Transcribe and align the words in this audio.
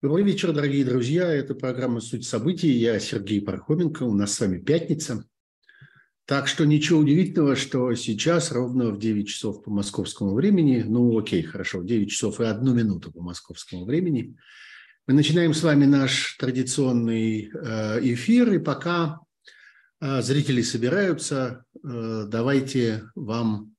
Добрый 0.00 0.22
вечер, 0.22 0.52
дорогие 0.52 0.84
друзья. 0.84 1.26
Это 1.26 1.56
программа 1.56 2.00
«Суть 2.00 2.24
событий». 2.24 2.70
Я 2.70 3.00
Сергей 3.00 3.40
Пархоменко. 3.40 4.04
У 4.04 4.14
нас 4.14 4.32
с 4.32 4.38
вами 4.38 4.58
пятница. 4.58 5.24
Так 6.24 6.46
что 6.46 6.64
ничего 6.64 7.00
удивительного, 7.00 7.56
что 7.56 7.92
сейчас 7.96 8.52
ровно 8.52 8.92
в 8.92 9.00
9 9.00 9.26
часов 9.26 9.64
по 9.64 9.72
московскому 9.72 10.34
времени, 10.34 10.84
ну 10.86 11.18
окей, 11.18 11.42
хорошо, 11.42 11.80
в 11.80 11.84
9 11.84 12.12
часов 12.12 12.40
и 12.40 12.44
одну 12.44 12.74
минуту 12.74 13.10
по 13.10 13.22
московскому 13.22 13.86
времени, 13.86 14.36
мы 15.08 15.14
начинаем 15.14 15.52
с 15.52 15.64
вами 15.64 15.84
наш 15.84 16.36
традиционный 16.38 17.50
э, 17.52 17.98
эфир. 18.14 18.52
И 18.52 18.58
пока 18.60 19.18
э, 20.00 20.22
зрители 20.22 20.62
собираются, 20.62 21.64
э, 21.74 22.24
давайте 22.28 23.02
вам 23.16 23.74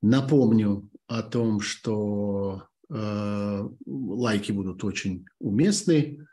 напомню 0.00 0.88
о 1.08 1.22
том, 1.22 1.60
что 1.60 2.68
лайки 2.90 4.52
будут 4.52 4.82
очень 4.84 5.26
уместны, 5.38 6.26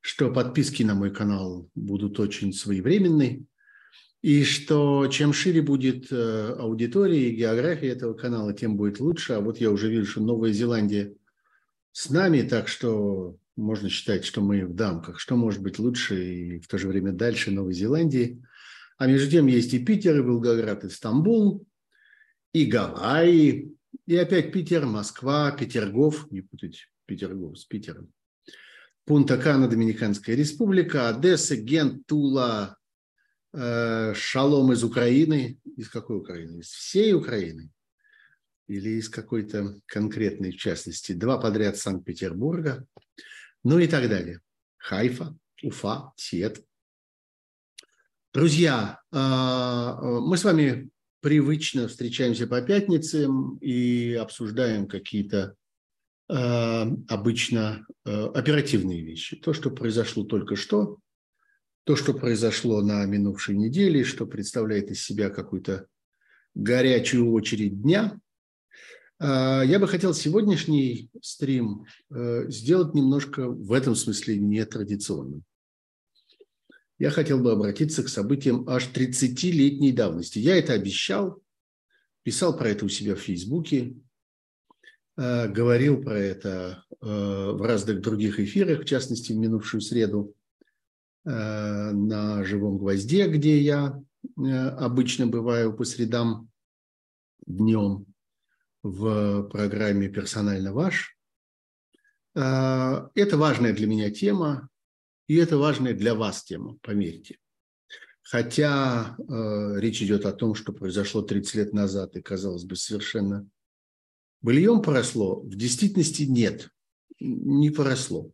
что 0.00 0.32
подписки 0.32 0.82
на 0.82 0.94
мой 0.94 1.12
канал 1.12 1.68
будут 1.74 2.18
очень 2.18 2.52
своевременны, 2.52 3.46
и 4.22 4.44
что 4.44 5.06
чем 5.08 5.32
шире 5.32 5.62
будет 5.62 6.12
э, 6.12 6.54
аудитория 6.58 7.30
и 7.30 7.36
география 7.36 7.88
этого 7.88 8.12
канала, 8.12 8.52
тем 8.52 8.76
будет 8.76 9.00
лучше. 9.00 9.32
А 9.34 9.40
вот 9.40 9.58
я 9.58 9.70
уже 9.70 9.90
вижу, 9.90 10.10
что 10.10 10.20
Новая 10.20 10.52
Зеландия 10.52 11.14
с 11.92 12.10
нами, 12.10 12.42
так 12.42 12.68
что 12.68 13.36
можно 13.56 13.88
считать, 13.88 14.26
что 14.26 14.42
мы 14.42 14.66
в 14.66 14.74
дамках. 14.74 15.20
Что 15.20 15.36
может 15.36 15.62
быть 15.62 15.78
лучше 15.78 16.22
и 16.22 16.60
в 16.60 16.68
то 16.68 16.76
же 16.76 16.88
время 16.88 17.12
дальше 17.12 17.50
Новой 17.50 17.72
Зеландии? 17.72 18.42
А 18.98 19.06
между 19.06 19.30
тем 19.30 19.46
есть 19.46 19.72
и 19.72 19.78
Питер, 19.78 20.18
и 20.18 20.20
Волгоград, 20.20 20.84
и 20.84 20.90
Стамбул, 20.90 21.66
и 22.52 22.66
Гавайи, 22.66 23.74
и 24.06 24.16
опять 24.16 24.52
Питер, 24.52 24.86
Москва, 24.86 25.50
Петергоф, 25.52 26.30
не 26.30 26.40
путать 26.40 26.88
Петергоф 27.06 27.58
с 27.58 27.64
Питером. 27.64 28.12
Пунта-Кана, 29.04 29.68
Доминиканская 29.68 30.36
республика, 30.36 31.08
Одесса, 31.08 31.56
Гент, 31.56 32.06
Тула, 32.06 32.76
э, 33.52 34.14
Шалом 34.14 34.72
из 34.72 34.84
Украины. 34.84 35.58
Из 35.76 35.88
какой 35.88 36.18
Украины? 36.18 36.60
Из 36.60 36.68
всей 36.68 37.12
Украины? 37.12 37.70
Или 38.68 38.90
из 38.90 39.08
какой-то 39.08 39.80
конкретной, 39.86 40.52
частности, 40.52 41.12
два 41.12 41.38
подряд 41.38 41.76
Санкт-Петербурга, 41.76 42.86
ну 43.64 43.80
и 43.80 43.88
так 43.88 44.08
далее. 44.08 44.40
Хайфа, 44.76 45.36
Уфа, 45.62 46.12
Сиет. 46.16 46.64
Друзья, 48.32 49.00
э, 49.10 49.16
мы 49.16 50.36
с 50.36 50.44
вами 50.44 50.90
привычно 51.20 51.88
встречаемся 51.88 52.46
по 52.46 52.60
пятницам 52.62 53.56
и 53.58 54.14
обсуждаем 54.14 54.88
какие-то 54.88 55.54
э, 56.28 56.34
обычно 57.08 57.86
э, 58.04 58.10
оперативные 58.10 59.02
вещи. 59.02 59.36
То, 59.36 59.52
что 59.52 59.70
произошло 59.70 60.24
только 60.24 60.56
что, 60.56 60.98
то, 61.84 61.96
что 61.96 62.14
произошло 62.14 62.82
на 62.82 63.04
минувшей 63.04 63.56
неделе, 63.56 64.04
что 64.04 64.26
представляет 64.26 64.90
из 64.90 65.02
себя 65.02 65.30
какую-то 65.30 65.86
горячую 66.54 67.30
очередь 67.32 67.82
дня. 67.82 68.18
Э, 69.18 69.62
я 69.64 69.78
бы 69.78 69.86
хотел 69.88 70.14
сегодняшний 70.14 71.10
стрим 71.20 71.84
э, 72.10 72.48
сделать 72.48 72.94
немножко 72.94 73.48
в 73.48 73.72
этом 73.72 73.94
смысле 73.94 74.38
нетрадиционным 74.38 75.44
я 77.00 77.10
хотел 77.10 77.40
бы 77.40 77.50
обратиться 77.50 78.02
к 78.02 78.10
событиям 78.10 78.68
аж 78.68 78.90
30-летней 78.94 79.90
давности. 79.90 80.38
Я 80.38 80.56
это 80.56 80.74
обещал, 80.74 81.42
писал 82.22 82.54
про 82.54 82.68
это 82.68 82.84
у 82.84 82.90
себя 82.90 83.14
в 83.14 83.20
Фейсбуке, 83.20 83.96
э, 85.16 85.48
говорил 85.48 86.02
про 86.02 86.18
это 86.18 86.84
э, 86.90 87.06
в 87.06 87.62
разных 87.62 88.02
других 88.02 88.38
эфирах, 88.38 88.82
в 88.82 88.84
частности, 88.84 89.32
в 89.32 89.36
минувшую 89.36 89.80
среду 89.80 90.34
э, 91.24 91.30
на 91.30 92.44
«Живом 92.44 92.76
гвозде», 92.76 93.28
где 93.28 93.58
я 93.58 93.98
обычно 94.36 95.26
бываю 95.26 95.72
по 95.72 95.84
средам 95.84 96.50
днем 97.46 98.04
в 98.82 99.44
программе 99.44 100.10
«Персонально 100.10 100.74
ваш». 100.74 101.16
Это 102.34 103.10
важная 103.14 103.72
для 103.72 103.86
меня 103.86 104.10
тема, 104.10 104.69
и 105.30 105.36
это 105.36 105.58
важная 105.58 105.94
для 105.94 106.16
вас 106.16 106.42
тема, 106.42 106.76
поверьте. 106.82 107.38
Хотя 108.20 109.16
э, 109.16 109.74
речь 109.78 110.02
идет 110.02 110.26
о 110.26 110.32
том, 110.32 110.56
что 110.56 110.72
произошло 110.72 111.22
30 111.22 111.54
лет 111.54 111.72
назад 111.72 112.16
и, 112.16 112.20
казалось 112.20 112.64
бы, 112.64 112.74
совершенно 112.74 113.48
быльем 114.42 114.82
поросло, 114.82 115.40
в 115.42 115.54
действительности 115.54 116.24
нет, 116.24 116.70
не 117.20 117.70
поросло. 117.70 118.32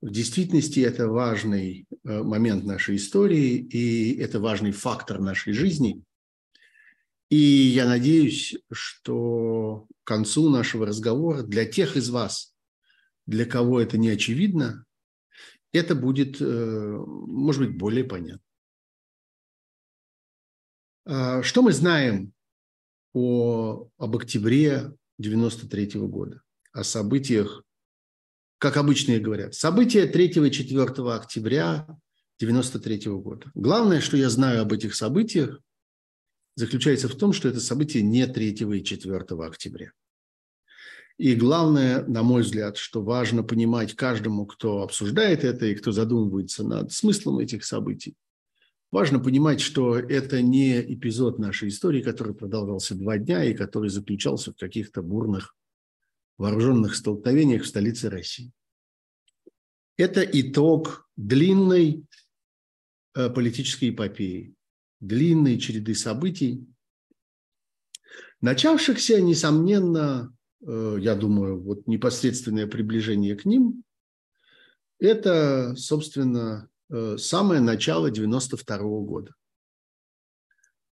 В 0.00 0.08
действительности 0.08 0.80
это 0.80 1.06
важный 1.06 1.86
э, 2.02 2.22
момент 2.22 2.64
нашей 2.64 2.96
истории, 2.96 3.56
и 3.56 4.16
это 4.18 4.40
важный 4.40 4.72
фактор 4.72 5.20
нашей 5.20 5.52
жизни. 5.52 6.02
И 7.28 7.36
я 7.36 7.86
надеюсь, 7.86 8.56
что 8.72 9.86
к 10.02 10.06
концу 10.06 10.48
нашего 10.48 10.86
разговора 10.86 11.42
для 11.42 11.66
тех 11.66 11.98
из 11.98 12.08
вас, 12.08 12.54
для 13.26 13.44
кого 13.44 13.82
это 13.82 13.98
не 13.98 14.08
очевидно, 14.08 14.83
это 15.74 15.94
будет, 15.96 16.40
э, 16.40 16.44
может 16.46 17.60
быть, 17.60 17.76
более 17.76 18.04
понятно. 18.04 18.40
А, 21.04 21.42
что 21.42 21.62
мы 21.62 21.72
знаем 21.72 22.32
о, 23.12 23.88
об 23.98 24.16
октябре 24.16 24.92
93 25.18 25.98
-го 25.98 26.06
года, 26.06 26.42
о 26.72 26.84
событиях, 26.84 27.64
как 28.58 28.76
обычно 28.76 29.18
говорят, 29.18 29.54
события 29.54 30.06
3 30.06 30.46
и 30.46 30.50
4 30.50 31.12
октября 31.12 31.86
93 32.38 33.08
-го 33.08 33.20
года. 33.20 33.50
Главное, 33.54 34.00
что 34.00 34.16
я 34.16 34.30
знаю 34.30 34.62
об 34.62 34.72
этих 34.72 34.94
событиях, 34.94 35.60
заключается 36.54 37.08
в 37.08 37.16
том, 37.16 37.32
что 37.32 37.48
это 37.48 37.60
события 37.60 38.00
не 38.00 38.26
3 38.26 38.78
и 38.78 38.84
4 38.84 39.44
октября. 39.44 39.92
И 41.16 41.36
главное, 41.36 42.04
на 42.06 42.22
мой 42.24 42.42
взгляд, 42.42 42.76
что 42.76 43.02
важно 43.02 43.44
понимать 43.44 43.94
каждому, 43.94 44.46
кто 44.46 44.82
обсуждает 44.82 45.44
это 45.44 45.66
и 45.66 45.74
кто 45.74 45.92
задумывается 45.92 46.64
над 46.64 46.92
смыслом 46.92 47.38
этих 47.38 47.64
событий, 47.64 48.16
важно 48.90 49.20
понимать, 49.20 49.60
что 49.60 49.96
это 49.96 50.42
не 50.42 50.80
эпизод 50.80 51.38
нашей 51.38 51.68
истории, 51.68 52.02
который 52.02 52.34
продолжался 52.34 52.96
два 52.96 53.18
дня 53.18 53.44
и 53.44 53.54
который 53.54 53.90
заключался 53.90 54.52
в 54.52 54.56
каких-то 54.56 55.02
бурных 55.02 55.54
вооруженных 56.36 56.96
столкновениях 56.96 57.62
в 57.62 57.68
столице 57.68 58.10
России. 58.10 58.50
Это 59.96 60.22
итог 60.22 61.08
длинной 61.16 62.04
э, 63.14 63.30
политической 63.30 63.90
эпопеи, 63.90 64.54
длинной 64.98 65.58
череды 65.58 65.94
событий, 65.94 66.66
начавшихся, 68.40 69.20
несомненно, 69.20 70.34
я 70.66 71.14
думаю, 71.14 71.60
вот 71.60 71.86
непосредственное 71.86 72.66
приближение 72.66 73.36
к 73.36 73.44
ним, 73.44 73.84
это, 74.98 75.74
собственно, 75.76 76.68
э, 76.90 77.16
самое 77.18 77.60
начало 77.60 78.10
92 78.10 78.78
-го 78.78 79.04
года. 79.04 79.34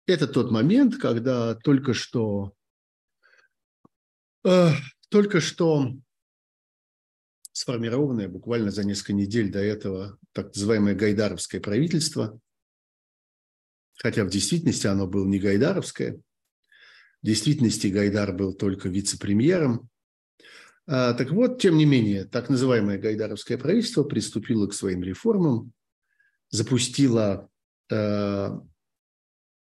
Это 0.07 0.27
тот 0.27 0.51
момент, 0.51 0.97
когда 0.97 1.55
только 1.55 1.95
что, 1.95 2.53
э, 4.45 4.71
только 5.09 5.41
что 5.41 5.95
сформированное 7.53 8.29
буквально 8.29 8.71
за 8.71 8.85
несколько 8.85 9.13
недель 9.13 9.53
до 9.53 9.61
этого 9.61 10.19
так 10.33 10.49
называемое 10.49 10.95
гайдаровское 10.95 11.61
правительство, 11.61 12.39
хотя 13.95 14.25
в 14.25 14.31
действительности 14.31 14.87
оно 14.87 15.07
было 15.07 15.27
не 15.27 15.39
гайдаровское– 15.39 16.21
в 17.23 17.27
действительности 17.27 17.87
Гайдар 17.87 18.33
был 18.33 18.53
только 18.53 18.89
вице-премьером. 18.89 19.89
А, 20.87 21.15
так 21.15 21.31
вот, 21.31 21.61
тем 21.61 21.77
не 21.77 21.85
менее, 21.85 22.25
так 22.25 22.49
называемое 22.49 22.99
гайдаровское 22.99 23.57
правительство 23.57 24.03
приступило 24.03 24.67
к 24.67 24.75
своим 24.75 25.05
реформам, 25.05 25.73
запустило 26.51 27.49
э, 27.91 28.49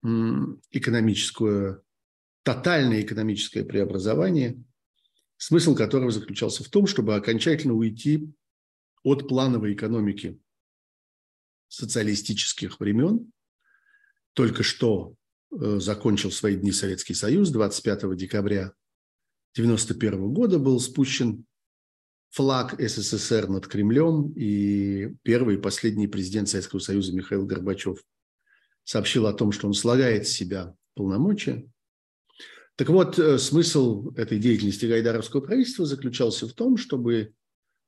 экономическое, 0.02 1.80
тотальное 2.42 3.02
экономическое 3.02 3.64
преобразование, 3.64 4.60
смысл 5.36 5.76
которого 5.76 6.10
заключался 6.10 6.64
в 6.64 6.68
том, 6.68 6.88
чтобы 6.88 7.14
окончательно 7.14 7.74
уйти 7.74 8.28
от 9.04 9.28
плановой 9.28 9.74
экономики 9.74 10.40
социалистических 11.68 12.80
времен, 12.80 13.32
только 14.34 14.64
что 14.64 15.14
закончил 15.52 16.30
свои 16.30 16.56
дни 16.56 16.72
Советский 16.72 17.14
Союз. 17.14 17.50
25 17.50 18.16
декабря 18.16 18.72
1991 19.54 20.32
года 20.32 20.58
был 20.58 20.80
спущен 20.80 21.44
флаг 22.30 22.74
СССР 22.80 23.48
над 23.48 23.66
Кремлем, 23.68 24.32
и 24.34 25.14
первый 25.22 25.56
и 25.56 25.60
последний 25.60 26.08
президент 26.08 26.48
Советского 26.48 26.80
Союза 26.80 27.14
Михаил 27.14 27.44
Горбачев 27.44 28.02
сообщил 28.84 29.26
о 29.26 29.34
том, 29.34 29.52
что 29.52 29.66
он 29.66 29.74
слагает 29.74 30.26
с 30.26 30.32
себя 30.32 30.74
полномочия. 30.94 31.70
Так 32.76 32.88
вот, 32.88 33.18
э, 33.18 33.38
смысл 33.38 34.12
этой 34.16 34.38
деятельности 34.38 34.86
гайдаровского 34.86 35.42
правительства 35.42 35.84
заключался 35.84 36.48
в 36.48 36.54
том, 36.54 36.78
чтобы 36.78 37.34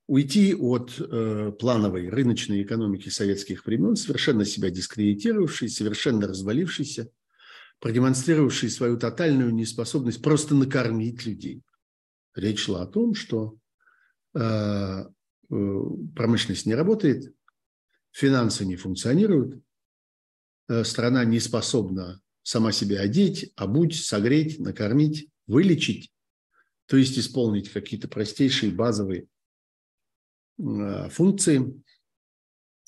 уйти 0.06 0.54
от 0.54 0.92
э, 0.98 1.52
плановой 1.58 2.10
рыночной 2.10 2.62
экономики 2.62 3.08
советских 3.08 3.64
времен, 3.64 3.96
совершенно 3.96 4.44
себя 4.44 4.68
дискредитировавшей, 4.68 5.70
совершенно 5.70 6.28
развалившейся, 6.28 7.10
продемонстрировавшей 7.84 8.70
свою 8.70 8.96
тотальную 8.96 9.52
неспособность 9.52 10.22
просто 10.22 10.54
накормить 10.54 11.26
людей. 11.26 11.62
Речь 12.34 12.60
шла 12.60 12.84
о 12.84 12.86
том, 12.86 13.14
что 13.14 13.58
э, 14.32 14.40
э, 14.40 15.06
промышленность 16.16 16.64
не 16.64 16.74
работает, 16.74 17.34
финансы 18.10 18.64
не 18.64 18.76
функционируют, 18.76 19.62
э, 20.70 20.82
страна 20.82 21.26
не 21.26 21.38
способна 21.40 22.22
сама 22.42 22.72
себя 22.72 23.02
одеть, 23.02 23.52
обуть, 23.54 24.02
согреть, 24.02 24.58
накормить, 24.60 25.28
вылечить, 25.46 26.10
то 26.86 26.96
есть 26.96 27.18
исполнить 27.18 27.68
какие-то 27.68 28.08
простейшие 28.08 28.72
базовые 28.72 29.26
э, 30.58 31.08
функции, 31.10 31.82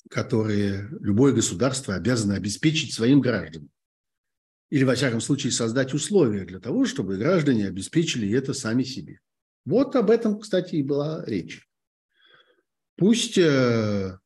которые 0.09 0.89
любое 1.01 1.33
государство 1.33 1.93
обязано 1.93 2.33
обеспечить 2.33 2.95
своим 2.95 3.21
гражданам. 3.21 3.69
Или, 4.69 4.83
во 4.83 4.95
всяком 4.95 5.21
случае, 5.21 5.51
создать 5.51 5.93
условия 5.93 6.43
для 6.43 6.59
того, 6.59 6.85
чтобы 6.85 7.17
граждане 7.17 7.67
обеспечили 7.67 8.29
это 8.35 8.53
сами 8.53 8.83
себе. 8.83 9.19
Вот 9.65 9.95
об 9.95 10.09
этом, 10.09 10.39
кстати, 10.39 10.75
и 10.75 10.83
была 10.83 11.23
речь. 11.25 11.67
Пусть, 12.97 13.37
э, 13.37 14.17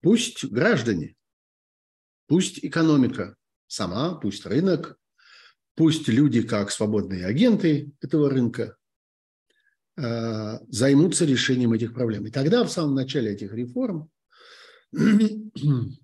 пусть 0.00 0.44
граждане, 0.44 1.16
пусть 2.28 2.64
экономика 2.64 3.36
сама, 3.66 4.14
пусть 4.14 4.46
рынок, 4.46 4.98
пусть 5.74 6.08
люди, 6.08 6.42
как 6.42 6.70
свободные 6.70 7.26
агенты 7.26 7.92
этого 8.00 8.30
рынка, 8.30 8.76
э, 9.96 10.58
займутся 10.68 11.24
решением 11.24 11.72
этих 11.72 11.92
проблем. 11.92 12.26
И 12.26 12.30
тогда, 12.30 12.64
в 12.64 12.70
самом 12.70 12.94
начале 12.94 13.32
этих 13.32 13.52
реформ, 13.52 14.10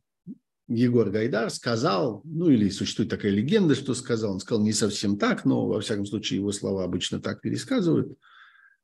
Егор 0.68 1.08
Гайдар 1.08 1.48
сказал, 1.50 2.20
ну 2.24 2.50
или 2.50 2.68
существует 2.68 3.10
такая 3.10 3.32
легенда, 3.32 3.74
что 3.74 3.94
сказал, 3.94 4.32
он 4.32 4.40
сказал 4.40 4.62
не 4.62 4.74
совсем 4.74 5.18
так, 5.18 5.46
но 5.46 5.66
во 5.66 5.80
всяком 5.80 6.04
случае 6.04 6.40
его 6.40 6.52
слова 6.52 6.84
обычно 6.84 7.20
так 7.20 7.40
пересказывают, 7.40 8.18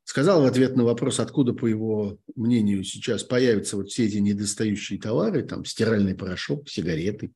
сказал 0.03 0.41
в 0.41 0.45
ответ 0.45 0.75
на 0.75 0.83
вопрос, 0.83 1.19
откуда, 1.19 1.53
по 1.53 1.67
его 1.67 2.17
мнению, 2.35 2.83
сейчас 2.83 3.23
появятся 3.23 3.77
вот 3.77 3.89
все 3.89 4.05
эти 4.05 4.17
недостающие 4.17 4.99
товары, 4.99 5.43
там 5.43 5.63
стиральный 5.63 6.15
порошок, 6.15 6.67
сигареты, 6.67 7.33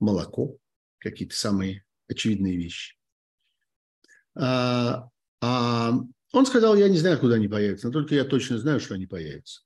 молоко, 0.00 0.58
какие-то 0.98 1.34
самые 1.34 1.84
очевидные 2.08 2.56
вещи. 2.56 2.94
А, 4.34 5.08
а 5.40 5.92
он 6.32 6.46
сказал, 6.46 6.76
я 6.76 6.90
не 6.90 6.98
знаю, 6.98 7.18
куда 7.18 7.36
они 7.36 7.48
появятся, 7.48 7.86
но 7.86 7.94
только 7.94 8.14
я 8.14 8.24
точно 8.24 8.58
знаю, 8.58 8.80
что 8.80 8.94
они 8.94 9.06
появятся. 9.06 9.62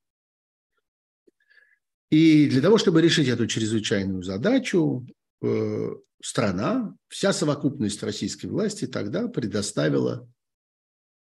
И 2.12 2.47
для 2.47 2.61
того, 2.61 2.76
чтобы 2.76 3.00
решить 3.00 3.29
эту 3.29 3.47
чрезвычайную 3.47 4.23
задачу, 4.23 5.06
э, 5.41 5.91
страна, 6.23 6.94
вся 7.09 7.32
совокупность 7.32 8.03
российской 8.03 8.49
власти 8.49 8.87
тогда 8.87 9.29
предоставила 9.29 10.31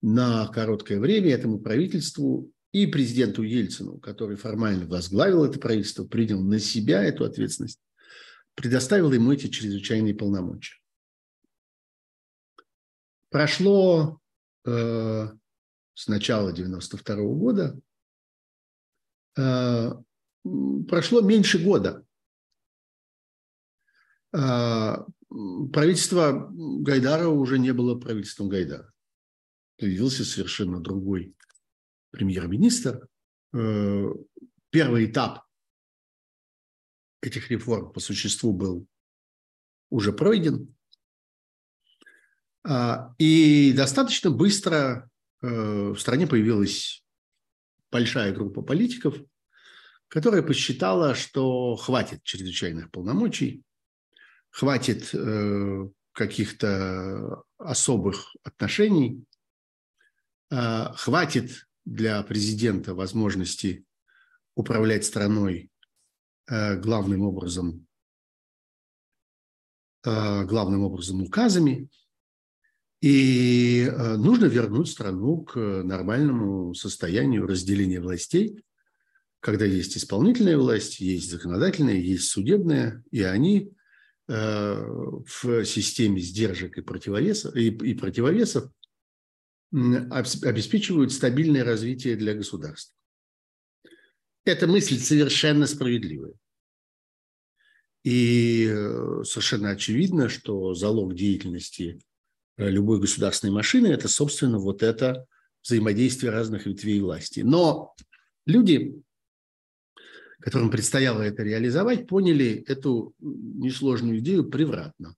на 0.01 0.49
короткое 0.49 0.99
время 0.99 1.33
этому 1.33 1.61
правительству 1.61 2.51
и 2.73 2.87
президенту 2.87 3.43
Ельцину, 3.43 3.99
который 3.99 4.37
формально 4.37 4.87
возглавил 4.87 5.45
это 5.45 5.61
правительство, 5.61 6.07
принял 6.07 6.41
на 6.41 6.59
себя 6.59 7.05
эту 7.05 7.27
ответственность, 7.27 7.79
предоставил 8.55 9.13
ему 9.13 9.33
эти 9.33 9.49
чрезвычайные 9.49 10.15
полномочия. 10.15 10.81
Прошло 13.29 14.19
э, 14.65 15.29
с 15.93 16.09
начала 16.09 16.55
92 16.55 17.17
-го 17.17 17.35
года, 17.35 17.79
э, 19.37 19.91
прошло 20.43 21.21
меньше 21.21 21.59
года. 21.59 22.05
Э, 24.33 24.97
правительство 25.73 26.49
Гайдара 26.51 27.29
уже 27.29 27.59
не 27.59 27.73
было 27.73 27.99
правительством 27.99 28.49
Гайдара. 28.49 28.93
Появился 29.79 30.25
совершенно 30.25 30.81
другой 30.81 31.35
премьер-министр. 32.11 33.09
Э, 33.53 34.07
первый 34.71 35.07
этап 35.07 35.45
этих 37.23 37.51
реформ 37.51 37.93
по 37.93 38.01
существу 38.01 38.53
был 38.53 38.87
уже 39.91 40.13
пройден. 40.13 40.75
А, 42.63 43.15
и 43.19 43.73
достаточно 43.75 44.31
быстро 44.31 45.11
э, 45.43 45.47
в 45.47 45.99
стране 45.99 46.27
появилась 46.27 47.05
большая 47.91 48.33
группа 48.33 48.63
политиков, 48.63 49.17
которая 50.11 50.43
посчитала, 50.43 51.15
что 51.15 51.77
хватит 51.77 52.23
чрезвычайных 52.23 52.91
полномочий, 52.91 53.63
хватит 54.51 55.15
э, 55.15 55.89
каких-то 56.13 57.43
особых 57.57 58.37
отношений, 58.43 59.25
а, 60.51 60.93
хватит 60.95 61.67
для 61.87 62.23
президента 62.25 62.95
возможности 62.95 63.87
управлять 64.55 65.07
страной 65.07 65.71
Э, 66.51 66.77
главным 66.77 67.23
образом, 67.23 67.87
э, 70.05 70.45
главным 70.45 70.83
образом 70.83 71.23
указами. 71.23 71.89
И 73.01 73.85
э, 73.89 74.17
нужно 74.17 74.47
вернуть 74.47 74.89
страну 74.89 75.45
к 75.45 75.57
нормальному 75.57 76.75
состоянию 76.75 77.47
разделения 77.47 78.01
властей, 78.01 78.65
когда 79.41 79.65
есть 79.65 79.97
исполнительная 79.97 80.57
власть, 80.57 81.01
есть 81.01 81.31
законодательная, 81.31 81.95
есть 81.95 82.29
судебная, 82.29 83.03
и 83.11 83.23
они 83.23 83.73
в 84.29 85.65
системе 85.65 86.21
сдержек 86.21 86.79
и 86.79 86.83
противовесов, 86.83 87.57
и, 87.57 87.69
и 87.69 87.95
противовесов 87.95 88.71
обеспечивают 89.73 91.13
стабильное 91.13 91.65
развитие 91.65 92.17
для 92.17 92.35
государства. 92.35 92.97
Эта 94.45 94.67
мысль 94.67 94.99
совершенно 94.99 95.67
справедливая. 95.67 96.35
И 98.03 98.67
э, 98.71 99.23
совершенно 99.25 99.71
очевидно, 99.71 100.29
что 100.29 100.75
залог 100.75 101.15
деятельности 101.15 102.01
э, 102.57 102.71
любой 102.71 103.01
государственной 103.01 103.53
машины– 103.53 103.87
это, 103.89 104.09
собственно, 104.09 104.59
вот 104.59 104.83
это 104.83 105.27
взаимодействие 105.63 106.33
разных 106.33 106.65
ветвей 106.65 107.01
власти. 107.01 107.41
Но 107.41 107.95
люди, 108.47 109.03
которым 110.41 110.71
предстояло 110.71 111.23
это 111.23 111.43
реализовать, 111.43 112.07
поняли 112.07 112.65
эту 112.67 113.15
несложную 113.19 114.19
идею 114.19 114.49
превратно. 114.49 115.15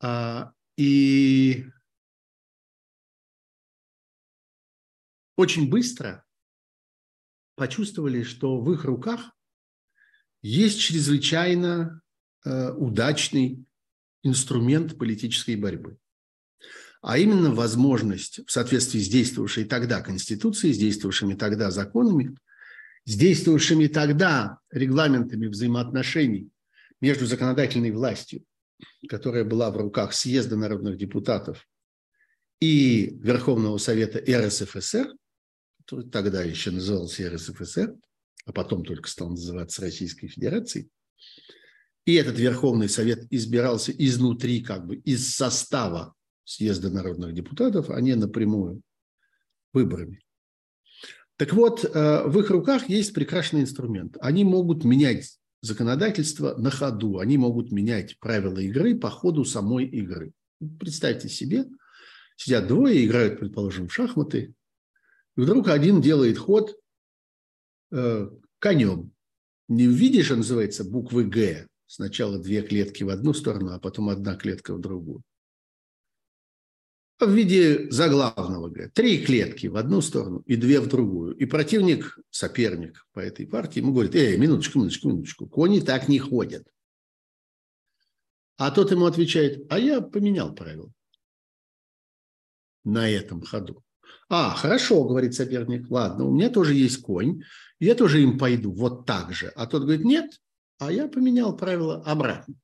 А, 0.00 0.52
и 0.76 1.66
очень 5.36 5.68
быстро 5.68 6.24
почувствовали, 7.56 8.22
что 8.22 8.60
в 8.60 8.72
их 8.72 8.84
руках 8.84 9.32
есть 10.42 10.80
чрезвычайно 10.80 12.02
э, 12.44 12.70
удачный 12.72 13.64
инструмент 14.22 14.98
политической 14.98 15.56
борьбы. 15.56 15.98
А 17.00 17.18
именно 17.18 17.54
возможность 17.54 18.46
в 18.46 18.50
соответствии 18.50 19.00
с 19.00 19.08
действовавшей 19.08 19.64
тогда 19.64 20.02
Конституцией, 20.02 20.74
с 20.74 20.78
действовавшими 20.78 21.34
тогда 21.34 21.70
законами, 21.70 22.36
с 23.06 23.16
действовавшими 23.16 23.86
тогда 23.86 24.58
регламентами 24.70 25.46
взаимоотношений 25.46 26.50
между 27.00 27.24
законодательной 27.24 27.92
властью, 27.92 28.44
которая 29.08 29.44
была 29.44 29.70
в 29.70 29.76
руках 29.76 30.12
съезда 30.12 30.56
народных 30.56 30.98
депутатов, 30.98 31.66
и 32.60 33.16
Верховного 33.20 33.78
Совета 33.78 34.18
РСФСР, 34.18 35.14
который 35.78 36.10
тогда 36.10 36.42
еще 36.42 36.72
назывался 36.72 37.30
РСФСР, 37.30 37.94
а 38.44 38.52
потом 38.52 38.84
только 38.84 39.08
стал 39.08 39.30
называться 39.30 39.82
Российской 39.82 40.26
Федерацией. 40.26 40.88
И 42.06 42.14
этот 42.14 42.38
Верховный 42.38 42.88
Совет 42.88 43.26
избирался 43.30 43.92
изнутри, 43.92 44.62
как 44.62 44.86
бы 44.86 44.96
из 44.96 45.34
состава 45.34 46.14
съезда 46.44 46.90
народных 46.90 47.34
депутатов, 47.34 47.90
а 47.90 48.00
не 48.00 48.14
напрямую 48.14 48.82
выборами. 49.72 50.25
Так 51.36 51.52
вот, 51.52 51.84
э, 51.84 52.22
в 52.26 52.38
их 52.40 52.50
руках 52.50 52.88
есть 52.88 53.12
прекрасный 53.12 53.60
инструмент. 53.60 54.16
Они 54.20 54.44
могут 54.44 54.84
менять 54.84 55.38
законодательство 55.62 56.54
на 56.56 56.70
ходу, 56.70 57.18
они 57.18 57.36
могут 57.38 57.72
менять 57.72 58.18
правила 58.20 58.58
игры 58.58 58.96
по 58.98 59.10
ходу 59.10 59.44
самой 59.44 59.86
игры. 59.86 60.32
Представьте 60.80 61.28
себе, 61.28 61.66
сидят 62.36 62.66
двое, 62.66 63.04
играют, 63.04 63.40
предположим, 63.40 63.88
в 63.88 63.92
шахматы, 63.92 64.54
и 65.36 65.40
вдруг 65.40 65.68
один 65.68 66.00
делает 66.00 66.38
ход, 66.38 66.74
Э, 67.92 68.28
конем. 68.58 69.12
Не 69.68 69.86
в 69.86 69.92
виде, 69.92 70.22
что 70.22 70.36
называется, 70.36 70.84
буквы 70.84 71.24
«Г». 71.24 71.66
Сначала 71.86 72.38
две 72.38 72.62
клетки 72.62 73.04
в 73.04 73.10
одну 73.10 73.32
сторону, 73.32 73.72
а 73.72 73.78
потом 73.78 74.08
одна 74.08 74.34
клетка 74.34 74.74
в 74.74 74.80
другую. 74.80 75.22
В 77.18 77.30
виде 77.30 77.90
заглавного. 77.90 78.68
Говорят, 78.68 78.92
три 78.92 79.24
клетки 79.24 79.68
в 79.68 79.76
одну 79.76 80.00
сторону 80.00 80.42
и 80.46 80.56
две 80.56 80.80
в 80.80 80.88
другую. 80.88 81.34
И 81.36 81.46
противник, 81.46 82.18
соперник 82.30 83.06
по 83.12 83.20
этой 83.20 83.46
партии 83.46 83.80
ему 83.80 83.92
говорит, 83.92 84.14
эй, 84.14 84.36
минуточку, 84.36 84.78
минуточку, 84.78 85.08
минуточку, 85.08 85.46
кони 85.46 85.80
так 85.80 86.08
не 86.08 86.18
ходят. 86.18 86.66
А 88.58 88.70
тот 88.70 88.90
ему 88.90 89.06
отвечает, 89.06 89.66
а 89.70 89.78
я 89.78 90.00
поменял 90.00 90.54
правила 90.54 90.90
на 92.84 93.08
этом 93.08 93.42
ходу. 93.42 93.82
А, 94.28 94.54
хорошо, 94.54 95.04
говорит 95.04 95.34
соперник, 95.34 95.90
ладно, 95.90 96.24
у 96.24 96.32
меня 96.32 96.48
тоже 96.50 96.74
есть 96.74 97.02
конь, 97.02 97.42
я 97.78 97.94
тоже 97.94 98.22
им 98.22 98.38
пойду 98.38 98.72
вот 98.72 99.06
так 99.06 99.32
же. 99.32 99.52
А 99.56 99.66
тот 99.66 99.82
говорит, 99.82 100.04
нет, 100.04 100.40
а 100.78 100.90
я 100.90 101.08
поменял 101.08 101.56
правила 101.56 102.02
обратно. 102.02 102.54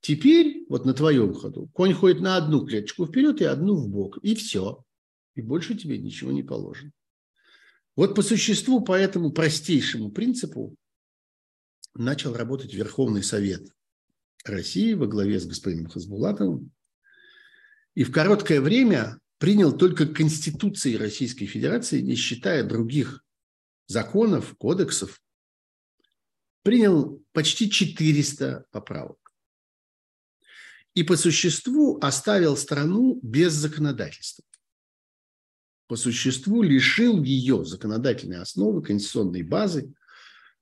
Теперь 0.00 0.64
вот 0.68 0.84
на 0.84 0.94
твоем 0.94 1.34
ходу 1.34 1.68
конь 1.72 1.92
ходит 1.92 2.20
на 2.20 2.36
одну 2.36 2.64
клеточку 2.64 3.06
вперед 3.06 3.40
и 3.40 3.44
одну 3.44 3.74
в 3.74 3.88
бок, 3.88 4.18
и 4.22 4.34
все. 4.34 4.84
И 5.34 5.42
больше 5.42 5.76
тебе 5.76 5.98
ничего 5.98 6.32
не 6.32 6.42
положено. 6.42 6.92
Вот 7.96 8.14
по 8.14 8.22
существу, 8.22 8.80
по 8.80 8.92
этому 8.92 9.32
простейшему 9.32 10.10
принципу 10.10 10.76
начал 11.94 12.32
работать 12.34 12.72
Верховный 12.72 13.22
Совет 13.24 13.68
России 14.44 14.92
во 14.94 15.06
главе 15.06 15.40
с 15.40 15.46
господином 15.46 15.88
Хазбулатовым. 15.88 16.70
И 17.94 18.04
в 18.04 18.12
короткое 18.12 18.60
время 18.60 19.18
принял 19.38 19.76
только 19.76 20.06
Конституции 20.06 20.94
Российской 20.94 21.46
Федерации, 21.46 22.00
не 22.00 22.14
считая 22.14 22.62
других 22.62 23.24
законов, 23.88 24.56
кодексов, 24.58 25.20
принял 26.62 27.24
почти 27.32 27.70
400 27.70 28.66
поправок. 28.70 29.27
И 30.98 31.04
по 31.04 31.16
существу 31.16 31.96
оставил 32.00 32.56
страну 32.56 33.20
без 33.22 33.52
законодательства. 33.52 34.44
По 35.86 35.94
существу 35.94 36.60
лишил 36.60 37.22
ее 37.22 37.64
законодательной 37.64 38.40
основы, 38.40 38.82
конституционной 38.82 39.44
базы, 39.44 39.94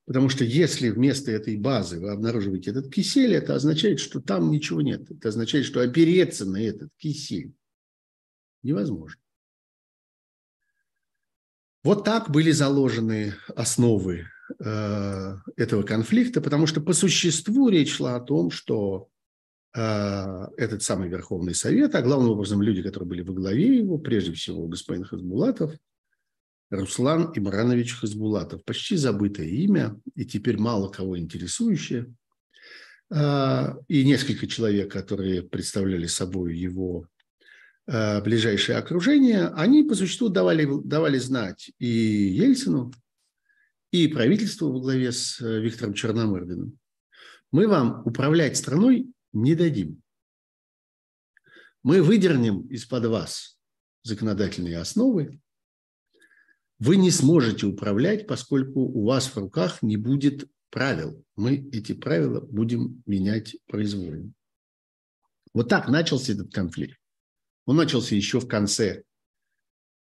потому 0.05 0.29
что 0.29 0.45
если 0.45 0.91
вместо 0.91 1.31
этой 1.31 1.57
базы 1.57 2.01
вы 2.01 2.11
обнаруживаете 2.11 2.73
этот 2.73 2.93
кисель, 2.93 3.33
это 3.33 3.55
означает, 3.55 3.99
что 3.99 4.21
там 4.21 4.51
ничего 4.51 4.83
нет. 4.83 5.11
Это 5.11 5.31
означает, 5.31 5.65
что 5.65 5.81
опереться 5.81 6.45
на 6.45 6.63
этот 6.63 6.91
кисель 6.99 7.55
невозможно. 8.63 9.23
Вот 11.83 12.05
так 12.05 12.31
были 12.31 12.51
заложены 12.51 13.33
основы 13.55 14.27
э, 14.59 15.37
этого 15.57 15.83
конфликта, 15.83 16.43
потому 16.43 16.67
что 16.67 16.83
по 16.83 16.93
существу 16.93 17.71
речь 17.71 17.95
шла 17.95 18.17
о 18.17 18.21
том, 18.21 18.51
что 18.51 19.09
этот 19.77 20.83
самый 20.83 21.11
Верховный 21.11 21.55
Совет, 21.55 21.95
а 21.95 22.03
главным 22.03 22.31
образом 22.31 22.63
люди, 22.63 22.83
которые 22.83 23.09
были 23.09 23.21
во 23.21 23.35
главе 23.35 23.77
его, 23.77 23.99
прежде 23.99 24.33
всего 24.33 24.67
господин 24.67 25.05
Хазбулатов, 25.05 25.73
Руслан 26.71 27.33
Имранович 27.35 27.95
Хазбулатов, 27.95 28.65
почти 28.65 28.97
забытое 28.97 29.47
имя 29.47 30.01
и 30.15 30.25
теперь 30.25 30.59
мало 30.59 30.89
кого 30.89 31.19
интересующее, 31.19 32.13
э, 33.11 33.67
и 33.89 34.05
несколько 34.05 34.47
человек, 34.47 34.91
которые 34.91 35.43
представляли 35.43 36.07
собой 36.07 36.57
его 36.57 37.07
Э, 37.89 38.21
ближайшее 38.21 38.79
окружение, 38.79 39.47
они 39.55 39.85
по 39.85 39.95
существу 39.95 40.29
давали, 40.29 40.69
давали 40.85 41.19
знать 41.19 41.71
и 41.79 41.87
Ельцину, 41.87 42.93
и 43.93 44.09
правительству 44.09 44.73
во 44.73 44.81
главе 44.81 45.13
с 45.13 45.41
э, 45.41 45.61
Виктором 45.61 45.95
Черномырдиным. 45.95 46.77
Мы 47.53 47.69
вам 47.69 48.03
управлять 48.05 48.57
страной 48.57 49.07
не 49.33 49.55
дадим. 49.55 50.03
Мы 51.83 52.03
выдернем 52.03 52.67
из-под 52.69 53.07
вас 53.07 53.59
законодательные 54.03 54.79
основы. 54.79 55.41
Вы 56.79 56.97
не 56.97 57.11
сможете 57.11 57.67
управлять, 57.67 58.27
поскольку 58.27 58.81
у 58.81 59.05
вас 59.05 59.27
в 59.27 59.37
руках 59.37 59.83
не 59.83 59.97
будет 59.97 60.49
правил. 60.71 61.25
Мы 61.37 61.69
эти 61.73 61.93
правила 61.93 62.41
будем 62.41 63.03
менять 63.07 63.57
произвольно. 63.67 64.33
Вот 65.55 65.69
так 65.69 65.89
начался 65.89 66.33
этот 66.33 66.53
конфликт. 66.53 66.99
Он 67.65 67.77
начался 67.77 68.15
еще 68.15 68.41
в 68.41 68.47
конце 68.47 69.05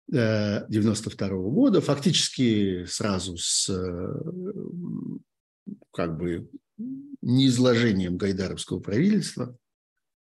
92 0.08 1.28
э, 1.28 1.30
-го 1.30 1.50
года, 1.50 1.80
фактически 1.80 2.84
сразу 2.86 3.36
с 3.38 3.70
э, 3.70 5.72
как 5.92 6.18
бы 6.18 6.50
неизложением 6.76 8.16
гайдаровского 8.16 8.80
правительства. 8.80 9.56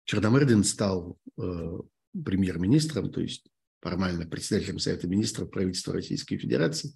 Черномырдин 0.05 0.63
стал 0.63 1.17
э, 1.37 1.77
премьер-министром, 2.23 3.11
то 3.11 3.21
есть 3.21 3.45
формально 3.81 4.25
председателем 4.25 4.79
Совета 4.79 5.07
министров 5.07 5.49
правительства 5.49 5.93
Российской 5.93 6.37
Федерации. 6.37 6.93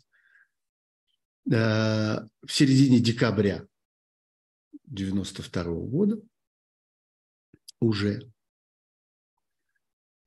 В 1.45 2.29
середине 2.47 2.99
декабря 2.99 3.67
92 4.85 5.63
года 5.63 6.21
уже 7.81 8.31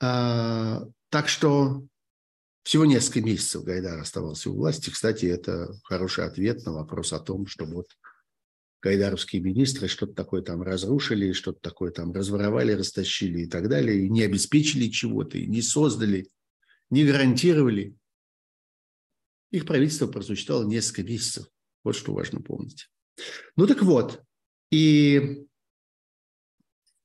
а, 0.01 0.87
так 1.09 1.29
что 1.29 1.87
всего 2.63 2.85
несколько 2.85 3.23
месяцев 3.23 3.65
Гайдар 3.65 3.99
оставался 3.99 4.51
у 4.51 4.57
власти. 4.57 4.91
Кстати, 4.91 5.27
это 5.27 5.73
хороший 5.85 6.25
ответ 6.25 6.65
на 6.67 6.73
вопрос 6.73 7.13
о 7.13 7.21
том, 7.21 7.47
что 7.47 7.65
вот 7.65 7.89
гайдаровские 8.83 9.43
министры 9.43 9.89
что-то 9.89 10.15
такое 10.15 10.43
там 10.43 10.63
разрушили, 10.63 11.33
что-то 11.33 11.61
такое 11.61 11.91
там 11.91 12.13
разворовали, 12.13 12.73
растащили 12.73 13.41
и 13.41 13.47
так 13.47 13.69
далее, 13.69 14.05
и 14.05 14.09
не 14.09 14.23
обеспечили 14.23 14.89
чего-то, 14.89 15.39
и 15.39 15.47
не 15.47 15.63
создали, 15.63 16.31
не 16.91 17.05
гарантировали. 17.05 17.97
Их 19.51 19.65
правительство 19.65 20.07
просуществовало 20.07 20.67
несколько 20.67 21.03
месяцев. 21.05 21.47
Вот 21.85 21.97
что 21.97 22.13
важно 22.13 22.41
помнить. 22.41 22.91
Ну 23.57 23.67
так 23.67 23.83
вот, 23.83 24.23
и 24.71 25.47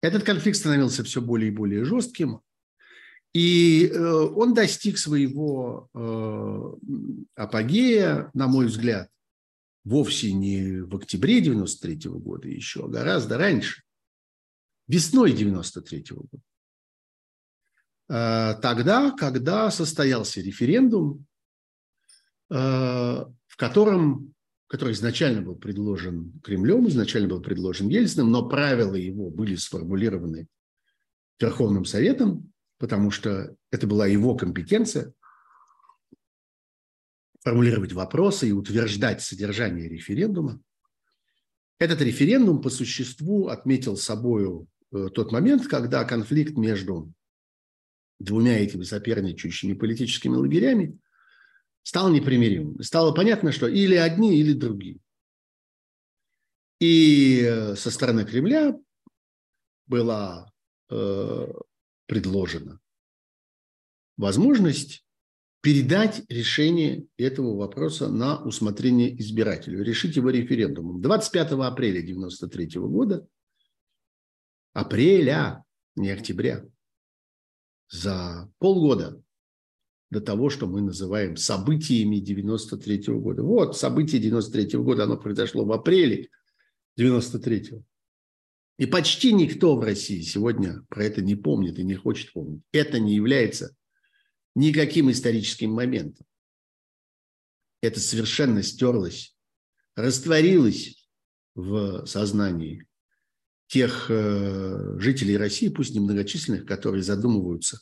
этот 0.02 0.24
конфликт 0.24 0.58
становился 0.58 1.04
все 1.04 1.22
более 1.22 1.52
и 1.52 1.56
более 1.56 1.86
жестким. 1.86 2.42
И 3.34 3.88
э, 3.88 3.98
он 4.00 4.54
достиг 4.54 4.98
своего 4.98 5.88
э, 5.94 6.74
апогея, 7.36 8.30
на 8.34 8.48
мой 8.48 8.66
взгляд, 8.66 9.10
вовсе 9.84 10.34
не 10.34 10.82
в 10.82 10.96
октябре 10.96 11.42
93 11.42 12.10
года 12.10 12.48
еще, 12.48 12.86
а 12.86 12.88
гораздо 12.88 13.38
раньше, 13.38 13.84
весной 14.88 15.34
93 15.34 16.06
года. 16.10 16.44
Э, 18.10 18.60
тогда, 18.62 19.12
когда 19.12 19.72
состоялся 19.72 20.42
референдум, 20.42 21.26
в 22.50 23.56
котором, 23.56 24.34
который 24.68 24.92
изначально 24.92 25.42
был 25.42 25.56
предложен 25.56 26.38
Кремлем, 26.44 26.86
изначально 26.90 27.30
был 27.30 27.42
предложен 27.42 27.88
Ельциным, 27.88 28.30
но 28.30 28.50
правила 28.50 28.96
его 28.96 29.30
были 29.30 29.56
сформулированы 29.56 30.48
Верховным 31.40 31.86
Советом, 31.86 32.52
потому 32.78 33.10
что 33.10 33.56
это 33.72 33.88
была 33.88 34.06
его 34.06 34.36
компетенция 34.36 35.14
формулировать 37.44 37.94
вопросы 37.94 38.50
и 38.50 38.52
утверждать 38.52 39.22
содержание 39.22 39.90
референдума. 39.90 40.62
Этот 41.80 42.02
референдум 42.02 42.62
по 42.62 42.70
существу 42.70 43.48
отметил 43.48 43.98
собою 43.98 44.68
э, 44.92 45.10
тот 45.14 45.32
момент, 45.32 45.68
когда 45.68 46.04
конфликт 46.04 46.56
между 46.56 47.12
двумя 48.20 48.60
этими 48.60 48.84
соперничающими 48.84 49.74
политическими 49.74 50.36
лагерями 50.36 51.00
стал 51.84 52.12
непримиримым. 52.12 52.82
Стало 52.84 53.14
понятно, 53.14 53.52
что 53.52 53.68
или 53.68 53.96
одни, 53.96 54.40
или 54.40 54.54
другие. 54.54 55.00
И 56.80 57.42
э, 57.44 57.76
со 57.76 57.90
стороны 57.90 58.26
Кремля 58.26 58.78
была 59.88 60.52
э, 60.90 61.48
предложена 62.06 62.80
возможность 64.18 65.04
передать 65.62 66.24
решение 66.28 67.06
этого 67.18 67.56
вопроса 67.56 68.10
на 68.10 68.44
усмотрение 68.44 69.18
избирателю, 69.20 69.84
решить 69.84 70.16
его 70.16 70.32
референдумом. 70.32 71.02
25 71.02 71.52
апреля 71.52 72.00
1993 72.00 72.82
года, 72.82 73.28
апреля, 74.74 75.64
не 75.96 76.10
октября, 76.10 76.66
за 77.90 78.50
полгода 78.58 79.22
до 80.10 80.20
того, 80.20 80.50
что 80.50 80.68
мы 80.68 80.82
называем 80.82 81.38
событиями 81.38 82.18
93 82.18 83.14
года. 83.14 83.44
Вот 83.44 83.78
событие 83.78 84.20
93 84.20 84.80
года, 84.80 85.04
оно 85.04 85.18
произошло 85.18 85.64
в 85.64 85.72
апреле 85.72 86.30
93 86.98 87.72
-го. 87.72 87.84
И 88.78 88.88
почти 88.88 89.32
никто 89.32 89.76
в 89.76 89.82
России 89.82 90.22
сегодня 90.22 90.84
про 90.90 91.04
это 91.04 91.22
не 91.22 91.36
помнит 91.36 91.78
и 91.78 91.84
не 91.84 91.94
хочет 91.94 92.34
помнить. 92.34 92.64
Это 92.72 93.00
не 93.00 93.14
является 93.14 93.76
никаким 94.56 95.12
историческим 95.12 95.72
моментом. 95.72 96.26
Это 97.82 98.00
совершенно 98.00 98.62
стерлось, 98.64 99.36
растворилось 99.96 101.10
в 101.56 102.06
сознании 102.06 102.86
тех 103.68 104.08
э, 104.10 105.00
жителей 105.00 105.38
России, 105.38 105.70
пусть 105.70 105.96
немногочисленных, 105.96 106.66
которые 106.66 107.04
задумываются 107.04 107.80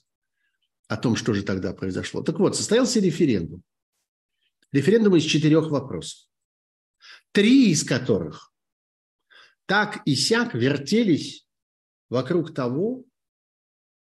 о 0.88 0.98
том, 0.98 1.16
что 1.16 1.34
же 1.34 1.44
тогда 1.44 1.74
произошло. 1.74 2.22
Так 2.22 2.40
вот, 2.40 2.56
состоялся 2.56 3.00
референдум. 3.00 3.64
Референдум 4.72 5.16
из 5.16 5.24
четырех 5.24 5.70
вопросов. 5.70 6.28
Три 7.32 7.72
из 7.72 7.84
которых 7.84 8.54
так 9.66 10.02
и 10.06 10.16
сяк 10.16 10.56
вертелись 10.56 11.48
вокруг 12.10 12.56
того, 12.56 13.06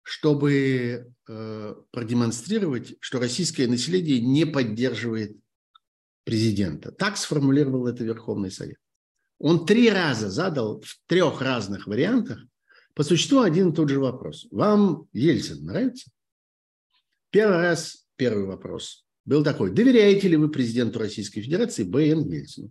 чтобы 0.05 1.13
э, 1.27 1.75
продемонстрировать, 1.91 2.95
что 3.01 3.19
российское 3.19 3.67
население 3.67 4.21
не 4.21 4.45
поддерживает 4.45 5.37
президента. 6.25 6.93
Так 6.93 7.17
сформулировал 7.17 7.87
это 7.87 8.05
Верховный 8.05 8.51
Совет. 8.51 8.77
Он 9.39 9.67
три 9.67 9.91
раза 9.91 10.31
задал 10.31 10.81
в 10.83 11.01
трех 11.07 11.41
разных 11.41 11.87
вариантах 11.87 12.39
по 12.95 13.03
существу 13.03 13.41
один 13.41 13.71
и 13.71 13.75
тот 13.75 13.89
же 13.89 13.99
вопрос. 13.99 14.47
Вам 14.51 15.09
Ельцин 15.13 15.65
нравится? 15.65 16.11
Первый 17.31 17.59
раз, 17.59 18.07
первый 18.17 18.45
вопрос 18.45 19.07
был 19.25 19.43
такой. 19.43 19.73
Доверяете 19.73 20.29
ли 20.29 20.37
вы 20.37 20.51
президенту 20.51 20.99
Российской 20.99 21.41
Федерации 21.41 21.83
Б.Н. 21.83 22.29
Ельцину? 22.31 22.71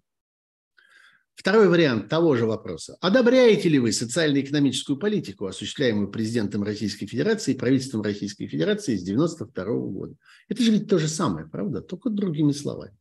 Второй 1.36 1.68
вариант 1.68 2.10
того 2.10 2.36
же 2.36 2.46
вопроса. 2.46 2.96
Одобряете 3.02 3.68
ли 3.68 3.80
вы 3.80 3.92
социально-экономическую 3.92 4.98
политику, 4.98 5.48
осуществляемую 5.48 6.10
президентом 6.10 6.63
Российской 6.63 7.08
Федерации 7.08 7.54
и 7.54 7.58
правительством 7.58 8.04
Российской 8.04 8.48
Федерации 8.48 8.96
с 8.96 9.02
1992 9.02 9.66
года? 9.90 10.16
Это 10.48 10.62
же 10.62 10.72
ведь 10.72 10.88
то 10.88 11.00
же 11.00 11.08
самое, 11.08 11.48
правда? 11.48 11.82
Только 11.82 12.10
другими 12.10 12.52
словами. 12.52 12.96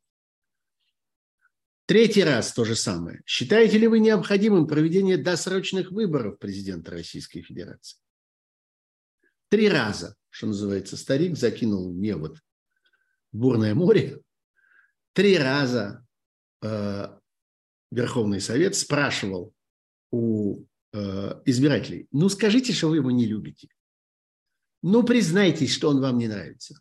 Третий 1.86 2.24
раз 2.24 2.52
то 2.52 2.64
же 2.64 2.74
самое. 2.74 3.20
Считаете 3.26 3.76
ли 3.76 3.86
вы 3.86 3.98
необходимым 3.98 4.66
проведение 4.66 5.18
досрочных 5.18 5.90
выборов 5.90 6.38
президента 6.38 6.92
Российской 6.92 7.42
Федерации? 7.42 7.98
Три 9.50 9.68
раза, 9.68 10.16
что 10.30 10.46
называется, 10.46 10.96
старик 10.96 11.36
закинул 11.36 11.92
мне 11.92 12.16
вот 12.16 12.38
бурное 13.32 13.74
море. 13.74 14.22
Три 15.12 15.36
раза 15.36 16.06
э, 16.62 17.08
Верховный 17.92 18.40
Совет 18.40 18.74
спрашивал 18.74 19.54
у 20.10 20.64
э, 20.94 21.42
избирателей, 21.44 22.08
ну 22.10 22.30
скажите, 22.30 22.72
что 22.72 22.88
вы 22.88 22.96
его 22.96 23.10
не 23.10 23.26
любите. 23.26 23.68
Ну 24.82 25.02
признайтесь, 25.02 25.72
что 25.72 25.90
он 25.90 26.00
вам 26.00 26.16
не 26.16 26.26
нравится. 26.26 26.80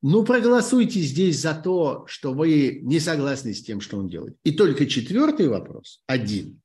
Ну 0.00 0.24
проголосуйте 0.24 1.00
здесь 1.00 1.38
за 1.40 1.54
то, 1.54 2.06
что 2.06 2.32
вы 2.32 2.80
не 2.82 2.98
согласны 2.98 3.52
с 3.52 3.62
тем, 3.62 3.80
что 3.82 3.98
он 3.98 4.08
делает. 4.08 4.38
И 4.42 4.52
только 4.52 4.86
четвертый 4.86 5.48
вопрос, 5.48 6.02
один, 6.06 6.62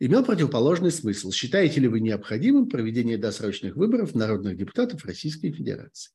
имел 0.00 0.24
противоположный 0.24 0.90
смысл. 0.90 1.30
Считаете 1.30 1.80
ли 1.80 1.88
вы 1.88 2.00
необходимым 2.00 2.68
проведение 2.68 3.16
досрочных 3.16 3.74
выборов 3.76 4.14
народных 4.14 4.58
депутатов 4.58 5.04
Российской 5.06 5.50
Федерации? 5.50 6.12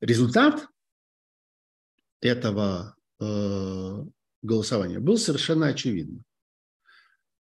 Результат 0.00 0.66
этого 2.20 2.95
голосования 3.18 4.98
был 4.98 5.18
совершенно 5.18 5.68
очевидным. 5.68 6.24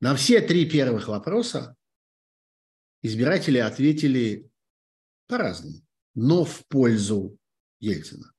На 0.00 0.14
все 0.16 0.40
три 0.40 0.68
первых 0.68 1.08
вопроса 1.08 1.76
избиратели 3.02 3.58
ответили 3.58 4.50
по-разному, 5.28 5.82
но 6.14 6.44
в 6.44 6.66
пользу 6.66 7.38
Ельцина. 7.80 8.32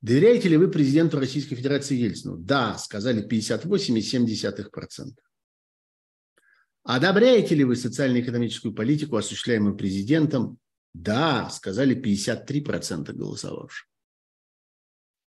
Доверяете 0.00 0.48
ли 0.50 0.56
вы 0.56 0.70
президенту 0.70 1.18
Российской 1.18 1.56
Федерации 1.56 1.96
Ельцину? 1.96 2.36
Да, 2.36 2.76
сказали 2.76 3.26
58,7%. 3.26 5.14
Одобряете 6.82 7.54
ли 7.54 7.64
вы 7.64 7.76
социально-экономическую 7.76 8.74
политику, 8.74 9.16
осуществляемую 9.16 9.76
президентом? 9.76 10.58
Да, 10.92 11.48
сказали 11.48 11.96
53% 11.96 13.12
голосовавших. 13.12 13.88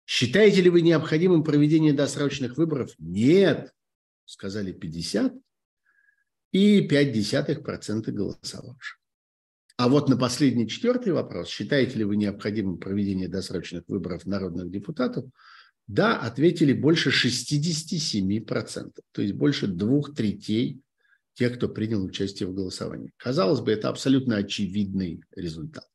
Считаете 0.06 0.62
ли 0.62 0.70
вы 0.70 0.82
необходимым 0.82 1.44
проведение 1.44 1.94
досрочных 1.94 2.58
выборов? 2.58 2.92
Нет, 3.00 3.74
сказали 4.26 4.72
50 4.72 5.34
и 6.52 6.88
0,5% 6.88 8.12
голосовавших. 8.12 9.00
А 9.78 9.90
вот 9.90 10.08
на 10.08 10.16
последний 10.16 10.70
четвертый 10.70 11.12
вопрос, 11.12 11.50
считаете 11.50 11.98
ли 11.98 12.04
вы 12.06 12.16
необходимым 12.16 12.78
проведение 12.78 13.28
досрочных 13.28 13.84
выборов 13.88 14.26
народных 14.26 14.72
депутатов, 14.72 15.26
да, 15.88 16.18
ответили 16.18 16.74
больше 16.74 17.10
67%, 17.10 18.92
то 19.12 19.22
есть 19.22 19.34
больше 19.34 19.68
двух 19.68 20.16
третей 20.16 20.82
тех, 21.34 21.56
кто 21.56 21.68
принял 21.68 22.04
участие 22.04 22.48
в 22.48 22.54
голосовании. 22.54 23.12
Казалось 23.18 23.60
бы, 23.60 23.72
это 23.72 23.90
абсолютно 23.90 24.38
очевидный 24.38 25.22
результат. 25.36 25.88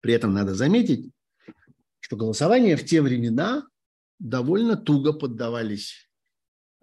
При 0.00 0.12
этом 0.12 0.34
надо 0.34 0.54
заметить, 0.54 1.10
что 2.00 2.16
голосования 2.16 2.76
в 2.76 2.84
те 2.84 3.02
времена 3.02 3.66
довольно 4.18 4.76
туго 4.76 5.12
поддавались 5.12 6.08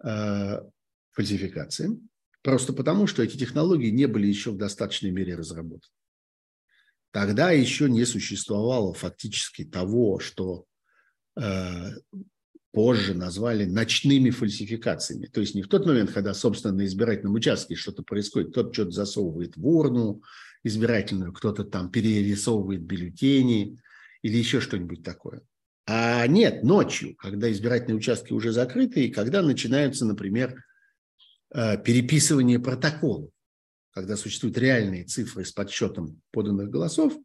э, 0.02 0.60
фальсификациям, 1.12 2.08
просто 2.42 2.72
потому, 2.72 3.06
что 3.06 3.22
эти 3.22 3.36
технологии 3.36 3.90
не 3.90 4.06
были 4.06 4.26
еще 4.26 4.50
в 4.50 4.56
достаточной 4.56 5.10
мере 5.10 5.34
разработаны. 5.34 5.92
Тогда 7.10 7.50
еще 7.50 7.88
не 7.88 8.04
существовало 8.04 8.92
фактически 8.92 9.64
того, 9.64 10.18
что 10.18 10.66
э, 11.40 11.92
позже 12.72 13.14
назвали 13.14 13.64
ночными 13.64 14.28
фальсификациями. 14.28 15.24
То 15.24 15.40
есть 15.40 15.54
не 15.54 15.62
в 15.62 15.68
тот 15.68 15.86
момент, 15.86 16.12
когда, 16.12 16.34
собственно, 16.34 16.74
на 16.74 16.84
избирательном 16.84 17.34
участке 17.34 17.74
что-то 17.74 18.02
происходит, 18.02 18.50
кто-то 18.50 18.74
что-то 18.74 18.90
засовывает 18.90 19.56
в 19.56 19.66
урну 19.66 20.22
избирательную, 20.62 21.32
кто-то 21.32 21.64
там 21.64 21.90
перерисовывает 21.90 22.82
бюллетени, 22.82 23.78
или 24.26 24.38
еще 24.38 24.60
что-нибудь 24.60 25.04
такое. 25.04 25.42
А 25.86 26.26
нет, 26.26 26.64
ночью, 26.64 27.14
когда 27.14 27.50
избирательные 27.52 27.96
участки 27.96 28.32
уже 28.32 28.50
закрыты, 28.50 29.06
и 29.06 29.10
когда 29.10 29.40
начинаются, 29.40 30.04
например, 30.04 30.64
э, 31.54 31.80
переписывание 31.80 32.58
протоколов, 32.58 33.30
когда 33.92 34.16
существуют 34.16 34.58
реальные 34.58 35.04
цифры 35.04 35.44
с 35.44 35.52
подсчетом 35.52 36.20
поданных 36.32 36.70
голосов, 36.70 37.16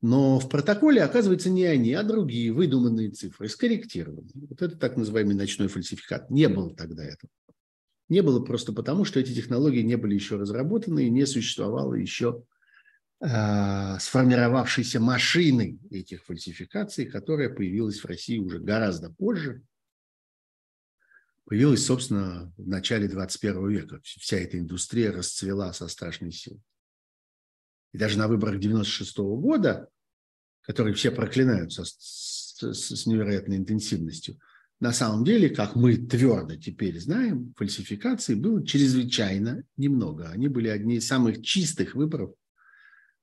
но 0.00 0.38
в 0.38 0.48
протоколе 0.48 1.02
оказывается 1.02 1.50
не 1.50 1.66
они, 1.66 1.92
а 1.92 2.02
другие 2.02 2.50
выдуманные 2.50 3.10
цифры, 3.10 3.50
скорректированные. 3.50 4.32
Вот 4.48 4.62
это 4.62 4.74
так 4.76 4.96
называемый 4.96 5.34
ночной 5.34 5.68
фальсификат. 5.68 6.30
Не 6.30 6.48
было 6.48 6.74
тогда 6.74 7.04
этого. 7.04 7.30
Не 8.08 8.22
было 8.22 8.40
просто 8.40 8.72
потому, 8.72 9.04
что 9.04 9.20
эти 9.20 9.34
технологии 9.34 9.82
не 9.82 9.96
были 9.96 10.14
еще 10.14 10.36
разработаны 10.36 11.06
и 11.06 11.10
не 11.10 11.26
существовало 11.26 11.92
еще 11.92 12.42
сформировавшейся 13.24 14.98
машиной 14.98 15.78
этих 15.90 16.24
фальсификаций, 16.24 17.06
которая 17.06 17.50
появилась 17.50 18.00
в 18.00 18.04
России 18.04 18.38
уже 18.38 18.58
гораздо 18.58 19.10
позже, 19.10 19.62
появилась, 21.44 21.86
собственно, 21.86 22.52
в 22.56 22.66
начале 22.66 23.06
21 23.06 23.68
века. 23.68 24.00
Вся 24.02 24.38
эта 24.38 24.58
индустрия 24.58 25.12
расцвела 25.12 25.72
со 25.72 25.86
страшной 25.86 26.32
силой. 26.32 26.60
И 27.92 27.98
даже 27.98 28.18
на 28.18 28.26
выборах 28.26 28.58
96 28.58 29.18
года, 29.18 29.88
которые 30.62 30.94
все 30.94 31.12
проклинают 31.12 31.72
со, 31.72 31.84
с, 31.84 32.56
с 32.60 33.06
невероятной 33.06 33.58
интенсивностью, 33.58 34.40
на 34.80 34.92
самом 34.92 35.24
деле, 35.24 35.48
как 35.48 35.76
мы 35.76 35.96
твердо 35.96 36.56
теперь 36.56 36.98
знаем, 36.98 37.54
фальсификаций 37.56 38.34
было 38.34 38.66
чрезвычайно 38.66 39.62
немного. 39.76 40.28
Они 40.30 40.48
были 40.48 40.66
одни 40.66 40.96
из 40.96 41.06
самых 41.06 41.42
чистых 41.42 41.94
выборов 41.94 42.34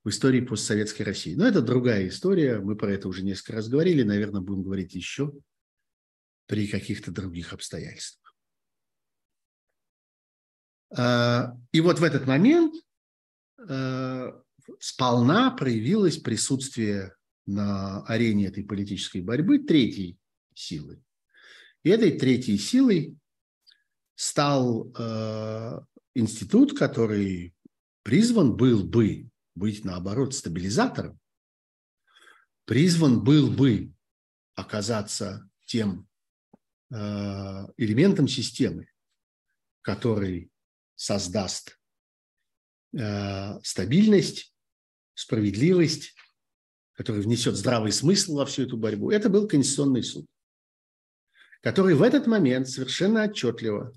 в 0.02 0.08
истории 0.08 0.40
постсоветской 0.40 1.04
России. 1.04 1.34
Но 1.34 1.46
это 1.46 1.60
другая 1.60 2.08
история, 2.08 2.58
мы 2.58 2.76
про 2.76 2.92
это 2.92 3.08
уже 3.08 3.22
несколько 3.22 3.54
раз 3.54 3.68
говорили, 3.68 4.02
наверное, 4.02 4.40
будем 4.40 4.62
говорить 4.62 4.94
еще 4.94 5.32
при 6.46 6.66
каких-то 6.66 7.10
других 7.10 7.52
обстоятельствах. 7.52 8.34
А, 10.96 11.56
и 11.72 11.80
вот 11.80 11.98
в 11.98 12.02
этот 12.02 12.26
момент 12.26 12.74
а, 13.68 14.42
сполна 14.78 15.50
проявилось 15.50 16.16
присутствие 16.16 17.14
на 17.46 18.02
арене 18.04 18.46
этой 18.46 18.64
политической 18.64 19.20
борьбы 19.20 19.58
третьей 19.58 20.18
силы. 20.54 21.02
И 21.82 21.90
этой 21.90 22.18
третьей 22.18 22.58
силой 22.58 23.16
стал 24.14 24.92
а, 24.98 25.84
институт, 26.14 26.76
который 26.76 27.54
призван 28.02 28.56
был 28.56 28.82
бы 28.82 29.30
быть, 29.60 29.84
наоборот, 29.84 30.34
стабилизатором, 30.34 31.20
призван 32.64 33.22
был 33.22 33.48
бы 33.50 33.92
оказаться 34.54 35.48
тем 35.66 36.08
э, 36.90 36.96
элементом 37.76 38.26
системы, 38.26 38.88
который 39.82 40.50
создаст 40.96 41.78
э, 42.96 43.60
стабильность, 43.62 44.52
справедливость, 45.14 46.14
который 46.94 47.22
внесет 47.22 47.54
здравый 47.56 47.92
смысл 47.92 48.36
во 48.36 48.46
всю 48.46 48.62
эту 48.62 48.76
борьбу, 48.76 49.10
это 49.10 49.28
был 49.28 49.46
Конституционный 49.46 50.02
суд, 50.02 50.26
который 51.62 51.94
в 51.94 52.02
этот 52.02 52.26
момент 52.26 52.68
совершенно 52.68 53.24
отчетливо 53.24 53.92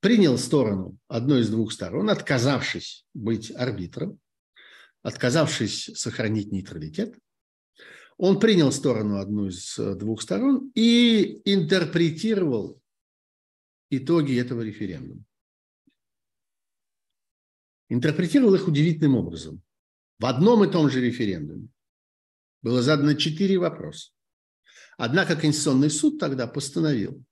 принял 0.00 0.36
сторону 0.36 0.98
одной 1.06 1.42
из 1.42 1.50
двух 1.50 1.72
сторон, 1.72 2.10
отказавшись 2.10 3.06
быть 3.14 3.52
арбитром, 3.52 4.18
отказавшись 5.02 5.90
сохранить 5.94 6.52
нейтралитет, 6.52 7.18
он 8.16 8.38
принял 8.38 8.70
сторону 8.70 9.18
одну 9.18 9.48
из 9.48 9.78
э, 9.78 9.94
двух 9.96 10.22
сторон 10.22 10.70
и 10.74 11.40
интерпретировал 11.44 12.80
итоги 13.90 14.38
этого 14.38 14.62
референдума. 14.62 15.24
Интерпретировал 17.88 18.54
их 18.54 18.68
удивительным 18.68 19.16
образом. 19.16 19.62
В 20.18 20.26
одном 20.26 20.64
и 20.64 20.70
том 20.70 20.88
же 20.88 21.00
референдуме 21.00 21.68
было 22.62 22.80
задано 22.80 23.14
четыре 23.14 23.58
вопроса. 23.58 24.12
Однако 24.96 25.34
Конституционный 25.34 25.90
суд 25.90 26.20
тогда 26.20 26.46
постановил, 26.46 27.24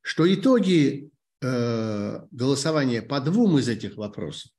что 0.00 0.32
итоги 0.32 1.10
э, 1.42 2.26
голосования 2.30 3.02
по 3.02 3.20
двум 3.20 3.58
из 3.58 3.68
этих 3.68 3.96
вопросов 3.96 4.53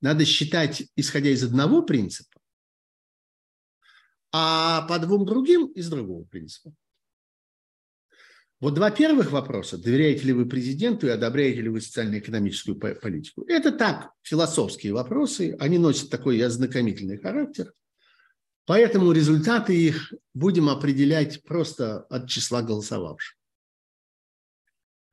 надо 0.00 0.24
считать, 0.24 0.84
исходя 0.96 1.30
из 1.30 1.42
одного 1.42 1.82
принципа, 1.82 2.40
а 4.32 4.82
по 4.82 4.98
двум 4.98 5.24
другим 5.24 5.66
из 5.66 5.88
другого 5.88 6.24
принципа. 6.24 6.74
Вот 8.58 8.74
два 8.74 8.90
первых 8.90 9.32
вопроса, 9.32 9.76
доверяете 9.76 10.24
ли 10.24 10.32
вы 10.32 10.46
президенту 10.46 11.06
и 11.06 11.10
одобряете 11.10 11.60
ли 11.60 11.68
вы 11.68 11.82
социально-экономическую 11.82 12.76
политику, 12.76 13.44
это 13.46 13.70
так, 13.70 14.12
философские 14.22 14.94
вопросы, 14.94 15.54
они 15.60 15.78
носят 15.78 16.08
такой 16.08 16.42
ознакомительный 16.42 17.18
характер, 17.18 17.74
поэтому 18.64 19.12
результаты 19.12 19.76
их 19.76 20.14
будем 20.32 20.70
определять 20.70 21.42
просто 21.42 22.00
от 22.04 22.30
числа 22.30 22.62
голосовавших. 22.62 23.35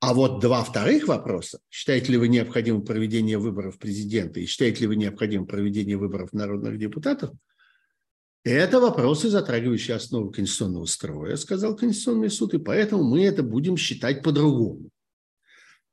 А 0.06 0.12
вот 0.12 0.38
два 0.38 0.62
вторых 0.62 1.08
вопроса, 1.08 1.60
считаете 1.70 2.12
ли 2.12 2.18
вы 2.18 2.28
необходимым 2.28 2.84
проведение 2.84 3.38
выборов 3.38 3.78
президента 3.78 4.38
и 4.38 4.44
считаете 4.44 4.82
ли 4.82 4.88
вы 4.88 4.96
необходимым 4.96 5.46
проведение 5.46 5.96
выборов 5.96 6.34
народных 6.34 6.78
депутатов, 6.78 7.30
это 8.44 8.80
вопросы, 8.80 9.30
затрагивающие 9.30 9.96
основу 9.96 10.30
конституционного 10.30 10.84
строя, 10.84 11.36
сказал 11.36 11.74
Конституционный 11.74 12.28
суд, 12.28 12.52
и 12.52 12.58
поэтому 12.58 13.02
мы 13.02 13.24
это 13.24 13.42
будем 13.42 13.78
считать 13.78 14.22
по-другому. 14.22 14.90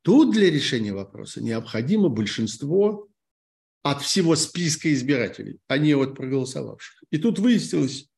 Тут 0.02 0.34
для 0.34 0.50
решения 0.50 0.92
вопроса 0.92 1.42
необходимо 1.42 2.10
большинство 2.10 3.08
от 3.82 4.02
всего 4.02 4.36
списка 4.36 4.92
избирателей, 4.92 5.58
а 5.68 5.78
не 5.78 5.94
от 5.94 6.16
проголосовавших. 6.16 7.02
И 7.10 7.16
тут 7.16 7.38
выяснилось, 7.38 8.10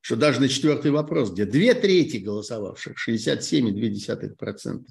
что 0.00 0.16
даже 0.16 0.40
на 0.40 0.48
четвертый 0.48 0.92
вопрос, 0.92 1.30
где 1.30 1.44
две 1.44 1.74
трети 1.74 2.16
голосовавших, 2.16 2.96
67,2%, 3.06 4.86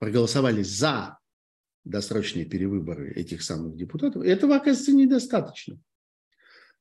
проголосовали 0.00 0.62
за 0.62 1.18
досрочные 1.84 2.46
перевыборы 2.46 3.12
этих 3.12 3.42
самых 3.42 3.76
депутатов, 3.76 4.24
этого, 4.24 4.56
оказывается, 4.56 4.92
недостаточно. 4.92 5.78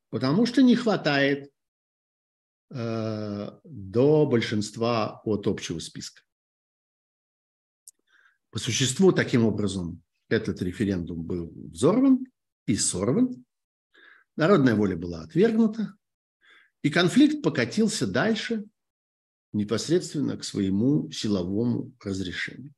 Потому 0.10 0.46
что 0.46 0.64
не 0.64 0.76
хватает 0.76 1.52
э, 2.72 3.52
до 3.64 4.26
большинства 4.26 5.22
от 5.26 5.48
общего 5.48 5.80
списка. 5.80 6.22
По 8.52 8.58
существу, 8.58 9.12
таким 9.12 9.46
образом, 9.46 10.02
этот 10.30 10.62
референдум 10.62 11.24
был 11.24 11.52
взорван 11.72 12.26
и 12.66 12.76
сорван. 12.76 13.46
Народная 14.38 14.76
воля 14.76 14.96
была 14.96 15.22
отвергнута. 15.22 15.94
И 16.82 16.90
конфликт 16.90 17.44
покатился 17.44 18.08
дальше 18.08 18.64
непосредственно 19.52 20.38
к 20.38 20.46
своему 20.46 21.12
силовому 21.12 21.92
разрешению. 22.00 22.74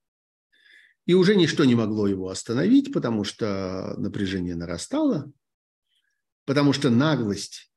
И 1.12 1.13
уже 1.13 1.36
ничто 1.36 1.65
не 1.65 1.76
могло 1.76 2.08
его 2.08 2.30
остановить, 2.30 2.93
потому 2.93 3.26
что 3.26 3.95
напряжение 3.97 4.56
нарастало, 4.56 5.30
потому 6.45 6.71
что 6.71 6.89
наглость 6.89 7.69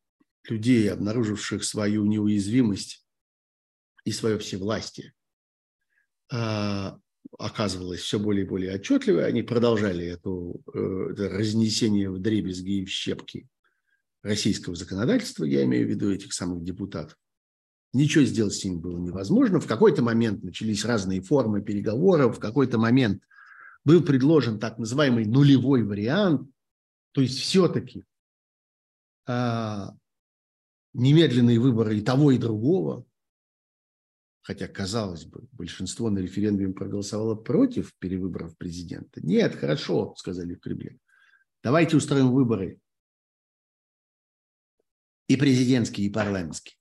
людей, 0.49 0.89
обнаруживших 0.89 1.65
свою 1.65 2.05
неуязвимость 2.05 3.05
и 4.05 4.13
свое 4.13 4.39
всевластие, 4.39 5.15
а, 6.31 6.97
оказывалась 7.37 8.03
все 8.03 8.21
более 8.21 8.45
и 8.45 8.49
более 8.49 8.73
отчетливой. 8.77 9.27
Они 9.27 9.43
продолжали 9.43 10.07
эту, 10.07 10.63
э, 10.73 11.09
это 11.11 11.29
разнесение 11.29 12.13
в 12.13 12.21
дребезги 12.21 12.83
и 12.83 12.85
в 12.85 12.89
щепки 12.89 13.49
российского 14.23 14.77
законодательства, 14.77 15.45
я 15.45 15.65
имею 15.65 15.89
в 15.89 15.91
виду 15.91 16.13
этих 16.13 16.33
самых 16.33 16.63
депутатов. 16.63 17.19
Ничего 17.95 18.25
сделать 18.25 18.55
с 18.55 18.65
ними 18.65 18.81
было 18.81 18.99
невозможно. 18.99 19.61
В 19.61 19.69
какой-то 19.69 20.03
момент 20.03 20.43
начались 20.43 20.85
разные 20.85 21.21
формы 21.21 21.63
переговоров, 21.63 22.37
в 22.37 22.41
какой-то 22.41 22.77
момент 22.77 23.23
был 23.85 24.03
предложен 24.03 24.59
так 24.59 24.79
называемый 24.79 25.27
нулевой 25.27 25.85
вариант, 25.85 26.51
то 27.13 27.21
есть 27.21 27.39
все-таки 27.39 28.05
а, 29.27 29.95
немедленные 30.93 31.61
выборы 31.61 31.97
и 31.97 32.01
того, 32.01 32.33
и 32.33 32.39
другого, 32.39 33.07
хотя, 34.43 34.67
казалось 34.67 35.25
бы, 35.25 35.47
большинство 35.53 36.11
на 36.11 36.19
референдуме 36.19 36.75
проголосовало 36.75 37.37
против 37.37 37.95
перевыборов 38.01 38.59
президента. 38.59 39.25
Нет, 39.25 39.55
хорошо, 39.55 40.17
сказали 40.17 40.57
в 40.57 40.61
Кремле. 40.61 40.99
Давайте 41.63 41.97
устроим 41.97 42.33
выборы 42.33 42.81
и 45.29 45.37
президентские, 45.37 46.09
и 46.09 46.11
парламентские. 46.11 46.77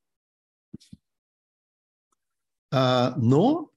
А, 2.75 3.13
но 3.17 3.71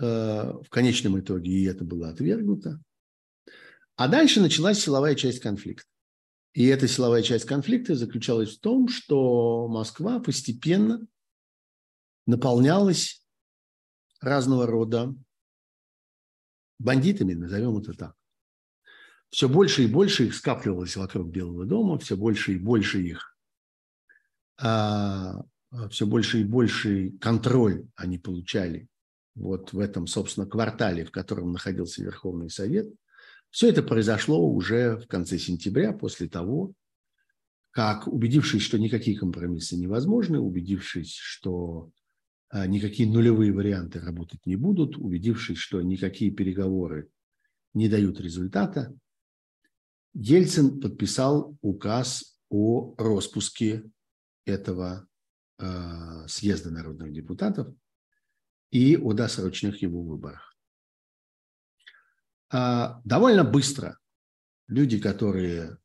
э, 0.00 0.04
в 0.04 0.68
конечном 0.68 1.20
итоге 1.20 1.52
и 1.52 1.64
это 1.64 1.84
было 1.84 2.08
отвергнуто. 2.08 2.82
А 3.94 4.08
дальше 4.08 4.40
началась 4.40 4.80
силовая 4.80 5.14
часть 5.14 5.38
конфликта. 5.38 5.86
И 6.52 6.66
эта 6.66 6.88
силовая 6.88 7.22
часть 7.22 7.44
конфликта 7.44 7.94
заключалась 7.94 8.56
в 8.56 8.60
том, 8.60 8.88
что 8.88 9.68
Москва 9.68 10.18
постепенно 10.18 11.06
наполнялась 12.26 13.24
разного 14.20 14.66
рода 14.66 15.14
бандитами, 16.80 17.34
назовем 17.34 17.78
это 17.78 17.92
так. 17.92 18.16
Все 19.28 19.48
больше 19.48 19.84
и 19.84 19.86
больше 19.86 20.26
их 20.26 20.34
скапливалось 20.34 20.96
вокруг 20.96 21.28
Белого 21.28 21.64
дома, 21.64 21.96
все 22.00 22.16
больше 22.16 22.54
и 22.54 22.58
больше 22.58 23.00
их 23.02 23.36
а, 24.56 25.44
все 25.90 26.06
больше 26.06 26.40
и 26.40 26.44
больше 26.44 27.12
контроль 27.20 27.86
они 27.96 28.18
получали 28.18 28.88
вот 29.34 29.72
в 29.72 29.78
этом, 29.78 30.06
собственно, 30.06 30.46
квартале, 30.46 31.04
в 31.04 31.10
котором 31.10 31.52
находился 31.52 32.02
Верховный 32.02 32.50
Совет. 32.50 32.92
Все 33.50 33.68
это 33.68 33.82
произошло 33.82 34.48
уже 34.48 34.96
в 34.96 35.06
конце 35.06 35.38
сентября, 35.38 35.92
после 35.92 36.28
того, 36.28 36.72
как, 37.70 38.06
убедившись, 38.06 38.62
что 38.62 38.78
никакие 38.78 39.18
компромиссы 39.18 39.76
невозможны, 39.76 40.38
убедившись, 40.38 41.14
что 41.14 41.90
а, 42.48 42.66
никакие 42.66 43.08
нулевые 43.08 43.52
варианты 43.52 44.00
работать 44.00 44.44
не 44.46 44.56
будут, 44.56 44.96
убедившись, 44.96 45.58
что 45.58 45.80
никакие 45.80 46.32
переговоры 46.32 47.08
не 47.74 47.88
дают 47.88 48.20
результата, 48.20 48.92
Ельцин 50.14 50.80
подписал 50.80 51.56
указ 51.60 52.36
о 52.48 52.94
распуске 52.98 53.84
этого 54.44 55.06
съезда 56.28 56.70
народных 56.70 57.12
депутатов 57.12 57.68
и 58.70 58.96
о 58.96 59.12
досрочных 59.12 59.82
его 59.82 60.02
выборах. 60.02 60.56
А, 62.52 63.00
довольно 63.04 63.44
быстро 63.44 63.98
люди, 64.68 64.98
которые 64.98 65.78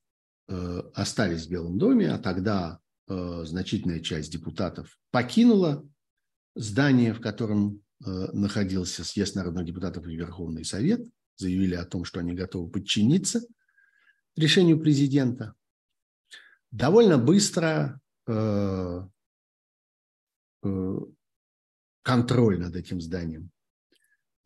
э, 0.47 0.81
остались 0.93 1.45
в 1.45 1.49
Белом 1.49 1.77
доме, 1.77 2.11
а 2.11 2.17
тогда 2.17 2.79
э, 3.07 3.43
значительная 3.45 3.99
часть 3.99 4.31
депутатов 4.31 4.97
покинула 5.11 5.87
здание, 6.55 7.13
в 7.13 7.21
котором 7.21 7.81
находился 8.01 9.05
съезд 9.05 9.35
народных 9.35 9.65
депутатов 9.65 10.05
и 10.05 10.15
Верховный 10.15 10.65
Совет, 10.65 11.07
заявили 11.37 11.75
о 11.75 11.85
том, 11.85 12.03
что 12.03 12.19
они 12.19 12.33
готовы 12.33 12.69
подчиниться 12.69 13.41
решению 14.35 14.79
президента. 14.79 15.55
Довольно 16.71 17.17
быстро 17.17 18.01
Э, 18.27 19.03
контроль 22.05 22.59
над 22.59 22.75
этим 22.75 23.01
зданием 23.01 23.49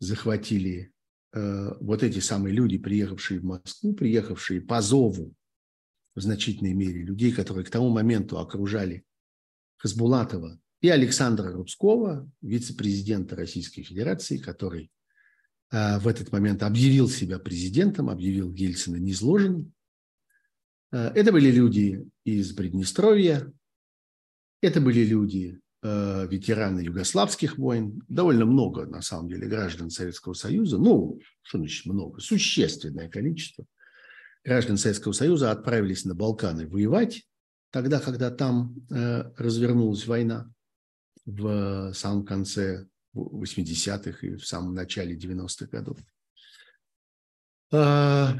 захватили 0.00 0.92
э, 1.32 1.74
вот 1.80 2.02
эти 2.02 2.18
самые 2.18 2.54
люди, 2.54 2.78
приехавшие 2.78 3.38
в 3.38 3.44
Москву, 3.44 3.92
приехавшие 3.92 4.62
по 4.62 4.80
зову 4.80 5.34
в 6.14 6.20
значительной 6.20 6.72
мере 6.72 7.02
людей, 7.02 7.32
которые 7.32 7.64
к 7.64 7.70
тому 7.70 7.90
моменту 7.90 8.38
окружали 8.38 9.04
Хасбулатова 9.76 10.58
и 10.80 10.88
Александра 10.88 11.52
Рудского, 11.52 12.30
вице-президента 12.40 13.36
Российской 13.36 13.82
Федерации, 13.82 14.38
который 14.38 14.90
э, 15.70 15.98
в 15.98 16.08
этот 16.08 16.32
момент 16.32 16.62
объявил 16.62 17.10
себя 17.10 17.38
президентом, 17.38 18.08
объявил 18.08 18.52
Ельцина 18.52 18.96
незложенным. 18.96 19.72
Это 20.92 21.30
были 21.30 21.52
люди 21.52 22.04
из 22.24 22.52
Приднестровья, 22.52 23.52
это 24.60 24.80
были 24.80 25.04
люди 25.04 25.60
Э, 25.82 26.26
ветераны 26.28 26.80
югославских 26.80 27.56
войн, 27.56 28.02
довольно 28.06 28.44
много, 28.44 28.84
на 28.84 29.00
самом 29.00 29.30
деле, 29.30 29.48
граждан 29.48 29.88
Советского 29.88 30.34
Союза, 30.34 30.76
ну, 30.76 31.18
что 31.40 31.56
значит 31.56 31.86
много, 31.86 32.20
существенное 32.20 33.08
количество, 33.08 33.64
граждан 34.44 34.76
Советского 34.76 35.12
Союза 35.12 35.50
отправились 35.50 36.04
на 36.04 36.14
Балканы 36.14 36.68
воевать, 36.68 37.26
тогда, 37.70 37.98
когда 37.98 38.30
там 38.30 38.76
э, 38.90 39.32
развернулась 39.38 40.06
война 40.06 40.52
в 41.24 41.94
самом 41.94 42.26
конце 42.26 42.86
80-х 43.16 44.26
и 44.26 44.34
в 44.36 44.46
самом 44.46 44.74
начале 44.74 45.16
90-х 45.16 45.64
годов. 45.68 45.96
А, 47.72 48.36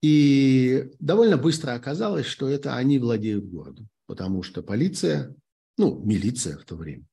и 0.00 0.90
довольно 0.98 1.36
быстро 1.36 1.74
оказалось, 1.74 2.24
что 2.24 2.48
это 2.48 2.74
они 2.74 2.98
владеют 2.98 3.44
городом, 3.44 3.90
потому 4.06 4.42
что 4.42 4.62
полиция, 4.62 5.36
ну, 5.76 6.02
милиция 6.04 6.58
в 6.58 6.64
то 6.64 6.76
время, 6.76 7.06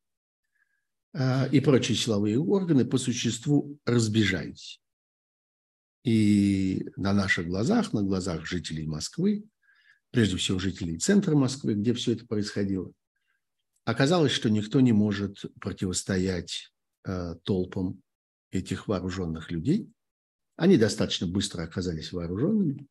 а, 1.13 1.47
и 1.51 1.59
прочие 1.59 1.97
силовые 1.97 2.39
органы 2.39 2.85
по 2.85 2.97
существу 2.97 3.79
разбежались. 3.85 4.81
И 6.03 6.87
на 6.95 7.13
наших 7.13 7.47
глазах, 7.47 7.93
на 7.93 8.03
глазах 8.03 8.45
жителей 8.45 8.87
Москвы, 8.87 9.43
прежде 10.11 10.37
всего 10.37 10.59
жителей 10.59 10.97
центра 10.97 11.35
Москвы, 11.35 11.73
где 11.73 11.93
все 11.93 12.13
это 12.13 12.25
происходило, 12.25 12.91
оказалось, 13.85 14.31
что 14.31 14.49
никто 14.49 14.79
не 14.79 14.93
может 14.93 15.37
противостоять 15.59 16.71
э, 17.05 17.35
толпам 17.43 18.01
этих 18.51 18.87
вооруженных 18.87 19.51
людей. 19.51 19.91
Они 20.55 20.77
достаточно 20.77 21.27
быстро 21.27 21.63
оказались 21.63 22.11
вооруженными. 22.11 22.87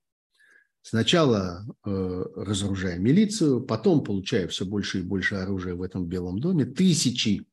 Сначала 0.89 1.67
э, 1.85 2.25
разоружая 2.35 2.97
милицию, 2.99 3.61
потом 3.61 4.03
получая 4.03 4.49
все 4.49 4.65
больше 4.65 5.01
и 5.01 5.03
больше 5.03 5.35
оружия 5.35 5.75
в 5.75 5.83
этом 5.83 6.07
Белом 6.07 6.39
доме. 6.39 6.65
Тысячи 6.65 7.47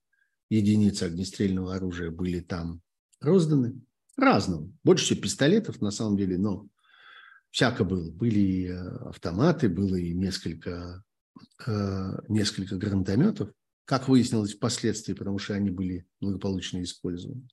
единиц 0.50 1.02
огнестрельного 1.02 1.76
оружия 1.76 2.12
были 2.12 2.39
там 2.39 2.82
розданы. 3.19 3.82
Разного. 4.15 4.71
Больше 4.86 5.04
всего 5.04 5.19
пистолетов, 5.19 5.82
на 5.82 5.91
самом 5.91 6.15
деле, 6.15 6.38
но 6.38 6.65
всяко 7.52 7.84
было. 7.84 8.10
Были 8.10 8.39
и 8.39 8.67
э, 8.67 8.78
автоматы, 9.10 9.67
было 9.67 9.98
и 9.98 10.13
несколько, 10.13 11.04
э, 11.67 12.12
несколько 12.30 12.78
гранатометов, 12.78 13.52
как 13.84 14.08
выяснилось 14.08 14.54
впоследствии, 14.54 15.12
потому 15.12 15.39
что 15.39 15.56
они 15.56 15.71
были 15.71 16.08
благополучно 16.21 16.82
использованы. 16.82 17.45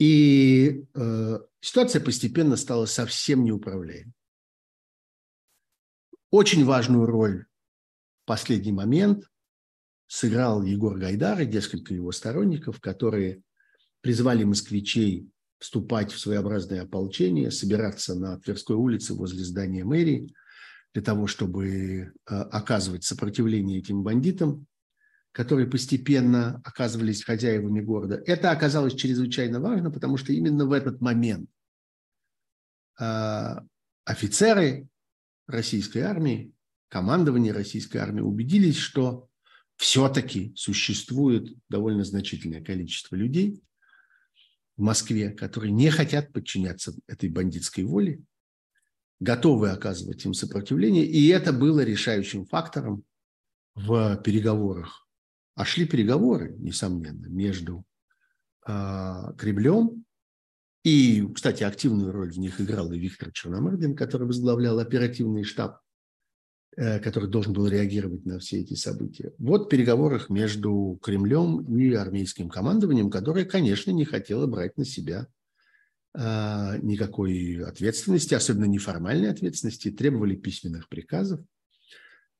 И 0.00 0.86
э, 0.94 1.38
ситуация 1.60 2.00
постепенно 2.00 2.56
стала 2.56 2.86
совсем 2.86 3.44
неуправляемой. 3.44 4.14
Очень 6.30 6.64
важную 6.64 7.04
роль 7.04 7.44
в 8.22 8.24
последний 8.24 8.72
момент 8.72 9.24
сыграл 10.06 10.62
Егор 10.62 10.96
Гайдар 10.96 11.42
и 11.42 11.46
несколько 11.46 11.92
его 11.92 12.12
сторонников, 12.12 12.80
которые 12.80 13.42
призвали 14.00 14.44
москвичей 14.44 15.28
вступать 15.58 16.12
в 16.12 16.18
своеобразное 16.18 16.82
ополчение, 16.82 17.50
собираться 17.50 18.14
на 18.14 18.40
Тверской 18.40 18.76
улице 18.76 19.12
возле 19.12 19.44
здания 19.44 19.84
мэрии 19.84 20.32
для 20.94 21.02
того, 21.02 21.26
чтобы 21.26 21.68
э, 21.68 22.08
оказывать 22.26 23.04
сопротивление 23.04 23.80
этим 23.80 24.02
бандитам, 24.02 24.66
которые 25.40 25.66
постепенно 25.66 26.60
оказывались 26.64 27.24
хозяевами 27.24 27.80
города. 27.80 28.22
Это 28.26 28.50
оказалось 28.50 28.94
чрезвычайно 28.94 29.58
важно, 29.58 29.90
потому 29.90 30.18
что 30.18 30.34
именно 30.34 30.66
в 30.66 30.72
этот 30.72 31.00
момент 31.00 31.48
э, 33.00 33.56
офицеры 34.04 34.86
российской 35.46 36.00
армии, 36.00 36.52
командование 36.88 37.54
российской 37.54 37.96
армии 37.96 38.20
убедились, 38.20 38.76
что 38.76 39.30
все-таки 39.76 40.52
существует 40.56 41.56
довольно 41.70 42.04
значительное 42.04 42.62
количество 42.62 43.16
людей, 43.16 43.62
в 44.76 44.82
Москве, 44.82 45.30
которые 45.30 45.72
не 45.72 45.88
хотят 45.88 46.34
подчиняться 46.34 46.92
этой 47.06 47.30
бандитской 47.30 47.84
воле, 47.84 48.20
готовы 49.20 49.70
оказывать 49.70 50.22
им 50.22 50.34
сопротивление. 50.34 51.06
И 51.06 51.28
это 51.28 51.54
было 51.54 51.80
решающим 51.80 52.44
фактором 52.44 53.04
в 53.74 54.20
переговорах. 54.22 55.06
А 55.60 55.64
шли 55.64 55.86
переговоры, 55.86 56.54
несомненно, 56.58 57.26
между 57.26 57.84
э, 58.66 59.32
Кремлем 59.36 60.04
и, 60.84 61.28
кстати, 61.34 61.64
активную 61.64 62.12
роль 62.12 62.32
в 62.32 62.38
них 62.38 62.60
играл 62.60 62.90
и 62.92 62.98
Виктор 62.98 63.30
Черномырдин, 63.30 63.94
который 63.94 64.26
возглавлял 64.26 64.78
оперативный 64.78 65.44
штаб 65.44 65.80
Э, 66.76 67.00
который 67.00 67.28
должен 67.28 67.52
был 67.52 67.66
реагировать 67.66 68.24
на 68.24 68.38
все 68.38 68.60
эти 68.60 68.74
события. 68.74 69.32
Вот 69.38 69.66
в 69.66 69.68
переговорах 69.68 70.30
между 70.30 70.98
Кремлем 71.02 71.62
и 71.76 71.92
армейским 71.92 72.48
командованием, 72.48 73.10
которое, 73.10 73.44
конечно, 73.44 73.90
не 73.90 74.04
хотело 74.04 74.46
брать 74.46 74.78
на 74.78 74.84
себя 74.84 75.26
а, 76.14 76.78
никакой 76.78 77.64
ответственности, 77.64 78.34
особенно 78.34 78.66
неформальной 78.66 79.30
ответственности, 79.30 79.90
требовали 79.90 80.36
письменных 80.36 80.88
приказов, 80.88 81.40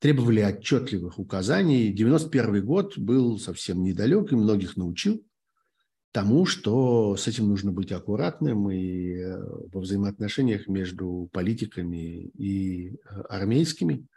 требовали 0.00 0.40
отчетливых 0.40 1.20
указаний. 1.20 1.92
91 1.92 2.64
год 2.64 2.98
был 2.98 3.38
совсем 3.38 3.82
недалек 3.84 4.32
и 4.32 4.36
многих 4.36 4.76
научил 4.76 5.24
тому, 6.12 6.44
что 6.44 7.16
с 7.16 7.28
этим 7.28 7.48
нужно 7.48 7.70
быть 7.70 7.92
аккуратным 7.92 8.68
и 8.70 9.12
э, 9.14 9.40
во 9.72 9.80
взаимоотношениях 9.80 10.66
между 10.66 11.28
политиками 11.32 12.24
и 12.36 12.90
э, 12.90 13.20
армейскими– 13.28 14.04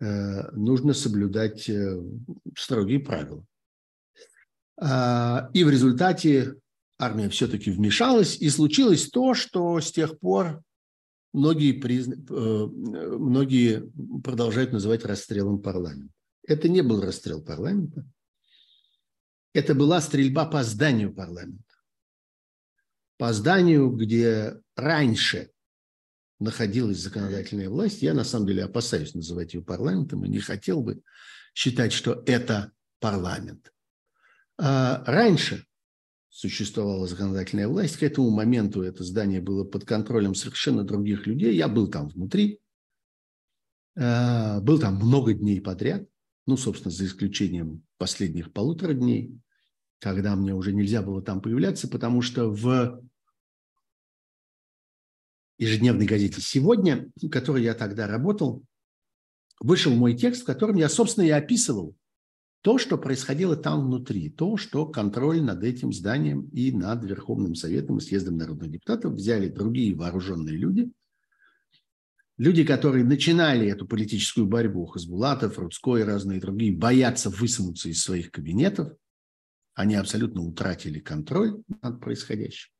Э, 0.00 0.50
нужно 0.52 0.94
соблюдать 0.94 1.70
строгие 2.56 3.00
правила. 3.00 3.44
А, 4.80 5.50
и 5.52 5.62
в 5.62 5.68
результате 5.68 6.54
армия 6.98 7.28
все-таки 7.28 7.70
вмешалась, 7.70 8.38
и 8.40 8.48
случилось 8.48 9.10
то, 9.10 9.34
что 9.34 9.78
с 9.78 9.92
тех 9.92 10.18
пор 10.18 10.62
многие, 11.32 11.72
призна... 11.72 12.16
Э, 12.28 12.66
многие 12.66 13.90
продолжают 14.22 14.72
называть 14.72 15.04
расстрелом 15.04 15.60
парламента. 15.60 16.12
Это 16.46 16.68
не 16.68 16.82
был 16.82 17.00
расстрел 17.00 17.42
парламента, 17.42 18.04
это 19.52 19.74
была 19.74 20.00
стрельба 20.00 20.46
по 20.46 20.62
зданию 20.62 21.12
парламента. 21.12 21.64
По 23.18 23.32
зданию, 23.32 23.90
где 23.90 24.60
раньше 24.76 25.50
находилась 26.38 26.98
законодательная 26.98 27.68
власть, 27.68 28.00
я 28.00 28.14
на 28.14 28.24
самом 28.24 28.46
деле 28.46 28.64
опасаюсь 28.64 29.14
называть 29.14 29.54
ее 29.54 29.62
парламентом 29.62 30.24
и 30.24 30.28
не 30.28 30.38
хотел 30.38 30.82
бы 30.82 31.02
считать, 31.52 31.92
что 31.92 32.22
это 32.26 32.72
парламент. 32.98 33.72
А 34.56 35.04
раньше 35.04 35.66
существовала 36.30 37.06
законодательная 37.06 37.68
власть, 37.68 37.96
к 37.96 38.02
этому 38.02 38.30
моменту 38.30 38.82
это 38.82 39.04
здание 39.04 39.40
было 39.40 39.64
под 39.64 39.84
контролем 39.84 40.34
совершенно 40.34 40.84
других 40.84 41.26
людей. 41.26 41.54
Я 41.56 41.68
был 41.68 41.88
там 41.88 42.08
внутри, 42.08 42.60
а, 43.96 44.60
был 44.60 44.78
там 44.78 44.94
много 44.96 45.34
дней 45.34 45.60
подряд, 45.60 46.08
ну, 46.46 46.56
собственно, 46.56 46.92
за 46.92 47.04
исключением 47.04 47.82
последних 47.98 48.52
полутора 48.52 48.94
дней, 48.94 49.38
когда 49.98 50.36
мне 50.36 50.54
уже 50.54 50.72
нельзя 50.72 51.02
было 51.02 51.20
там 51.20 51.42
появляться, 51.42 51.88
потому 51.88 52.22
что 52.22 52.48
в 52.48 53.02
ежедневной 55.58 56.06
газете 56.06 56.40
«Сегодня», 56.40 57.10
в 57.20 57.28
которой 57.28 57.62
я 57.62 57.74
тогда 57.74 58.06
работал, 58.06 58.64
вышел 59.60 59.92
мой 59.94 60.16
текст, 60.16 60.42
в 60.42 60.46
котором 60.46 60.76
я, 60.76 60.88
собственно, 60.88 61.24
и 61.24 61.30
описывал 61.30 61.94
то, 62.62 62.76
что 62.76 62.98
происходило 62.98 63.56
там 63.56 63.86
внутри, 63.86 64.28
то, 64.28 64.56
что 64.56 64.86
контроль 64.86 65.42
над 65.42 65.64
этим 65.64 65.92
зданием 65.92 66.42
и 66.48 66.72
над 66.72 67.04
Верховным 67.04 67.54
Советом 67.54 67.98
и 67.98 68.00
Съездом 68.00 68.36
народных 68.36 68.70
депутатов 68.70 69.14
взяли 69.14 69.48
другие 69.48 69.94
вооруженные 69.94 70.56
люди, 70.56 70.90
люди, 72.36 72.64
которые 72.64 73.04
начинали 73.04 73.66
эту 73.66 73.86
политическую 73.86 74.46
борьбу, 74.46 74.86
Хасбулатов, 74.86 75.58
Рудской 75.58 76.02
и 76.02 76.04
разные 76.04 76.40
другие, 76.40 76.76
боятся 76.76 77.30
высунуться 77.30 77.88
из 77.88 78.02
своих 78.02 78.30
кабинетов, 78.30 78.92
они 79.74 79.94
абсолютно 79.94 80.42
утратили 80.42 80.98
контроль 80.98 81.62
над 81.80 82.00
происходящим. 82.00 82.70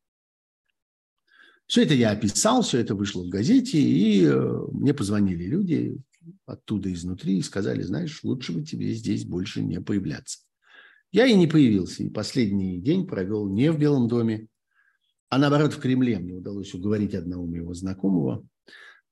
Все 1.67 1.85
это 1.85 1.95
я 1.95 2.11
описал, 2.11 2.63
все 2.63 2.81
это 2.81 2.95
вышло 2.95 3.23
в 3.23 3.29
газете, 3.29 3.81
и 3.81 4.25
э, 4.27 4.59
мне 4.73 4.93
позвонили 4.93 5.45
люди 5.45 5.97
оттуда 6.47 6.93
изнутри 6.93 7.39
и 7.39 7.43
сказали, 7.43 7.83
знаешь, 7.83 8.23
лучше 8.23 8.53
бы 8.53 8.63
тебе 8.63 8.93
здесь 8.93 9.25
больше 9.25 9.63
не 9.63 9.81
появляться. 9.81 10.41
Я 11.13 11.27
и 11.27 11.35
не 11.35 11.47
появился, 11.47 12.03
и 12.03 12.11
последний 12.11 12.81
день 12.81 13.07
провел 13.07 13.49
не 13.49 13.73
в 13.73 13.79
Белом 13.79 14.07
доме, 14.07 14.47
а 15.29 15.39
наоборот 15.39 15.73
в 15.73 15.81
Кремле. 15.81 16.19
Мне 16.19 16.35
удалось 16.35 16.75
уговорить 16.75 17.15
одного 17.15 17.47
моего 17.47 17.75
знакомого, 17.75 18.47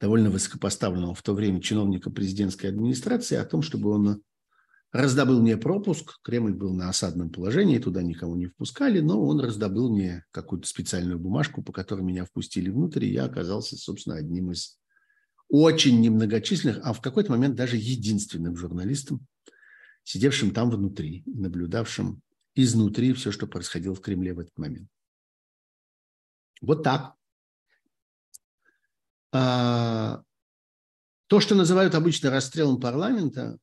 довольно 0.01 0.31
высокопоставленного 0.31 1.15
в 1.15 1.23
то 1.23 1.35
время 1.35 1.61
чиновника 1.61 2.11
президентской 2.11 2.67
администрации, 2.67 3.37
о 3.37 3.45
том, 3.45 3.63
чтобы 3.63 3.91
он 3.91 4.23
раздобыл 4.93 5.41
мне 5.41 5.57
пропуск. 5.57 6.21
Кремль 6.23 6.55
был 6.55 6.73
на 6.73 6.89
осадном 6.89 7.31
положении, 7.31 7.79
туда 7.79 8.03
никого 8.03 8.37
не 8.37 8.47
впускали, 8.47 9.01
но 9.01 9.23
он 9.25 9.41
раздобыл 9.41 9.93
мне 9.93 10.25
какую-то 10.31 10.69
специальную 10.69 11.19
бумажку, 11.19 11.63
по 11.63 11.73
которой 11.73 12.03
меня 12.03 12.25
впустили 12.25 12.71
внутрь, 12.71 13.07
и 13.07 13.13
я 13.13 13.25
оказался, 13.25 13.77
собственно, 13.77 14.17
одним 14.17 14.53
из 14.53 14.79
очень 15.49 16.01
немногочисленных, 16.01 16.81
а 16.83 16.93
в 16.93 17.01
какой-то 17.01 17.31
момент 17.31 17.55
даже 17.55 17.77
единственным 17.77 18.57
журналистом, 18.57 19.27
сидевшим 20.05 20.53
там 20.53 20.71
внутри, 20.71 21.23
наблюдавшим 21.27 22.23
изнутри 22.55 23.13
все, 23.13 23.31
что 23.33 23.47
происходило 23.47 23.95
в 23.95 24.01
Кремле 24.01 24.35
в 24.35 24.41
этот 24.41 24.57
момент. 24.59 24.89
Вот 26.61 26.83
так. 26.83 27.15
А, 29.33 30.23
то, 31.29 31.41
что 31.41 31.55
называют 31.55 31.95
обычно 31.95 32.31
расстрелом 32.31 32.81
парламента, 32.81 33.59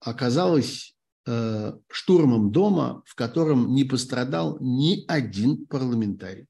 оказалось 0.00 0.94
э, 1.26 1.72
штурмом 1.88 2.52
дома, 2.52 3.02
в 3.06 3.14
котором 3.14 3.74
не 3.74 3.84
пострадал 3.84 4.58
ни 4.60 5.04
один 5.08 5.66
парламентарий. 5.66 6.46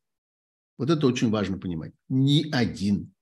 Вот 0.77 0.91
это 0.91 1.07
очень 1.07 1.31
важно 1.31 1.59
понимать. 1.59 1.93
Ни 2.09 2.51
один. 2.51 3.15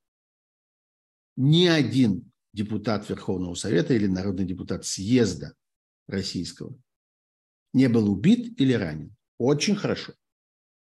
Ни 1.41 1.67
один 1.67 2.33
депутат 2.53 3.09
Верховного 3.09 3.55
Совета 3.55 3.95
или 3.95 4.09
народный 4.09 4.45
депутат 4.45 4.85
съезда 4.85 5.55
российского 6.09 6.77
не 7.73 7.89
был 7.89 8.11
убит 8.11 8.61
или 8.61 8.73
ранен. 8.73 9.15
Очень 9.39 9.77
хорошо. 9.77 10.15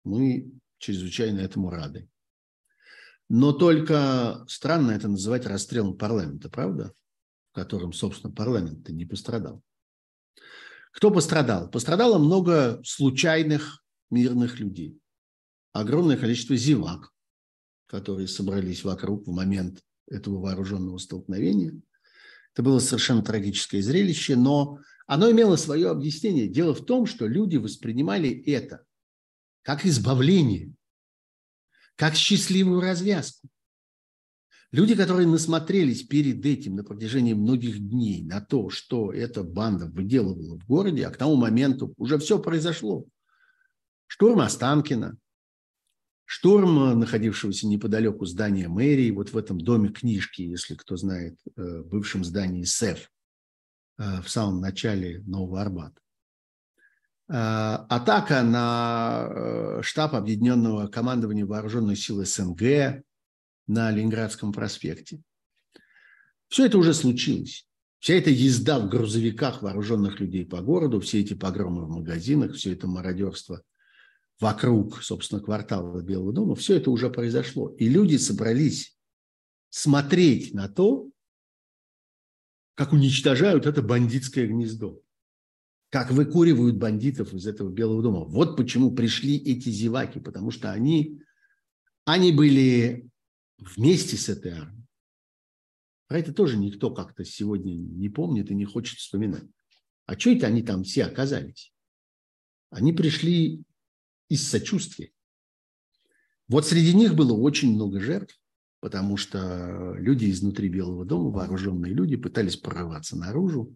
Мы 0.03 0.51
чрезвычайно 0.79 1.41
этому 1.41 1.69
рады. 1.69 2.09
Но 3.29 3.53
только 3.53 4.47
странно 4.49 4.93
это 4.93 5.09
называть 5.09 5.45
расстрелом 5.45 5.99
парламента, 5.99 6.49
правда? 6.49 6.95
В 7.53 7.55
котором, 7.57 7.93
собственно, 7.93 8.33
парламент-то 8.33 8.95
не 8.95 9.05
пострадал. 9.05 9.63
Кто 10.91 11.11
пострадал? 11.11 11.69
Пострадало 11.69 12.17
много 12.17 12.81
случайных 12.83 13.85
мирных 14.09 14.59
людей. 14.59 14.99
Огромное 15.75 16.17
количество 16.17 16.57
зевак, 16.57 17.13
которые 17.89 18.27
собрались 18.27 18.85
вокруг 18.85 19.27
в 19.27 19.31
момент 19.31 19.83
этого 20.09 20.41
вооруженного 20.41 20.99
столкновения. 20.99 21.75
Это 22.53 22.63
было 22.63 22.79
совершенно 22.79 23.23
трагическое 23.23 23.83
зрелище, 23.83 24.37
но 24.37 24.79
оно 25.07 25.31
имело 25.31 25.57
свое 25.57 25.91
объяснение. 25.91 26.49
Дело 26.49 26.75
в 26.75 26.85
том, 26.85 27.07
что 27.07 27.27
люди 27.27 27.57
воспринимали 27.57 28.31
это 28.31 28.85
как 29.63 29.85
избавление, 29.85 30.73
как 31.97 32.15
счастливую 32.15 32.81
развязку. 32.81 33.49
Люди, 34.73 34.95
которые 34.95 35.29
насмотрелись 35.29 36.03
перед 36.03 36.45
этим 36.45 36.77
на 36.77 36.85
протяжении 36.85 37.35
многих 37.35 37.79
дней 37.79 38.23
на 38.23 38.41
то, 38.41 38.69
что 38.69 39.13
эта 39.13 39.43
банда 39.43 39.87
выделывала 39.87 40.59
в 40.59 40.67
городе, 40.67 41.07
а 41.07 41.11
к 41.11 41.17
тому 41.17 41.37
моменту 41.37 41.95
уже 41.97 42.19
все 42.19 42.39
произошло. 42.39 43.07
Штурм 44.07 44.41
Останкина, 44.41 45.17
штурм 46.27 46.99
находившегося 46.99 47.67
неподалеку 47.69 48.27
здания 48.27 48.69
мэрии, 48.69 49.13
вот 49.13 49.31
в 49.31 49.39
этом 49.39 49.59
доме 49.61 49.89
книжки, 49.89 50.43
если 50.43 50.75
кто 50.75 50.97
знает, 50.97 51.39
э, 51.57 51.83
бывшем 51.83 52.25
здании 52.25 52.65
СЭФ 52.65 53.11
э, 53.99 54.21
в 54.23 54.29
самом 54.29 54.61
начале 54.61 55.21
Нового 55.21 55.63
Арбата. 55.63 56.01
Э, 57.29 57.87
атака 57.89 58.43
на 58.43 59.81
штаб 59.83 60.17
Объединенного 60.17 60.89
командования 60.89 61.47
Вооруженных 61.47 61.97
сил 61.99 62.25
СНГ 62.25 63.05
на 63.69 63.91
Ленинградском 63.93 64.53
проспекте. 64.53 65.23
Все 66.49 66.67
это 66.67 66.77
уже 66.79 66.93
случилось. 66.93 67.69
Вся 68.01 68.15
эта 68.15 68.31
езда 68.31 68.81
в 68.81 68.89
грузовиках 68.89 69.63
вооруженных 69.63 70.21
людей 70.21 70.45
по 70.45 70.61
городу, 70.61 71.01
все 71.01 71.21
эти 71.21 71.35
погромы 71.35 71.87
в 71.87 71.89
магазинах, 71.89 72.55
все 72.55 72.73
это 72.73 72.89
мародерство 72.89 73.63
вокруг, 74.41 75.03
собственно, 75.03 75.41
квартала 75.41 76.03
Белого 76.03 76.33
дома, 76.33 76.55
все 76.55 76.77
это 76.77 76.91
уже 76.91 77.11
произошло. 77.11 77.71
И 77.71 77.89
люди 77.89 78.17
собрались 78.17 78.97
смотреть 79.71 80.55
на 80.55 80.69
то, 80.69 81.09
как 82.75 82.93
уничтожают 82.93 83.67
это 83.67 83.83
бандитское 83.83 84.47
гнездо 84.47 85.03
как 85.91 86.11
выкуривают 86.11 86.77
бандитов 86.77 87.33
из 87.33 87.47
этого 87.47 87.71
Белого 87.71 88.03
дома. 88.03 88.25
Вот 88.25 88.57
почему 88.57 88.95
пришли 88.95 89.37
эти 89.37 89.69
зеваки, 89.69 90.21
потому 90.21 90.51
что 90.51 90.73
они, 90.73 91.23
они 92.05 92.33
были 92.33 93.09
вместе 93.59 94.17
с 94.17 94.29
этой 94.29 94.53
армией. 94.53 94.87
Про 96.09 96.19
это 96.19 96.33
тоже 96.33 96.57
никто 96.57 96.93
как-то 96.93 97.25
сегодня 97.25 97.73
не 97.73 98.09
помнит 98.09 98.51
и 98.51 98.55
не 98.55 98.65
хочет 98.65 98.99
вспоминать. 98.99 99.45
А 100.07 100.19
что 100.19 100.31
это 100.31 100.47
они 100.47 100.63
там 100.63 100.85
все 100.85 101.05
оказались? 101.05 101.73
Они 102.71 102.93
пришли 102.93 103.63
из 104.29 104.49
сочувствия. 104.49 105.11
Вот 106.49 106.67
среди 106.67 106.95
них 106.95 107.15
было 107.15 107.33
очень 107.33 107.75
много 107.75 108.01
жертв, 108.01 108.41
потому 108.81 109.17
что 109.17 109.95
люди 109.99 110.31
изнутри 110.31 110.69
Белого 110.69 111.05
дома, 111.05 111.31
вооруженные 111.31 111.93
люди, 111.93 112.17
пытались 112.17 112.57
прорываться 112.57 113.17
наружу, 113.17 113.75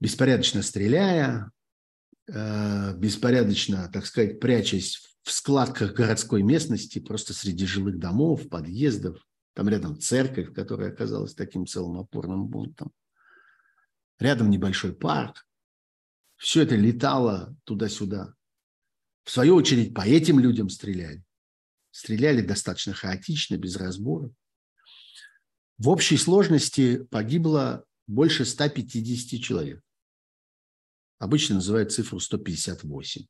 беспорядочно 0.00 0.62
стреляя, 0.62 1.52
э, 2.26 2.96
беспорядочно, 2.96 3.88
так 3.92 4.06
сказать, 4.06 4.40
прячась 4.40 5.16
в 5.22 5.30
складках 5.30 5.94
городской 5.94 6.42
местности, 6.42 6.98
просто 6.98 7.32
среди 7.34 7.66
жилых 7.66 7.98
домов, 7.98 8.48
подъездов. 8.48 9.24
Там 9.54 9.68
рядом 9.68 10.00
церковь, 10.00 10.52
которая 10.52 10.90
оказалась 10.90 11.34
таким 11.34 11.66
целым 11.66 12.00
опорным 12.00 12.50
пунктом. 12.50 12.90
Рядом 14.18 14.50
небольшой 14.50 14.94
парк. 14.94 15.46
Все 16.36 16.62
это 16.62 16.74
летало 16.74 17.54
туда-сюда. 17.64 18.34
В 19.24 19.30
свою 19.30 19.54
очередь, 19.54 19.94
по 19.94 20.02
этим 20.02 20.38
людям 20.38 20.68
стреляли. 20.68 21.22
Стреляли 21.90 22.40
достаточно 22.40 22.92
хаотично, 22.92 23.56
без 23.56 23.76
разбора. 23.76 24.30
В 25.78 25.88
общей 25.88 26.16
сложности 26.16 27.04
погибло 27.04 27.84
больше 28.06 28.44
150 28.44 29.40
человек 29.40 29.82
обычно 31.22 31.54
называют 31.54 31.92
цифру 31.92 32.18
158. 32.18 33.26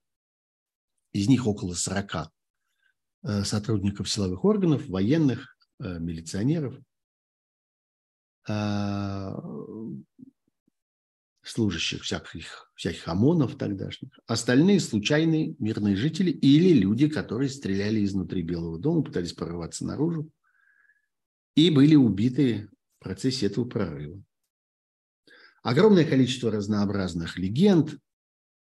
Из 1.13 1.29
них 1.29 1.47
около 1.47 1.75
40 1.75 2.33
э, 3.25 3.45
сотрудников 3.45 4.09
силовых 4.09 4.47
органов, 4.47 4.89
военных, 4.89 5.59
э, 5.79 5.99
милиционеров, 5.99 6.75
э, 8.49 9.33
служащих 11.43 12.03
всяких, 12.03 12.72
всяких 12.83 13.07
ОМОНов 13.07 13.55
тогдашних. 13.55 14.11
Остальные 14.27 14.81
случайные 14.81 15.55
мирные 15.61 15.95
жители 15.95 16.33
или 16.33 16.73
люди, 16.73 17.09
которые 17.09 17.49
стреляли 17.49 18.05
изнутри 18.05 18.43
Белого 18.43 18.77
дома, 18.77 19.05
пытались 19.05 19.35
прорваться 19.35 19.87
наружу 19.87 20.29
и 21.55 21.71
были 21.71 21.95
убиты 21.95 22.69
в 22.99 23.05
процессе 23.05 23.47
этого 23.47 23.67
прорыва. 23.67 24.21
Огромное 25.63 26.05
количество 26.05 26.51
разнообразных 26.51 27.39
легенд, 27.39 27.97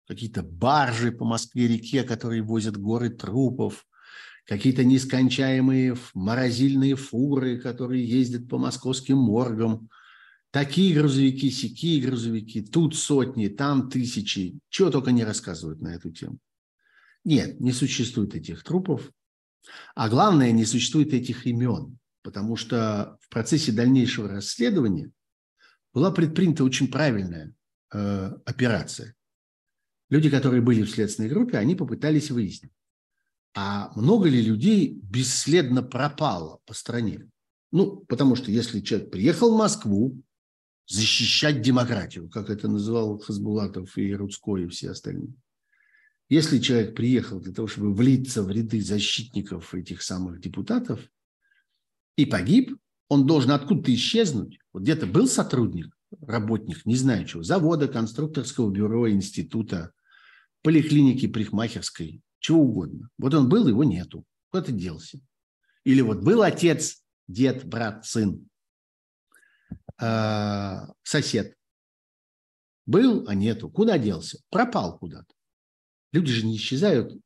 какие-то 0.06 0.44
баржи 0.44 1.14
по 1.14 1.24
Москве-реке, 1.24 2.04
которые 2.04 2.42
возят 2.42 2.76
горы 2.76 3.10
трупов, 3.12 3.88
какие-то 4.46 4.84
нескончаемые 4.84 5.96
морозильные 6.14 6.98
фуры, 6.98 7.58
которые 7.58 8.06
ездят 8.06 8.50
по 8.50 8.58
московским 8.58 9.18
моргам, 9.18 9.90
такие 10.52 10.96
грузовики, 10.96 11.52
сякие 11.52 12.02
грузовики, 12.02 12.62
тут 12.62 12.96
сотни, 12.96 13.48
там 13.48 13.90
тысячи, 13.90 14.60
чего 14.70 14.90
только 14.90 15.12
не 15.12 15.24
рассказывают 15.24 15.82
на 15.82 15.96
эту 15.96 16.12
тему. 16.12 16.40
Нет, 17.24 17.60
не 17.60 17.72
существует 17.72 18.34
этих 18.34 18.64
трупов, 18.64 19.12
а 19.96 20.10
главное, 20.10 20.52
не 20.52 20.66
существует 20.66 21.14
этих 21.14 21.46
имен, 21.46 22.00
потому 22.24 22.56
что 22.56 23.18
в 23.22 23.30
процессе 23.30 23.72
дальнейшего 23.72 24.30
расследования 24.30 25.12
была 25.94 26.12
предпринята 26.12 26.64
очень 26.64 26.90
правильная 26.90 27.54
э, 27.94 28.32
операция. 28.46 29.16
Люди, 30.10 30.30
которые 30.30 30.62
были 30.62 30.84
в 30.84 30.90
следственной 30.90 31.30
группе, 31.30 31.58
они 31.58 31.76
попытались 31.76 32.32
выяснить, 32.32 32.72
а 33.54 33.92
много 33.96 34.30
ли 34.30 34.42
людей 34.42 35.00
бесследно 35.04 35.84
пропало 35.84 36.60
по 36.66 36.74
стране. 36.74 37.30
Ну, 37.72 37.98
потому 38.08 38.36
что 38.36 38.50
если 38.50 38.80
человек 38.80 39.12
приехал 39.12 39.54
в 39.54 39.58
Москву 39.58 40.24
защищать 40.90 41.62
демократию, 41.62 42.30
как 42.30 42.50
это 42.50 42.68
называл 42.68 43.20
Хасбулатов 43.20 43.98
и 43.98 44.14
Рудской 44.14 44.64
и 44.64 44.68
все 44.68 44.90
остальные, 44.90 45.34
если 46.30 46.60
человек 46.60 46.96
приехал 46.96 47.40
для 47.40 47.54
того, 47.54 47.68
чтобы 47.68 47.94
влиться 47.94 48.44
в 48.44 48.50
ряды 48.50 48.82
защитников 48.82 49.74
этих 49.74 50.02
самых 50.02 50.42
депутатов 50.42 51.00
и 52.16 52.26
погиб, 52.26 52.76
он 53.08 53.26
должен 53.26 53.52
откуда-то 53.52 53.94
исчезнуть. 53.94 54.60
Вот 54.74 54.84
где-то 54.84 55.08
был 55.08 55.28
сотрудник, 55.28 55.96
работник, 56.22 56.86
не 56.86 56.96
знаю 56.96 57.26
чего, 57.26 57.44
завода, 57.44 57.88
конструкторского 57.88 58.70
бюро, 58.70 59.10
института, 59.10 59.92
поликлиники, 60.62 61.28
парикмахерской, 61.28 62.22
чего 62.40 62.62
угодно. 62.62 63.10
Вот 63.18 63.34
он 63.34 63.48
был, 63.50 63.68
его 63.68 63.84
нету. 63.84 64.24
Куда-то 64.52 64.72
делся. 64.72 65.20
Или 65.84 66.02
вот 66.02 66.20
был 66.20 66.44
отец, 66.44 67.04
дед, 67.28 67.66
брат, 67.66 68.06
сын, 68.06 68.49
а, 70.00 70.92
сосед. 71.04 71.56
Был, 72.86 73.26
а 73.28 73.36
нету. 73.36 73.70
Куда 73.70 73.98
делся? 73.98 74.40
Пропал 74.50 74.98
куда-то. 74.98 75.34
Люди 76.12 76.32
же 76.32 76.46
не 76.46 76.56
исчезают 76.56 77.20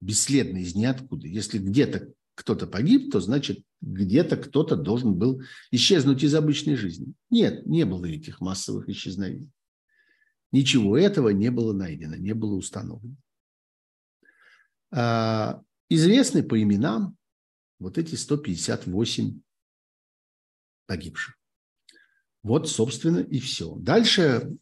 бесследно 0.00 0.58
из 0.58 0.74
ниоткуда. 0.74 1.26
Если 1.26 1.58
где-то 1.58 2.12
кто-то 2.34 2.66
погиб, 2.66 3.10
то 3.10 3.20
значит 3.20 3.64
где-то 3.80 4.36
кто-то 4.36 4.76
должен 4.76 5.14
был 5.14 5.42
исчезнуть 5.70 6.22
из 6.22 6.34
обычной 6.34 6.76
жизни. 6.76 7.14
Нет, 7.30 7.66
не 7.66 7.84
было 7.84 8.06
этих 8.06 8.40
массовых 8.40 8.88
исчезновений. 8.88 9.50
Ничего 10.52 10.96
этого 10.96 11.30
не 11.30 11.50
было 11.50 11.72
найдено, 11.72 12.16
не 12.16 12.34
было 12.34 12.54
установлено. 12.54 13.16
А, 14.90 15.62
известны 15.88 16.42
по 16.42 16.60
именам 16.62 17.16
вот 17.78 17.98
эти 17.98 18.14
158 18.14 19.40
погибших. 20.86 21.37
Вот, 22.48 22.66
собственно, 22.66 23.18
и 23.18 23.40
все. 23.40 23.74
Дальше 23.74 24.56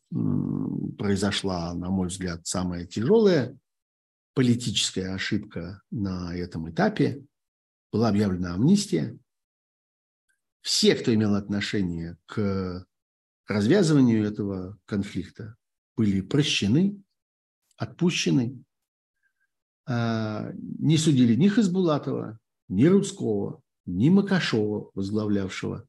произошла, 0.98 1.72
на 1.72 1.88
мой 1.88 2.08
взгляд, 2.08 2.44
самая 2.44 2.84
тяжелая 2.84 3.56
политическая 4.34 5.14
ошибка 5.14 5.82
на 5.92 6.36
этом 6.36 6.68
этапе. 6.68 7.24
Была 7.92 8.08
объявлена 8.08 8.54
амнистия. 8.54 9.16
Все, 10.62 10.96
кто 10.96 11.14
имел 11.14 11.36
отношение 11.36 12.18
к 12.26 12.84
развязыванию 13.46 14.26
этого 14.26 14.76
конфликта, 14.84 15.54
были 15.96 16.22
прощены, 16.22 17.00
отпущены. 17.76 18.64
А, 19.88 20.50
не 20.56 20.98
судили 20.98 21.36
ни 21.36 21.46
Хасбулатова, 21.46 22.40
ни 22.66 22.84
Рудского, 22.86 23.62
ни 23.84 24.08
Макашова, 24.08 24.90
возглавлявшего 24.94 25.86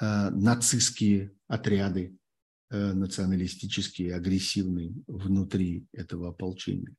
нацистские 0.00 1.32
отряды 1.48 2.16
э, 2.70 2.92
националистические, 2.92 4.14
агрессивные 4.14 4.92
внутри 5.06 5.86
этого 5.92 6.28
ополчения. 6.28 6.94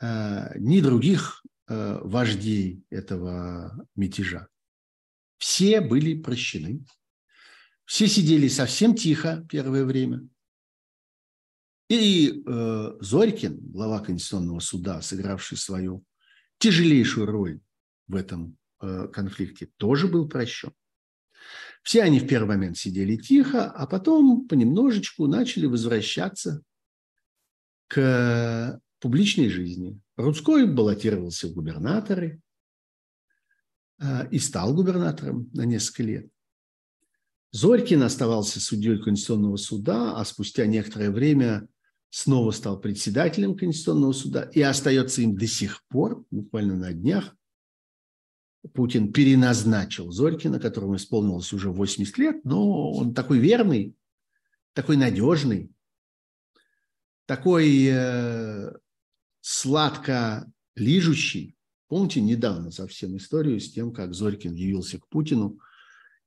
А, 0.00 0.52
ни 0.58 0.80
других 0.80 1.44
э, 1.68 1.98
вождей 2.02 2.84
этого 2.90 3.86
мятежа. 3.94 4.48
Все 5.38 5.80
были 5.80 6.20
прощены. 6.20 6.84
Все 7.84 8.08
сидели 8.08 8.48
совсем 8.48 8.94
тихо 8.94 9.46
первое 9.48 9.84
время. 9.84 10.28
И 11.88 12.42
э, 12.46 12.96
Зорькин, 13.00 13.58
глава 13.70 14.00
Конституционного 14.00 14.60
суда, 14.60 15.02
сыгравший 15.02 15.58
свою 15.58 16.04
тяжелейшую 16.58 17.26
роль 17.26 17.60
в 18.08 18.16
этом 18.16 18.56
э, 18.80 19.08
конфликте, 19.08 19.66
тоже 19.76 20.08
был 20.08 20.28
прощен. 20.28 20.72
Все 21.82 22.02
они 22.02 22.20
в 22.20 22.28
первый 22.28 22.48
момент 22.48 22.78
сидели 22.78 23.16
тихо, 23.16 23.66
а 23.70 23.86
потом 23.86 24.46
понемножечку 24.46 25.26
начали 25.26 25.66
возвращаться 25.66 26.62
к 27.88 28.80
публичной 29.00 29.48
жизни. 29.48 30.00
Рудской 30.16 30.66
баллотировался 30.66 31.48
в 31.48 31.52
губернаторы 31.52 32.40
э, 34.00 34.28
и 34.30 34.38
стал 34.38 34.74
губернатором 34.74 35.50
на 35.52 35.62
несколько 35.62 36.04
лет. 36.04 36.28
Зорькин 37.50 38.02
оставался 38.02 38.60
судьей 38.60 39.02
Конституционного 39.02 39.56
суда, 39.56 40.16
а 40.16 40.24
спустя 40.24 40.66
некоторое 40.66 41.10
время 41.10 41.68
снова 42.08 42.50
стал 42.52 42.80
председателем 42.80 43.56
Конституционного 43.56 44.12
суда 44.12 44.50
и 44.54 44.62
остается 44.62 45.20
им 45.22 45.36
до 45.36 45.46
сих 45.46 45.82
пор, 45.88 46.24
буквально 46.30 46.76
на 46.76 46.92
днях. 46.92 47.36
Путин 48.74 49.12
переназначил 49.12 50.10
Зорькина, 50.10 50.60
которому 50.60 50.96
исполнилось 50.96 51.52
уже 51.52 51.70
80 51.70 52.18
лет, 52.18 52.44
но 52.44 52.92
он 52.92 53.14
такой 53.14 53.38
верный, 53.38 53.94
такой 54.72 54.96
надежный, 54.96 55.70
такой 57.26 57.86
э, 57.90 58.72
сладко 59.40 60.50
лижущий. 60.76 61.56
Помните 61.88 62.20
недавно 62.20 62.70
совсем 62.70 63.16
историю 63.16 63.60
с 63.60 63.70
тем, 63.72 63.92
как 63.92 64.14
Зорькин 64.14 64.54
явился 64.54 64.98
к 64.98 65.08
Путину– 65.08 65.58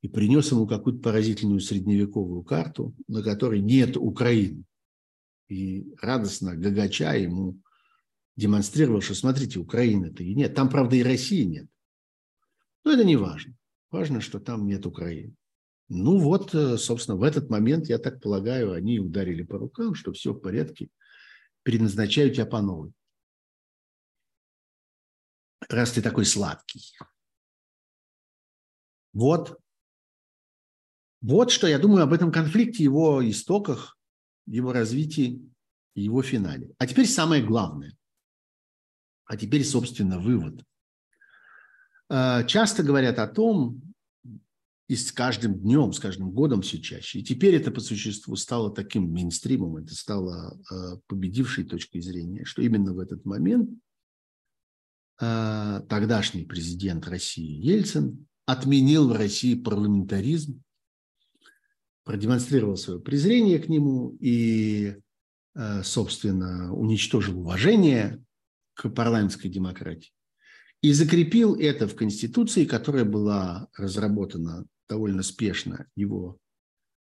и 0.06 0.08
принес 0.08 0.52
ему 0.52 0.68
какую-то 0.68 1.02
поразительную 1.02 1.60
средневековую 1.60 2.44
карту, 2.44 2.94
на 3.08 3.24
которой 3.24 3.60
нет 3.60 3.98
Украины. 3.98 4.64
И 5.50 5.96
радостно, 6.00 6.56
гагача 6.56 7.16
ему 7.16 7.60
демонстрировал, 8.36 9.02
что 9.02 9.16
смотрите, 9.16 9.58
Украины-то 9.58 10.22
и 10.22 10.36
нет. 10.36 10.54
Там, 10.54 10.70
правда, 10.70 10.96
и 10.96 11.02
России 11.02 11.42
нет. 11.42 11.68
Но 12.86 12.92
это 12.92 13.04
не 13.04 13.18
важно. 13.18 13.54
Важно, 13.92 14.22
что 14.22 14.40
там 14.40 14.66
нет 14.68 14.86
Украины. 14.86 15.36
Ну 15.90 16.18
вот, 16.18 16.56
э, 16.56 16.78
собственно, 16.78 17.18
в 17.18 17.24
этот 17.24 17.50
момент, 17.50 17.88
я 17.88 17.98
так 17.98 18.22
полагаю, 18.22 18.72
они 18.72 19.00
ударили 19.00 19.44
по 19.44 19.58
рукам, 19.58 19.96
что 19.96 20.14
все 20.14 20.32
в 20.32 20.40
порядке, 20.40 20.90
переназначаю 21.64 22.34
тебя 22.34 22.46
по 22.46 22.62
новой. 22.62 22.94
Раз 25.68 25.92
ты 25.92 26.02
такой 26.02 26.26
сладкий. 26.26 26.96
Вот 29.14 29.60
вот 31.22 31.50
что 31.50 31.66
я 31.66 31.80
думаю 31.80 32.04
об 32.04 32.14
этом 32.14 32.32
конфликте, 32.32 32.84
его 32.84 33.28
истоках, 33.28 33.98
его 34.46 34.72
развитии, 34.72 35.42
его 35.96 36.22
финале. 36.22 36.70
А 36.78 36.86
теперь 36.86 37.08
самое 37.08 37.44
главное. 37.44 37.98
А 39.26 39.36
теперь, 39.36 39.66
собственно, 39.66 40.20
вывод. 40.20 40.64
А, 42.10 42.44
часто 42.44 42.84
говорят 42.84 43.20
о 43.20 43.28
том, 43.28 43.82
и 44.88 44.96
с 44.96 45.12
каждым 45.12 45.56
днем, 45.56 45.94
с 45.94 46.00
каждым 46.00 46.32
годом 46.32 46.62
все 46.62 46.80
чаще. 46.80 47.20
И 47.20 47.24
теперь 47.24 47.56
это 47.56 47.72
по 47.72 47.82
существу 47.82 48.36
стало 48.36 48.72
таким 48.72 49.12
мейнстримом, 49.12 49.78
это 49.78 49.96
стало 49.96 50.60
а, 50.70 50.98
победившей 51.08 51.64
точкой 51.64 52.02
зрения, 52.02 52.46
что 52.46 52.62
именно 52.62 52.94
в 52.94 53.00
этот 53.00 53.26
момент 53.26 53.70
а, 55.20 55.82
тогдашний 55.82 56.44
президент 56.46 57.08
России 57.08 57.66
Ельцин 57.66 58.28
отменил 58.46 59.10
в 59.10 59.14
России 59.14 59.56
парламентаризм 59.56 60.62
продемонстрировал 62.06 62.78
свое 62.78 63.00
презрение 63.00 63.60
к 63.60 63.68
нему 63.68 64.16
и, 64.22 64.96
э, 65.56 65.84
собственно, 65.84 66.74
уничтожил 66.74 67.40
уважение 67.40 68.24
к 68.76 68.90
парламентской 68.90 69.50
демократии. 69.50 70.12
И 70.82 70.94
закрепил 70.94 71.56
это 71.56 71.88
в 71.88 71.96
Конституции, 71.96 72.66
которая 72.66 73.06
была 73.06 73.68
разработана 73.76 74.66
довольно 74.88 75.24
спешно 75.24 75.88
его 75.96 76.38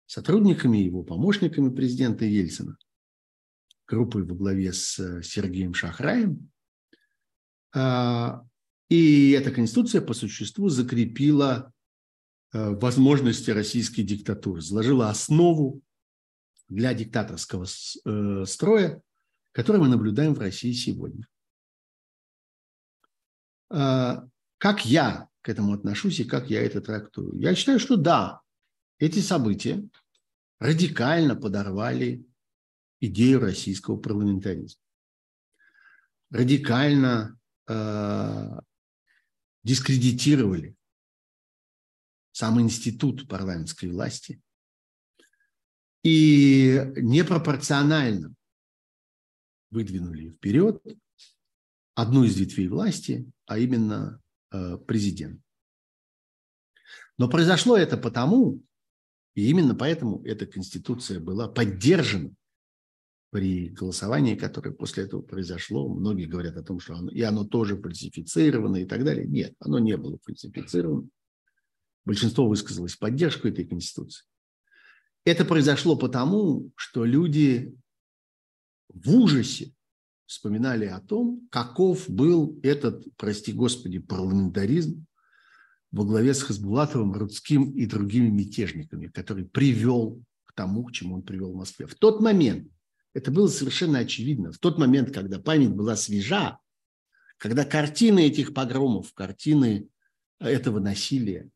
сотрудниками, 0.07 0.79
его 0.79 1.03
помощниками 1.03 1.75
президента 1.75 2.25
Ельцина, 2.25 2.77
группой 3.87 4.25
во 4.25 4.35
главе 4.35 4.73
с 4.73 4.99
э, 4.99 5.23
Сергеем 5.23 5.73
Шахраем. 5.73 6.51
А, 7.75 8.45
и 8.89 9.31
эта 9.31 9.51
Конституция 9.51 10.01
по 10.01 10.13
существу 10.13 10.69
закрепила 10.69 11.73
Э, 12.53 12.71
возможности 12.71 13.51
российской 13.53 14.03
диктатуры, 14.03 14.61
заложила 14.61 15.09
основу 15.09 15.83
для 16.69 16.93
диктаторского 16.95 17.65
э, 17.65 18.45
строя, 18.45 19.03
который 19.53 19.81
мы 19.81 19.89
наблюдаем 19.89 20.35
в 20.35 20.41
России 20.41 20.73
сегодня. 20.73 21.29
А, 23.71 24.27
как 24.59 24.85
я 24.85 25.29
к 25.43 25.49
этому 25.49 25.73
отношусь 25.73 26.21
и 26.21 26.25
как 26.25 26.51
я 26.51 26.63
это 26.63 26.81
трактую? 26.81 27.39
Я 27.39 27.55
считаю, 27.55 27.79
что 27.79 27.97
да, 27.97 28.41
эти 28.99 29.21
события 29.21 29.83
радикально 30.59 31.37
подорвали 31.37 32.27
идею 33.01 33.41
российского 33.41 33.97
парламентаризма. 33.97 34.81
Радикально 36.31 37.39
э, 37.67 38.61
дискредитировали 39.65 40.77
сам 42.33 42.61
институт 42.61 43.27
парламентской 43.29 43.87
власти, 43.87 44.41
и 46.03 46.81
непропорционально 46.97 48.35
выдвинули 49.71 50.31
вперед 50.31 50.83
одну 52.01 52.25
из 52.25 52.37
ветвей 52.37 52.69
власти, 52.69 53.31
а 53.47 53.59
именно 53.59 54.21
э, 54.53 54.79
президент. 54.87 55.41
Но 57.19 57.29
произошло 57.29 57.77
это 57.77 57.97
потому, 57.97 58.63
и 59.35 59.49
именно 59.49 59.75
поэтому 59.75 60.23
эта 60.25 60.47
конституция 60.47 61.21
была 61.21 61.49
поддержана 61.49 62.33
при 63.31 63.69
голосовании, 63.69 64.35
которое 64.35 64.73
после 64.73 65.05
этого 65.05 65.23
произошло. 65.23 65.89
Многие 65.89 66.27
говорят 66.27 66.57
о 66.57 66.63
том, 66.63 66.81
что 66.81 66.95
оно, 66.95 67.11
и 67.11 67.21
оно 67.23 67.45
тоже 67.45 67.81
фальсифицировано 67.81 68.77
и 68.77 68.87
так 68.87 69.05
далее. 69.05 69.27
Нет, 69.27 69.55
оно 69.61 69.79
не 69.79 69.97
было 69.97 70.19
фальсифицировано 70.25 71.09
большинство 72.05 72.49
высказалось 72.49 72.95
в 72.95 72.99
поддержку 72.99 73.49
этой 73.49 73.65
Конституции. 73.65 74.27
Это 75.25 75.45
произошло 75.45 75.97
потому, 75.97 76.73
что 76.75 77.05
люди 77.05 77.77
в 78.89 79.15
ужасе 79.15 79.73
вспоминали 80.31 80.87
о 80.87 81.01
том, 81.01 81.49
каков 81.51 82.09
был 82.09 82.59
этот, 82.63 83.05
прости 83.17 83.53
господи, 83.53 83.99
парламентаризм 83.99 85.05
во 85.91 86.05
главе 86.05 86.35
с 86.35 86.43
Хасбулатовым, 86.43 87.13
Рудским 87.13 87.73
и 87.73 87.85
другими 87.85 88.29
мятежниками, 88.29 89.09
который 89.09 89.45
привел 89.45 90.23
к 90.47 90.53
тому, 90.53 90.85
к 90.85 90.93
чему 90.93 91.17
он 91.17 91.23
привел 91.23 91.53
в 91.53 91.57
Москве. 91.57 91.89
В 91.89 91.97
тот 91.97 92.21
момент, 92.21 92.69
это 93.13 93.33
было 93.33 93.49
совершенно 93.49 93.99
очевидно, 93.99 94.53
в 94.53 94.59
тот 94.59 94.79
момент, 94.79 95.13
когда 95.13 95.41
память 95.41 95.75
была 95.75 95.97
свежа, 95.97 96.61
когда 97.37 97.65
картины 97.65 98.21
этих 98.21 98.55
погромов, 98.55 99.13
картины 99.15 99.89
этого 100.39 100.79
насилия 100.79 101.51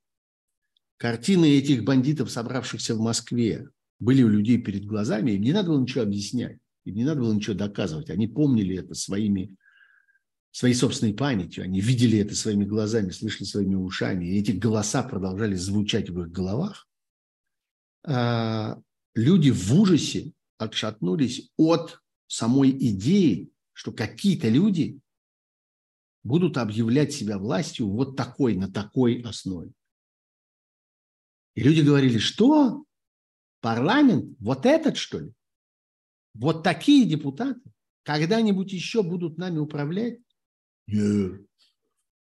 Картины 0.97 1.59
этих 1.59 1.85
бандитов, 1.85 2.31
собравшихся 2.31 2.95
в 2.95 3.01
Москве, 3.01 3.68
были 3.99 4.22
у 4.22 4.29
людей 4.29 4.59
перед 4.59 4.85
глазами, 4.85 5.33
им 5.33 5.43
не 5.43 5.53
надо 5.53 5.68
было 5.68 5.81
ничего 5.81 6.03
объяснять, 6.03 6.59
им 6.85 6.97
не 6.97 7.05
надо 7.05 7.20
было 7.20 7.32
ничего 7.32 7.57
доказывать. 7.57 8.11
Они 8.11 8.26
помнили 8.26 8.78
это 8.78 8.95
своими 8.95 9.57
своей 10.51 10.74
собственной 10.74 11.14
памятью, 11.14 11.64
они 11.64 11.80
видели 11.80 12.18
это 12.18 12.37
своими 12.37 12.64
глазами, 12.64 13.11
слышали 13.11 13.45
своими 13.45 13.74
ушами, 13.74 14.26
и 14.26 14.39
эти 14.39 14.53
голоса 14.53 15.03
продолжали 15.03 15.57
звучать 15.57 16.11
в 16.11 16.20
их 16.20 16.30
головах, 16.30 16.89
а, 18.07 18.80
люди 19.16 19.51
в 19.51 19.74
ужасе 19.74 20.32
отшатнулись 20.57 21.51
от 21.57 22.01
самой 22.28 22.70
идеи, 22.70 23.51
что 23.72 23.91
какие-то 23.91 24.49
люди 24.49 25.01
будут 26.22 26.57
объявлять 26.57 27.12
себя 27.12 27.39
властью 27.39 27.89
вот 27.89 28.16
такой, 28.16 28.55
на 28.55 28.70
такой 28.70 29.22
основе. 29.22 29.72
И 31.57 31.62
люди 31.64 31.80
говорили, 31.80 32.18
что? 32.18 32.85
Парламент? 33.61 34.37
Вот 34.39 34.66
этот, 34.66 34.97
что 34.97 35.18
ли? 35.18 35.32
Вот 36.35 36.62
такие 36.62 37.07
депутаты 37.07 37.61
когда-нибудь 38.03 38.72
еще 38.72 39.03
будут 39.03 39.39
нами 39.39 39.59
управлять? 39.59 40.18
Нет. 40.87 41.41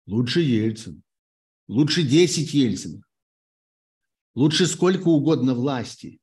Лучше 0.05 0.41
Ельцин. 0.41 1.03
Лучше 1.67 2.03
10 2.03 2.53
Ельцинов. 2.53 3.03
Лучше 4.35 4.65
сколько 4.65 5.07
угодно 5.07 5.53
власти 5.53 6.19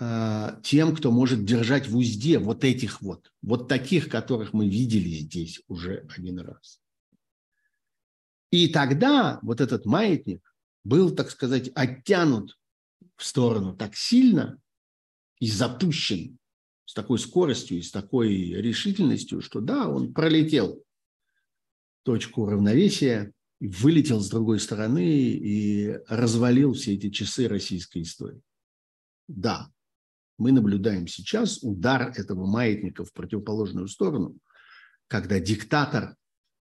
э, 0.00 0.60
тем, 0.62 0.94
кто 0.94 1.10
может 1.10 1.44
держать 1.44 1.88
в 1.88 1.96
узде 1.96 2.38
вот 2.38 2.62
этих 2.64 3.00
вот, 3.00 3.32
вот 3.42 3.68
таких, 3.68 4.08
которых 4.08 4.52
мы 4.52 4.68
видели 4.68 5.08
здесь 5.08 5.62
уже 5.68 6.06
один 6.16 6.40
раз. 6.40 6.80
И 8.50 8.68
тогда 8.68 9.40
вот 9.42 9.60
этот 9.60 9.86
маятник 9.86 10.54
был, 10.84 11.14
так 11.14 11.30
сказать, 11.30 11.70
оттянут 11.74 12.58
в 13.16 13.24
сторону 13.24 13.76
так 13.76 13.96
сильно 13.96 14.60
и 15.38 15.48
запущен 15.48 16.38
с 16.92 16.94
такой 16.94 17.18
скоростью 17.18 17.78
и 17.78 17.82
с 17.82 17.90
такой 17.90 18.36
решительностью, 18.36 19.40
что 19.40 19.62
да, 19.62 19.88
он 19.88 20.12
пролетел 20.12 20.84
точку 22.02 22.44
равновесия, 22.44 23.32
вылетел 23.60 24.20
с 24.20 24.28
другой 24.28 24.60
стороны 24.60 25.08
и 25.08 25.98
развалил 26.06 26.74
все 26.74 26.92
эти 26.92 27.08
часы 27.08 27.48
российской 27.48 28.02
истории. 28.02 28.42
Да, 29.26 29.70
мы 30.36 30.52
наблюдаем 30.52 31.06
сейчас 31.06 31.62
удар 31.62 32.12
этого 32.14 32.44
маятника 32.44 33.06
в 33.06 33.12
противоположную 33.14 33.88
сторону, 33.88 34.36
когда 35.08 35.40
диктатор 35.40 36.14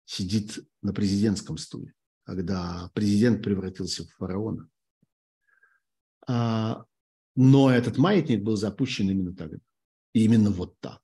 сидит 0.03 0.59
на 0.81 0.91
президентском 0.91 1.57
стуле, 1.57 1.93
когда 2.25 2.91
президент 2.93 3.41
превратился 3.41 4.03
в 4.03 4.11
фараона. 4.15 4.67
А, 6.27 6.83
но 7.37 7.71
этот 7.71 7.97
маятник 7.97 8.43
был 8.43 8.57
запущен 8.57 9.09
именно 9.09 9.33
тогда. 9.33 9.59
И 10.13 10.23
именно 10.23 10.49
вот 10.49 10.79
так. 10.79 11.01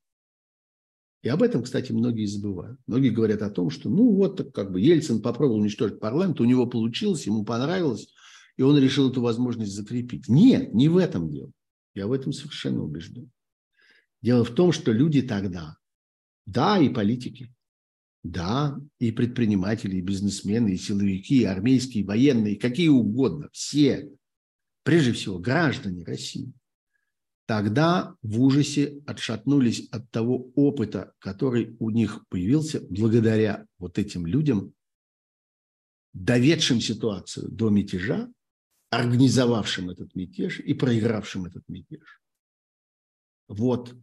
И 1.23 1.29
об 1.29 1.41
этом, 1.41 1.63
кстати, 1.63 1.93
многие 1.93 2.25
забывают. 2.25 2.79
Многие 2.85 3.09
говорят 3.09 3.41
о 3.41 3.49
том, 3.49 3.69
что 3.69 3.89
ну 3.89 4.13
вот 4.13 4.51
как 4.53 4.71
бы 4.71 4.81
Ельцин 4.81 5.21
попробовал 5.21 5.61
уничтожить 5.61 5.99
парламент, 5.99 6.41
у 6.41 6.45
него 6.45 6.67
получилось, 6.67 7.25
ему 7.25 7.45
понравилось, 7.45 8.13
и 8.57 8.61
он 8.61 8.77
решил 8.77 9.09
эту 9.09 9.21
возможность 9.21 9.71
закрепить. 9.71 10.27
Нет, 10.27 10.73
не 10.73 10.89
в 10.89 10.97
этом 10.97 11.29
дело. 11.29 11.51
Я 11.95 12.07
в 12.07 12.11
этом 12.11 12.33
совершенно 12.33 12.83
убежден. 12.83 13.31
Дело 14.21 14.43
в 14.43 14.51
том, 14.51 14.73
что 14.73 14.91
люди 14.91 15.21
тогда, 15.21 15.77
да, 16.45 16.77
и 16.77 16.89
политики, 16.89 17.53
да, 18.23 18.77
и 18.99 19.11
предприниматели, 19.11 19.97
и 19.97 20.01
бизнесмены, 20.01 20.73
и 20.73 20.77
силовики, 20.77 21.41
и 21.41 21.45
армейские, 21.45 22.03
и 22.03 22.07
военные, 22.07 22.57
какие 22.57 22.89
угодно, 22.89 23.49
все, 23.53 24.09
прежде 24.83 25.13
всего, 25.13 25.39
граждане 25.39 26.03
России, 26.03 26.53
тогда 27.45 28.15
в 28.21 28.41
ужасе 28.41 29.01
отшатнулись 29.05 29.87
от 29.91 30.09
того 30.11 30.51
опыта, 30.55 31.13
который 31.19 31.75
у 31.79 31.89
них 31.89 32.25
появился 32.29 32.81
благодаря 32.89 33.65
вот 33.77 33.99
этим 33.99 34.25
людям, 34.25 34.73
доведшим 36.13 36.79
ситуацию 36.79 37.49
до 37.49 37.69
мятежа, 37.69 38.31
организовавшим 38.91 39.89
этот 39.89 40.15
мятеж 40.15 40.59
и 40.59 40.73
проигравшим 40.73 41.45
этот 41.45 41.67
мятеж. 41.67 42.21
Вот 43.47 43.95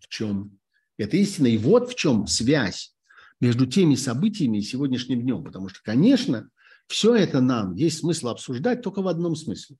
в 0.00 0.08
чем 0.08 0.58
эта 0.96 1.16
истина, 1.16 1.46
и 1.46 1.58
вот 1.58 1.90
в 1.90 1.94
чем 1.94 2.26
связь 2.26 2.94
между 3.40 3.66
теми 3.66 3.94
событиями 3.94 4.58
и 4.58 4.62
сегодняшним 4.62 5.22
днем. 5.22 5.44
Потому 5.44 5.68
что, 5.68 5.80
конечно, 5.82 6.50
все 6.86 7.14
это 7.14 7.40
нам 7.40 7.74
есть 7.74 8.00
смысл 8.00 8.28
обсуждать 8.28 8.82
только 8.82 9.00
в 9.02 9.08
одном 9.08 9.36
смысле. 9.36 9.76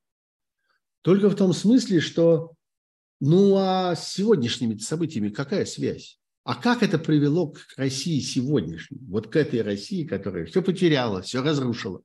Только 1.03 1.29
в 1.29 1.35
том 1.35 1.53
смысле, 1.53 2.01
что 2.01 2.53
ну 3.25 3.55
а 3.57 3.95
с 3.95 4.15
сегодняшними 4.15 4.77
событиями 4.79 5.29
какая 5.29 5.65
связь? 5.65 6.19
А 6.43 6.57
как 6.57 6.83
это 6.83 6.99
привело 6.99 7.53
к 7.53 7.61
России 7.77 8.19
сегодняшней? 8.19 8.99
Вот 9.07 9.29
к 9.29 9.37
этой 9.37 9.63
России, 9.63 10.05
которая 10.05 10.45
все 10.45 10.61
потеряла, 10.61 11.23
все 11.23 11.41
разрушила. 11.41 12.03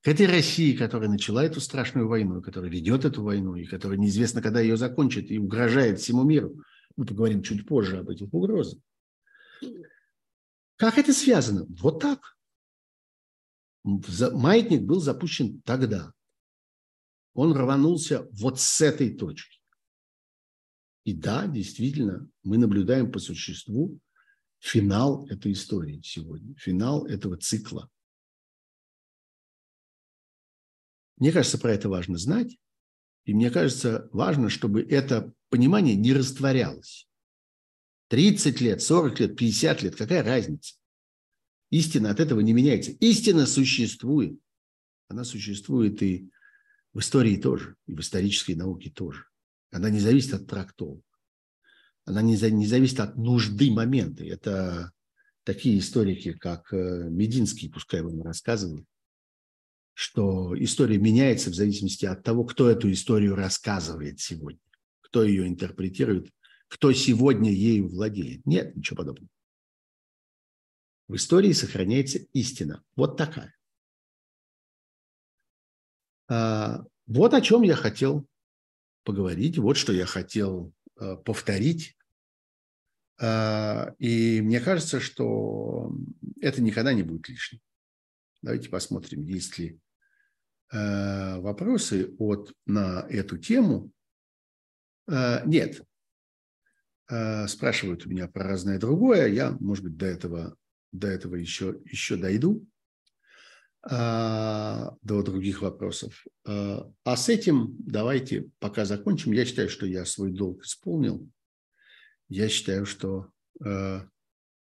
К 0.00 0.08
этой 0.08 0.24
России, 0.24 0.74
которая 0.74 1.10
начала 1.10 1.44
эту 1.44 1.60
страшную 1.60 2.08
войну, 2.08 2.40
которая 2.40 2.70
ведет 2.70 3.04
эту 3.04 3.22
войну, 3.22 3.56
и 3.56 3.66
которая 3.66 3.98
неизвестно, 3.98 4.40
когда 4.40 4.60
ее 4.60 4.78
закончит, 4.78 5.30
и 5.30 5.38
угрожает 5.38 6.00
всему 6.00 6.24
миру. 6.24 6.54
Мы 6.96 7.04
поговорим 7.04 7.42
чуть 7.42 7.66
позже 7.66 7.98
об 7.98 8.08
этих 8.08 8.32
угрозах. 8.32 8.80
Как 10.76 10.96
это 10.96 11.12
связано? 11.12 11.66
Вот 11.68 12.00
так. 12.00 12.38
Маятник 13.84 14.80
был 14.80 15.02
запущен 15.02 15.60
тогда. 15.60 16.14
Он 17.34 17.52
рванулся 17.52 18.26
вот 18.32 18.58
с 18.58 18.80
этой 18.80 19.14
точки. 19.14 19.57
И 21.08 21.14
да, 21.14 21.46
действительно, 21.46 22.28
мы 22.42 22.58
наблюдаем 22.58 23.10
по 23.10 23.18
существу 23.18 23.98
финал 24.58 25.26
этой 25.28 25.52
истории 25.52 26.02
сегодня, 26.04 26.54
финал 26.58 27.06
этого 27.06 27.38
цикла. 27.38 27.88
Мне 31.16 31.32
кажется, 31.32 31.56
про 31.56 31.72
это 31.72 31.88
важно 31.88 32.18
знать, 32.18 32.58
и 33.24 33.32
мне 33.32 33.50
кажется, 33.50 34.10
важно, 34.12 34.50
чтобы 34.50 34.82
это 34.82 35.32
понимание 35.48 35.96
не 35.96 36.12
растворялось. 36.12 37.08
30 38.08 38.60
лет, 38.60 38.82
40 38.82 39.20
лет, 39.20 39.38
50 39.38 39.82
лет, 39.84 39.96
какая 39.96 40.22
разница? 40.22 40.74
Истина 41.70 42.10
от 42.10 42.20
этого 42.20 42.40
не 42.40 42.52
меняется. 42.52 42.90
Истина 42.90 43.46
существует. 43.46 44.38
Она 45.08 45.24
существует 45.24 46.02
и 46.02 46.30
в 46.92 46.98
истории 46.98 47.38
тоже, 47.38 47.76
и 47.86 47.94
в 47.94 48.00
исторической 48.00 48.52
науке 48.52 48.90
тоже. 48.90 49.24
Она 49.70 49.90
не 49.90 50.00
зависит 50.00 50.34
от 50.34 50.46
трактовок. 50.46 51.04
Она 52.04 52.22
не, 52.22 52.36
за, 52.36 52.50
не 52.50 52.66
зависит 52.66 53.00
от 53.00 53.16
нужды 53.16 53.70
момента. 53.70 54.24
Это 54.24 54.92
такие 55.44 55.78
историки, 55.78 56.32
как 56.32 56.72
э, 56.72 57.08
Мединский, 57.08 57.70
пускай 57.70 58.00
вам 58.00 58.22
рассказывают, 58.22 58.86
что 59.92 60.54
история 60.62 60.98
меняется 60.98 61.50
в 61.50 61.54
зависимости 61.54 62.06
от 62.06 62.22
того, 62.22 62.44
кто 62.44 62.70
эту 62.70 62.90
историю 62.90 63.34
рассказывает 63.34 64.20
сегодня, 64.20 64.60
кто 65.00 65.22
ее 65.22 65.46
интерпретирует, 65.46 66.30
кто 66.68 66.92
сегодня 66.92 67.50
ею 67.50 67.88
владеет. 67.88 68.46
Нет, 68.46 68.74
ничего 68.76 68.98
подобного. 68.98 69.28
В 71.08 71.16
истории 71.16 71.52
сохраняется 71.52 72.18
истина. 72.32 72.84
Вот 72.94 73.16
такая. 73.16 73.54
А, 76.28 76.84
вот 77.06 77.34
о 77.34 77.40
чем 77.40 77.62
я 77.62 77.74
хотел 77.74 78.26
поговорить, 79.08 79.56
вот 79.56 79.78
что 79.78 79.94
я 79.94 80.04
хотел 80.04 80.74
э, 81.00 81.16
повторить. 81.24 81.96
Э, 83.18 83.94
и 83.98 84.42
мне 84.42 84.60
кажется, 84.60 85.00
что 85.00 85.90
это 86.42 86.60
никогда 86.60 86.92
не 86.92 87.02
будет 87.02 87.26
лишним. 87.30 87.60
Давайте 88.42 88.68
посмотрим, 88.68 89.22
есть 89.22 89.56
ли 89.56 89.80
э, 90.70 91.40
вопросы 91.40 92.14
от, 92.18 92.52
на 92.66 93.06
эту 93.08 93.38
тему. 93.38 93.90
Нет. 95.46 95.82
Спрашивают 97.06 98.04
у 98.04 98.10
меня 98.10 98.28
про 98.28 98.44
разное 98.44 98.78
другое. 98.78 99.28
Я, 99.28 99.52
может 99.52 99.84
быть, 99.84 99.96
до 99.96 100.04
этого, 100.04 100.54
до 100.92 101.08
этого 101.08 101.36
еще, 101.36 101.80
еще 101.86 102.16
дойду. 102.16 102.66
А, 103.90 104.94
до 105.00 105.22
других 105.22 105.62
вопросов. 105.62 106.26
А, 106.46 106.90
а 107.04 107.16
с 107.16 107.30
этим 107.30 107.74
давайте 107.78 108.50
пока 108.58 108.84
закончим. 108.84 109.32
Я 109.32 109.46
считаю, 109.46 109.70
что 109.70 109.86
я 109.86 110.04
свой 110.04 110.30
долг 110.30 110.62
исполнил. 110.62 111.26
Я 112.28 112.50
считаю, 112.50 112.84
что 112.84 113.30
а, 113.64 114.06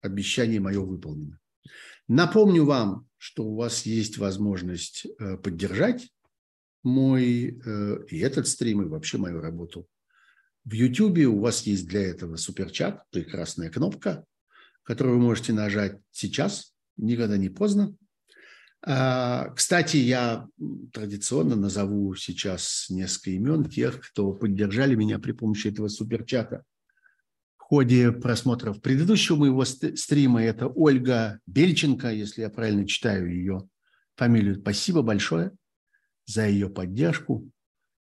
обещание 0.02 0.60
мое 0.60 0.82
выполнено. 0.82 1.40
Напомню 2.08 2.66
вам, 2.66 3.08
что 3.18 3.46
у 3.46 3.56
вас 3.56 3.86
есть 3.86 4.18
возможность 4.18 5.06
поддержать 5.44 6.10
мой 6.82 7.62
и 8.10 8.18
этот 8.18 8.48
стрим, 8.48 8.82
и 8.82 8.88
вообще 8.88 9.20
мою 9.20 9.40
работу. 9.40 9.88
В 10.66 10.74
YouTube 10.74 11.20
у 11.28 11.40
вас 11.40 11.62
есть 11.62 11.88
для 11.88 12.02
этого 12.02 12.36
суперчат, 12.38 13.06
прекрасная 13.12 13.70
кнопка, 13.70 14.26
которую 14.82 15.20
вы 15.20 15.24
можете 15.24 15.54
нажать 15.54 16.02
сейчас, 16.10 16.74
никогда 16.98 17.38
не 17.38 17.50
поздно. 17.50 17.96
А, 18.84 19.50
кстати, 19.50 19.98
я 19.98 20.48
традиционно 20.92 21.56
назову 21.56 22.16
сейчас 22.16 22.88
несколько 22.90 23.32
имен 23.32 23.66
тех, 23.66 24.02
кто 24.02 24.34
поддержали 24.34 24.96
меня 24.96 25.20
при 25.20 25.34
помощи 25.34 25.68
этого 25.68 25.88
суперчата. 25.88 26.64
ходе 27.58 28.12
просмотров 28.12 28.82
предыдущего 28.82 29.38
моего 29.38 29.64
стрима. 29.66 30.44
Это 30.44 30.68
Ольга 30.68 31.40
Бельченко, 31.46 32.12
если 32.12 32.42
я 32.42 32.50
правильно 32.50 32.88
читаю 32.88 33.32
ее 33.32 33.70
фамилию. 34.16 34.60
Спасибо 34.60 35.04
большое 35.04 35.52
за 36.26 36.48
ее 36.48 36.70
поддержку. 36.70 37.50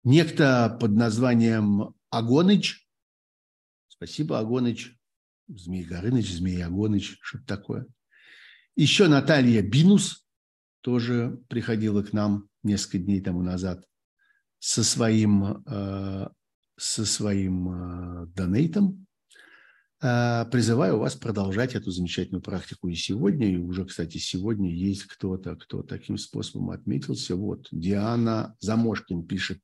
Некто 0.04 0.78
под 0.80 0.92
названием 0.92 1.94
Агоныч. 2.10 2.88
Спасибо, 3.88 4.40
Агоныч. 4.40 4.98
Змей 5.48 5.84
Горыныч, 5.84 6.34
Змей 6.34 6.64
Агоныч, 6.64 7.18
что-то 7.22 7.46
такое. 7.46 7.86
Еще 8.76 9.08
Наталья 9.08 9.62
Бинус 9.62 10.26
тоже 10.82 11.40
приходила 11.48 12.04
к 12.04 12.14
нам 12.14 12.48
несколько 12.64 13.00
дней 13.00 13.22
тому 13.22 13.42
назад 13.42 13.86
со 14.60 14.84
своим, 14.84 15.64
э, 15.66 16.28
со 16.78 17.06
своим 17.06 17.70
э, 17.70 18.26
донейтом. 18.28 19.08
Э, 20.02 20.46
призываю 20.52 21.00
вас 21.00 21.16
продолжать 21.16 21.76
эту 21.76 21.92
замечательную 21.92 22.42
практику 22.42 22.88
и 22.88 22.96
сегодня. 22.96 23.52
И 23.52 23.58
уже, 23.58 23.86
кстати, 23.86 24.18
сегодня 24.18 24.72
есть 24.74 25.06
кто-то, 25.06 25.56
кто 25.56 25.84
таким 25.84 26.18
способом 26.18 26.72
отметился. 26.72 27.36
Вот 27.36 27.68
Диана 27.72 28.56
Замошкин 28.60 29.26
пишет. 29.26 29.60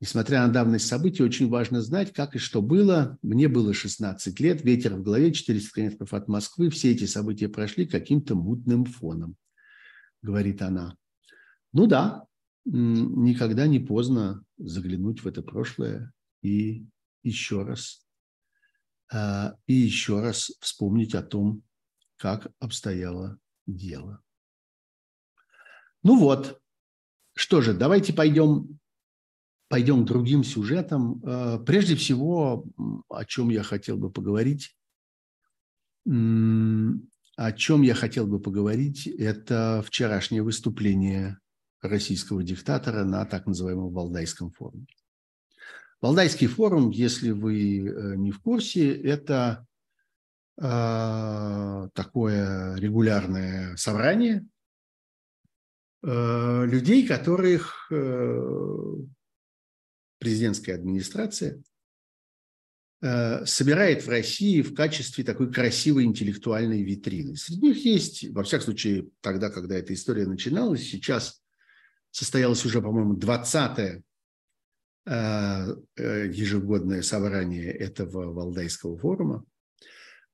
Несмотря 0.00 0.46
на 0.46 0.52
давность 0.52 0.86
событий, 0.86 1.22
очень 1.22 1.50
важно 1.50 1.82
знать, 1.82 2.14
как 2.14 2.34
и 2.34 2.38
что 2.38 2.62
было. 2.62 3.18
Мне 3.20 3.48
было 3.48 3.74
16 3.74 4.40
лет, 4.40 4.64
ветер 4.64 4.94
в 4.94 5.02
голове, 5.02 5.30
400 5.30 5.74
километров 5.74 6.14
от 6.14 6.26
Москвы. 6.26 6.70
Все 6.70 6.92
эти 6.92 7.04
события 7.04 7.50
прошли 7.50 7.86
каким-то 7.86 8.34
мутным 8.34 8.86
фоном, 8.86 9.36
говорит 10.22 10.62
она. 10.62 10.96
Ну 11.72 11.86
да, 11.86 12.26
никогда 12.64 13.66
не 13.66 13.78
поздно 13.78 14.44
заглянуть 14.58 15.22
в 15.22 15.26
это 15.26 15.42
прошлое 15.42 16.12
и 16.42 16.86
еще 17.22 17.62
раз 17.62 18.04
а, 19.12 19.56
и 19.66 19.74
еще 19.74 20.20
раз 20.20 20.52
вспомнить 20.60 21.14
о 21.14 21.22
том, 21.22 21.62
как 22.16 22.48
обстояло 22.58 23.38
дело. 23.66 24.22
Ну 26.02 26.18
вот, 26.18 26.60
что 27.34 27.60
же, 27.60 27.74
давайте 27.74 28.12
пойдем, 28.12 28.78
пойдем 29.68 30.04
к 30.04 30.06
другим 30.06 30.44
сюжетам. 30.44 31.20
А, 31.24 31.58
прежде 31.58 31.96
всего, 31.96 32.64
о 33.08 33.24
чем 33.24 33.50
я 33.50 33.62
хотел 33.62 33.96
бы 33.96 34.10
поговорить, 34.10 34.76
о 37.40 37.52
чем 37.52 37.80
я 37.80 37.94
хотел 37.94 38.26
бы 38.26 38.38
поговорить, 38.38 39.06
это 39.06 39.82
вчерашнее 39.86 40.42
выступление 40.42 41.38
российского 41.80 42.42
диктатора 42.42 43.02
на 43.04 43.24
так 43.24 43.46
называемом 43.46 43.94
Валдайском 43.94 44.50
форуме. 44.50 44.84
Валдайский 46.02 46.48
форум, 46.48 46.90
если 46.90 47.30
вы 47.30 47.78
э, 47.78 48.16
не 48.16 48.30
в 48.30 48.42
курсе, 48.42 48.94
это 48.94 49.66
э, 50.60 51.88
такое 51.94 52.76
регулярное 52.76 53.74
собрание 53.76 54.46
э, 56.02 56.66
людей, 56.66 57.08
которых 57.08 57.90
э, 57.90 58.96
президентская 60.18 60.74
администрация 60.74 61.62
собирает 63.02 64.04
в 64.04 64.10
России 64.10 64.60
в 64.60 64.74
качестве 64.74 65.24
такой 65.24 65.50
красивой 65.50 66.04
интеллектуальной 66.04 66.82
витрины. 66.82 67.34
Среди 67.34 67.68
них 67.68 67.84
есть, 67.84 68.28
во 68.30 68.42
всяком 68.42 68.66
случае, 68.66 69.08
тогда, 69.22 69.48
когда 69.48 69.76
эта 69.76 69.94
история 69.94 70.26
начиналась, 70.26 70.82
сейчас 70.82 71.40
состоялось 72.10 72.66
уже, 72.66 72.82
по-моему, 72.82 73.16
20-е 73.16 74.02
Э, 75.06 75.76
э, 75.96 76.30
ежегодное 76.30 77.00
собрание 77.00 77.72
этого 77.72 78.32
Валдайского 78.32 78.98
форума. 78.98 79.44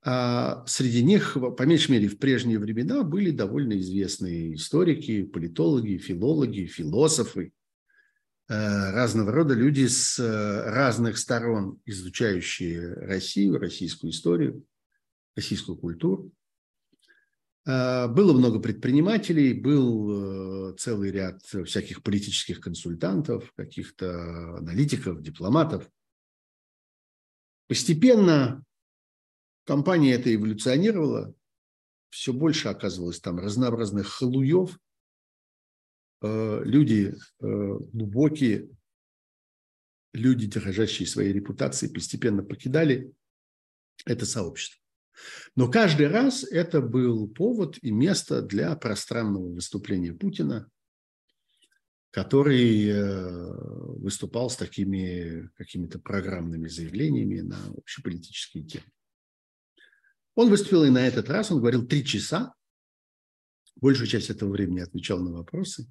А 0.05 0.67
среди 0.67 1.05
них, 1.05 1.37
по 1.57 1.63
меньшей 1.63 1.93
мере, 1.93 2.09
в 2.09 2.19
прежние 2.19 2.59
времена 2.59 3.03
были 3.03 3.31
довольно 3.31 3.79
известные 3.79 4.55
историки, 4.55 5.23
политологи, 5.23 5.99
филологи, 5.99 6.67
философы, 6.67 7.45
э, 7.45 7.51
разного 8.49 9.33
рода 9.33 9.55
люди 9.55 9.87
с 9.87 10.19
разных 10.19 11.19
сторон, 11.19 11.81
изучающие 11.85 12.95
Россию, 12.95 13.59
российскую 13.59 14.13
историю, 14.13 14.65
российскую 15.35 15.77
культуру. 15.77 16.33
А, 17.67 18.07
было 18.07 18.33
много 18.33 18.61
предпринимателей, 18.61 19.53
был 19.53 20.71
э, 20.71 20.77
целый 20.77 21.11
ряд 21.11 21.43
всяких 21.43 22.03
политических 22.03 22.61
консультантов, 22.61 23.53
каких-то 23.57 24.57
аналитиков, 24.59 25.21
дипломатов. 25.21 25.91
Постепенно 27.67 28.65
компания 29.65 30.15
эта 30.15 30.33
эволюционировала, 30.33 31.35
все 32.11 32.33
больше 32.33 32.69
оказывалось 32.69 33.19
там 33.19 33.39
разнообразных 33.39 34.07
халуев, 34.07 34.77
э, 34.77 34.79
люди 36.23 37.15
э, 37.15 37.17
глубокие, 37.93 38.69
люди, 40.13 40.47
дорожащие 40.47 41.07
своей 41.07 41.33
репутацией, 41.33 41.93
постепенно 41.93 42.43
покидали 42.43 43.13
это 44.05 44.27
сообщество. 44.27 44.81
Но 45.55 45.71
каждый 45.71 46.09
раз 46.09 46.45
это 46.45 46.81
был 46.81 47.29
повод 47.29 47.79
и 47.83 47.91
место 47.91 48.43
для 48.43 48.75
пространного 48.77 49.55
выступления 49.55 50.13
Путина, 50.13 50.71
который 52.11 52.89
э, 52.89 53.53
выступал 53.99 54.49
с 54.51 54.57
такими 54.57 55.51
какими-то 55.57 55.99
программными 55.99 56.69
заявлениями 56.69 57.41
на 57.41 57.59
общеполитические 57.77 58.65
темы. 58.65 58.87
Он 60.35 60.51
выступил 60.51 60.85
и 60.85 60.91
на 60.91 61.07
этот 61.07 61.29
раз, 61.31 61.51
он 61.51 61.61
говорил 61.61 61.87
три 61.87 62.05
часа, 62.05 62.55
большую 63.77 64.07
часть 64.07 64.31
этого 64.31 64.51
времени 64.51 64.81
отвечал 64.81 65.21
на 65.21 65.33
вопросы. 65.33 65.87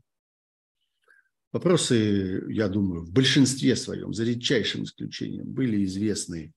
Вопросы, 1.55 2.43
я 2.51 2.67
думаю, 2.67 3.03
в 3.03 3.13
большинстве 3.13 3.77
своем, 3.77 4.13
за 4.13 4.25
редчайшим 4.25 4.83
исключением, 4.83 5.53
были 5.53 5.85
известны 5.85 6.51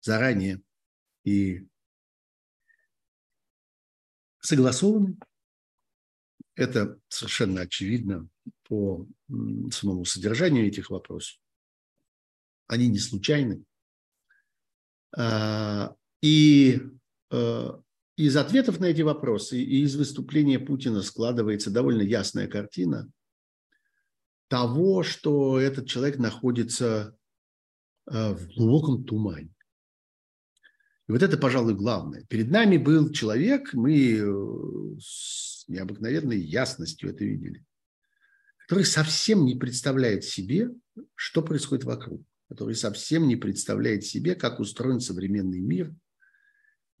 заранее 0.00 0.62
и 1.22 1.68
согласованы. 4.40 5.18
Это 6.54 6.98
совершенно 7.08 7.60
очевидно 7.60 8.26
по 8.62 9.06
самому 9.70 10.06
содержанию 10.06 10.66
этих 10.66 10.88
вопросов. 10.88 11.38
Они 12.68 12.88
не 12.88 13.00
случайны. 13.00 13.62
А, 15.14 15.94
и 16.22 16.80
а, 17.30 17.82
из 18.16 18.34
ответов 18.38 18.80
на 18.80 18.86
эти 18.86 19.02
вопросы 19.02 19.60
и 19.62 19.82
из 19.82 19.94
выступления 19.94 20.58
Путина 20.58 21.02
складывается 21.02 21.70
довольно 21.70 22.00
ясная 22.00 22.48
картина 22.48 23.12
того, 24.52 25.02
что 25.02 25.58
этот 25.58 25.86
человек 25.86 26.18
находится 26.18 27.16
а, 28.04 28.34
в 28.34 28.54
глубоком 28.54 29.02
тумане. 29.02 29.48
И 31.08 31.12
вот 31.12 31.22
это, 31.22 31.38
пожалуй, 31.38 31.74
главное. 31.74 32.26
Перед 32.28 32.50
нами 32.50 32.76
был 32.76 33.10
человек, 33.12 33.72
мы 33.72 34.18
э, 34.18 35.00
с 35.00 35.66
необыкновенной 35.68 36.38
ясностью 36.38 37.08
это 37.08 37.24
видели, 37.24 37.64
который 38.58 38.84
совсем 38.84 39.46
не 39.46 39.54
представляет 39.54 40.22
себе, 40.24 40.68
что 41.14 41.40
происходит 41.40 41.84
вокруг, 41.84 42.22
который 42.50 42.74
совсем 42.74 43.28
не 43.28 43.36
представляет 43.36 44.04
себе, 44.04 44.34
как 44.34 44.60
устроен 44.60 45.00
современный 45.00 45.60
мир, 45.60 45.94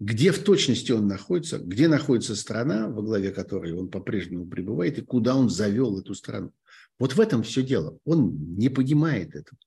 где 0.00 0.32
в 0.32 0.42
точности 0.42 0.90
он 0.92 1.06
находится, 1.06 1.58
где 1.58 1.86
находится 1.86 2.34
страна, 2.34 2.88
во 2.88 3.02
главе 3.02 3.30
которой 3.30 3.74
он 3.74 3.90
по-прежнему 3.90 4.46
пребывает, 4.46 4.96
и 4.96 5.02
куда 5.02 5.36
он 5.36 5.50
завел 5.50 6.00
эту 6.00 6.14
страну. 6.14 6.50
Вот 6.98 7.14
в 7.14 7.20
этом 7.20 7.42
все 7.42 7.62
дело. 7.62 7.98
Он 8.04 8.56
не 8.56 8.68
понимает 8.68 9.34
этого. 9.34 9.58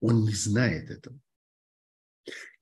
Он 0.00 0.24
не 0.24 0.34
знает 0.34 0.90
этого 0.90 1.18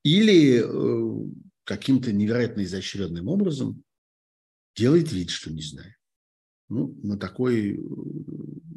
или 0.04 0.60
э, 0.62 1.30
каким-то 1.64 2.12
невероятно 2.12 2.62
изощренным 2.62 3.26
образом 3.28 3.82
делает 4.76 5.10
вид, 5.10 5.30
что 5.30 5.50
не 5.50 5.62
знает. 5.62 5.96
Ну, 6.68 6.94
на 7.02 7.18
такой 7.18 7.76
э, 7.76 7.78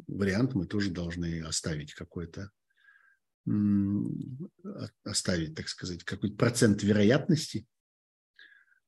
вариант 0.06 0.54
мы 0.54 0.66
тоже 0.66 0.90
должны 0.90 1.42
оставить 1.42 1.94
какой-то, 1.94 2.50
оставить, 5.04 5.54
так 5.54 5.68
сказать, 5.68 6.04
какой-то 6.04 6.36
процент 6.36 6.82
вероятности. 6.82 7.66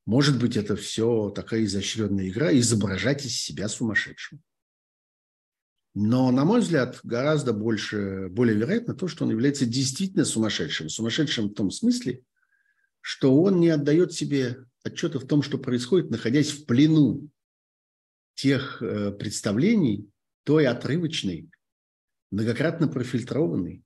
Может 0.06 0.38
быть, 0.38 0.56
это 0.56 0.76
все 0.76 1.30
такая 1.30 1.64
изощренная 1.64 2.28
игра, 2.28 2.52
изображать 2.58 3.24
из 3.24 3.36
себя 3.36 3.68
сумасшедшим. 3.68 4.42
Но, 5.94 6.30
на 6.30 6.44
мой 6.44 6.60
взгляд, 6.60 7.00
гораздо 7.02 7.52
больше, 7.52 8.28
более 8.30 8.56
вероятно 8.56 8.94
то, 8.94 9.08
что 9.08 9.24
он 9.24 9.30
является 9.30 9.66
действительно 9.66 10.24
сумасшедшим. 10.24 10.88
Сумасшедшим 10.88 11.48
в 11.48 11.54
том 11.54 11.70
смысле, 11.70 12.22
что 13.00 13.40
он 13.42 13.58
не 13.58 13.70
отдает 13.70 14.12
себе 14.12 14.64
отчета 14.84 15.18
в 15.18 15.26
том, 15.26 15.42
что 15.42 15.58
происходит, 15.58 16.10
находясь 16.10 16.52
в 16.52 16.64
плену 16.66 17.28
тех 18.34 18.80
э, 18.80 19.10
представлений, 19.10 20.08
той 20.44 20.66
отрывочной, 20.66 21.50
многократно 22.30 22.88
профильтрованной, 22.88 23.82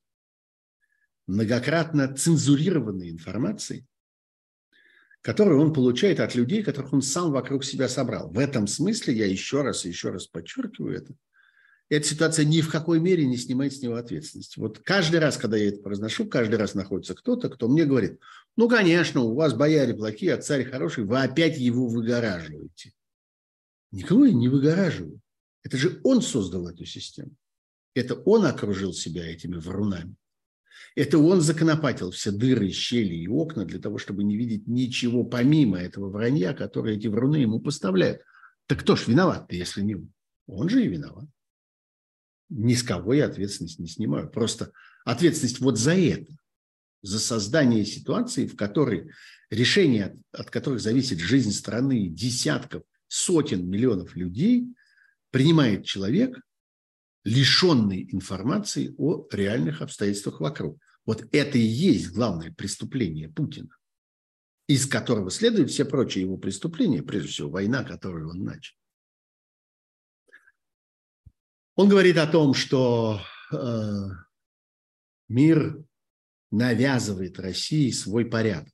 многократно 1.27 2.15
цензурированной 2.15 3.11
информации, 3.11 3.87
которую 5.23 5.61
он 5.61 5.73
получает 5.73 6.21
от 6.21 6.35
людей, 6.35 6.63
которых 6.63 6.93
он 6.93 7.01
сам 7.01 7.33
вокруг 7.33 7.65
себя 7.65 7.89
собрал. 7.89 8.31
В 8.31 8.39
этом 8.39 8.67
смысле 8.67 9.15
я 9.15 9.27
еще 9.27 9.63
раз 9.63 9.87
и 9.87 9.89
еще 9.89 10.11
раз 10.11 10.27
подчеркиваю 10.27 10.97
это. 10.97 11.15
Эта 11.91 12.07
ситуация 12.07 12.45
ни 12.45 12.61
в 12.61 12.71
какой 12.71 12.99
мере 12.99 13.27
не 13.27 13.37
снимает 13.37 13.75
с 13.75 13.83
него 13.83 13.97
ответственности. 13.97 14.59
Вот 14.59 14.79
каждый 14.79 15.21
раз, 15.21 15.37
когда 15.37 15.57
я 15.57 15.69
это 15.69 15.83
произношу, 15.83 16.27
каждый 16.27 16.57
раз 16.57 16.75
находится 16.75 17.15
кто-то, 17.15 17.51
кто 17.51 17.69
мне 17.69 17.85
говорит, 17.85 18.19
ну, 18.57 18.69
конечно, 18.69 19.21
у 19.21 19.35
вас 19.35 19.53
бояре 19.53 19.95
плохие, 19.95 20.35
а 20.35 20.41
царь 20.41 20.65
хороший, 20.65 21.05
вы 21.05 21.23
опять 21.23 21.59
его 21.59 21.87
выгораживаете. 21.87 22.93
Никого 23.91 24.25
я 24.25 24.33
не 24.33 24.49
выгораживаю. 24.49 25.21
Это 25.63 25.77
же 25.77 26.01
он 26.05 26.23
создал 26.23 26.69
эту 26.69 26.85
систему. 26.85 27.33
Это 27.95 28.15
он 28.15 28.47
окружил 28.47 28.93
себя 28.93 29.25
этими 29.27 29.57
врунами. 29.57 30.17
Это 30.97 31.19
он 31.19 31.41
законопатил 31.41 32.11
все 32.11 32.31
дыры, 32.31 32.71
щели 32.71 33.15
и 33.15 33.29
окна 33.29 33.65
для 33.65 33.79
того, 33.79 33.99
чтобы 33.99 34.25
не 34.25 34.37
видеть 34.37 34.67
ничего 34.67 35.25
помимо 35.25 35.79
этого 35.79 36.09
вранья, 36.09 36.55
которое 36.55 36.97
эти 36.97 37.09
вруны 37.09 37.37
ему 37.37 37.61
поставляют. 37.61 38.23
Так 38.67 38.81
кто 38.81 38.97
ж 38.97 39.09
виноват-то, 39.09 39.55
если 39.55 39.83
не 39.83 39.97
он? 39.97 40.13
Он 40.47 40.69
же 40.69 40.85
и 40.85 40.89
виноват. 40.89 41.29
Ни 42.57 42.75
с 42.75 42.85
кого 42.85 43.15
я 43.15 43.27
ответственность 43.27 43.81
не 43.81 43.89
снимаю. 43.89 44.31
Просто 44.31 44.71
ответственность 45.05 45.59
вот 45.59 45.77
за 45.77 45.95
это, 45.95 46.33
за 47.03 47.19
создание 47.19 47.85
ситуации, 47.85 48.47
в 48.47 48.55
которой 48.55 49.11
решения, 49.51 50.17
от 50.31 50.51
которых 50.51 50.81
зависит 50.81 51.19
жизнь 51.19 51.51
страны 51.51 52.07
десятков, 52.07 52.85
сотен 53.09 53.69
миллионов 53.69 54.15
людей, 54.15 54.69
принимает 55.31 55.85
человек, 55.85 56.41
лишенный 57.25 58.07
информации 58.13 58.95
о 58.99 59.27
реальных 59.33 59.83
обстоятельствах 59.83 60.41
вокруг. 60.41 60.79
Вот 61.07 61.27
это 61.33 61.59
и 61.59 61.63
есть 61.63 62.13
главное 62.13 62.53
преступление 62.53 63.29
Путина, 63.29 63.71
из 64.69 64.87
которого 64.87 65.31
следуют 65.31 65.71
все 65.71 65.85
прочие 65.85 66.23
его 66.23 66.39
преступления, 66.39 67.03
прежде 67.03 67.31
всего 67.31 67.51
война, 67.51 67.83
которую 67.83 68.31
он 68.31 68.45
начал. 68.45 68.77
Он 71.77 71.89
говорит 71.89 72.17
о 72.19 72.27
том, 72.27 72.55
что 72.55 73.21
э, 73.53 73.57
мир 75.29 75.85
навязывает 76.51 77.41
России 77.41 77.91
свой 77.91 78.27
порядок. 78.27 78.73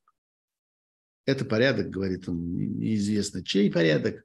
Это 1.25 1.45
порядок, 1.45 1.89
говорит 1.89 2.29
он, 2.29 2.55
неизвестно 2.55 3.43
чей 3.43 3.71
порядок, 3.71 4.25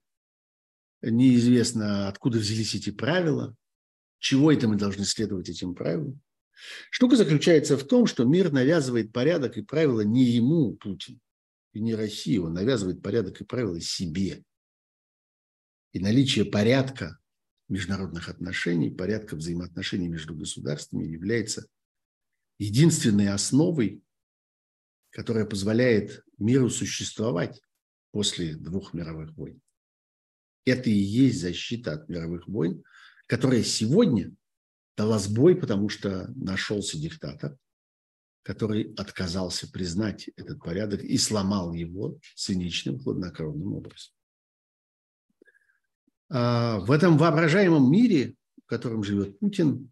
неизвестно 1.02 2.10
откуда 2.10 2.40
взялись 2.40 2.76
эти 2.76 2.90
правила, 2.90 3.56
чего 4.20 4.52
это 4.52 4.68
мы 4.68 4.76
должны 4.76 5.06
следовать 5.06 5.50
этим 5.50 5.74
правилам. 5.74 6.22
Штука 6.90 7.16
заключается 7.16 7.78
в 7.78 7.84
том, 7.86 8.08
что 8.08 8.26
мир 8.26 8.52
навязывает 8.52 9.14
порядок 9.14 9.58
и 9.58 9.62
правила 9.62 10.02
не 10.02 10.24
ему, 10.24 10.74
Путин, 10.76 11.20
и 11.74 11.80
не 11.80 11.96
России. 11.96 12.38
Он 12.38 12.54
навязывает 12.54 13.02
порядок 13.02 13.40
и 13.40 13.46
правила 13.46 13.80
себе. 13.80 14.44
И 15.92 16.00
наличие 16.00 16.46
порядка 16.46 17.20
международных 17.68 18.30
отношений, 18.30 18.90
порядка 18.90 19.36
взаимоотношений 19.36 20.08
между 20.08 20.36
государствами 20.36 21.06
является 21.06 21.68
единственной 22.60 23.30
основой, 23.30 24.02
которая 25.10 25.46
позволяет 25.46 26.24
миру 26.38 26.70
существовать 26.70 27.62
после 28.12 28.56
двух 28.56 28.94
мировых 28.94 29.36
войн. 29.36 29.62
Это 30.66 30.90
и 30.90 30.94
есть 30.94 31.42
защита 31.42 31.94
от 31.94 32.10
мировых 32.10 32.48
войн– 32.48 32.84
которая 33.28 33.64
сегодня 33.64 34.32
дала 34.96 35.20
сбой, 35.20 35.56
потому 35.56 35.90
что 35.90 36.32
нашелся 36.36 36.98
диктатор, 36.98 37.58
который 38.44 38.94
отказался 38.94 39.70
признать 39.72 40.30
этот 40.36 40.60
порядок 40.60 41.04
и 41.04 41.18
сломал 41.18 41.74
его 41.74 42.20
циничным, 42.36 43.00
хладнокровным 43.00 43.74
образом. 43.74 44.14
А 46.30 46.80
в 46.80 46.92
этом 46.92 47.18
воображаемом 47.18 47.92
мире, 47.92 48.36
в 48.66 48.68
котором 48.68 49.04
живет 49.04 49.40
Путин, 49.40 49.92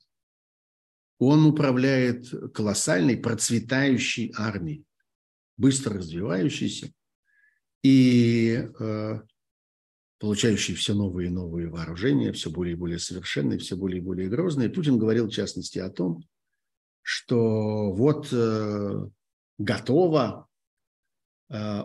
он 1.19 1.45
управляет 1.45 2.29
колоссальной, 2.53 3.17
процветающей 3.17 4.33
армией, 4.37 4.83
быстро 5.57 5.99
развивающейся. 5.99 6.91
И 7.83 8.65
э, 8.79 9.21
получающий 10.19 10.73
все 10.73 10.93
новые 10.93 11.27
и 11.27 11.31
новые 11.31 11.69
вооружения, 11.69 12.31
все 12.31 12.49
более 12.49 12.73
и 12.73 12.77
более 12.77 12.99
совершенные, 12.99 13.59
все 13.59 13.75
более 13.75 13.99
и 13.99 14.03
более 14.03 14.29
грозные. 14.29 14.69
Путин 14.69 14.97
говорил, 14.97 15.27
в 15.27 15.33
частности, 15.33 15.79
о 15.79 15.89
том, 15.89 16.23
что 17.01 17.91
вот 17.91 18.29
э, 18.31 19.09
готово, 19.57 20.47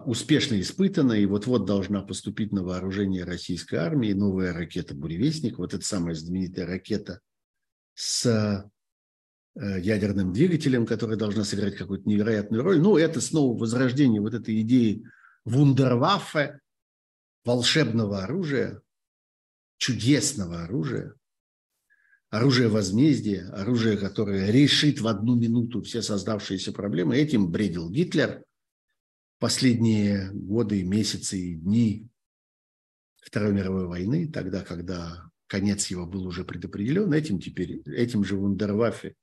успешно 0.07 0.59
испытана, 0.61 1.13
и 1.13 1.27
вот-вот 1.27 1.67
должна 1.67 2.01
поступить 2.03 2.53
на 2.53 2.63
вооружение 2.63 3.25
российской 3.25 3.77
армии 3.77 4.13
новая 4.13 4.55
ракета 4.55 4.95
«Буревестник», 4.95 5.59
вот 5.59 5.75
эта 5.75 5.85
самая 5.85 6.15
знаменитая 6.15 6.67
ракета 6.67 7.21
с 7.95 8.25
э, 9.55 9.81
ядерным 9.81 10.33
двигателем, 10.33 10.87
которая 10.87 11.19
должна 11.19 11.45
сыграть 11.45 11.77
какую-то 11.77 12.09
невероятную 12.09 12.63
роль. 12.63 12.81
Ну, 12.81 12.97
это 12.97 13.21
снова 13.21 13.59
возрождение 13.59 14.23
вот 14.23 14.33
этой 14.33 14.61
идеи 14.63 15.05
вундерваффе, 15.45 16.61
волшебного 17.45 18.23
оружия, 18.23 18.81
чудесного 19.77 20.63
оружия, 20.63 21.15
оружие 22.31 22.69
возмездия, 22.69 23.49
оружие, 23.49 23.97
которое 23.97 24.51
решит 24.51 25.01
в 25.01 25.09
одну 25.09 25.35
минуту 25.35 25.83
все 25.83 26.01
создавшиеся 26.01 26.73
проблемы. 26.73 27.17
Этим 27.17 27.51
бредил 27.51 27.91
Гитлер 27.91 28.45
последние 29.39 30.31
годы, 30.33 30.83
месяцы 30.83 31.39
и 31.39 31.55
дни 31.55 32.09
Второй 33.21 33.53
мировой 33.53 33.87
войны, 33.87 34.29
тогда, 34.29 34.63
когда 34.63 35.31
конец 35.47 35.89
его 35.89 36.07
был 36.07 36.27
уже 36.27 36.45
предопределен, 36.45 37.13
этим 37.13 37.41
теперь, 37.41 37.83
этим 37.87 38.25
же 38.25 38.37
Вундерваффе, 38.37 39.15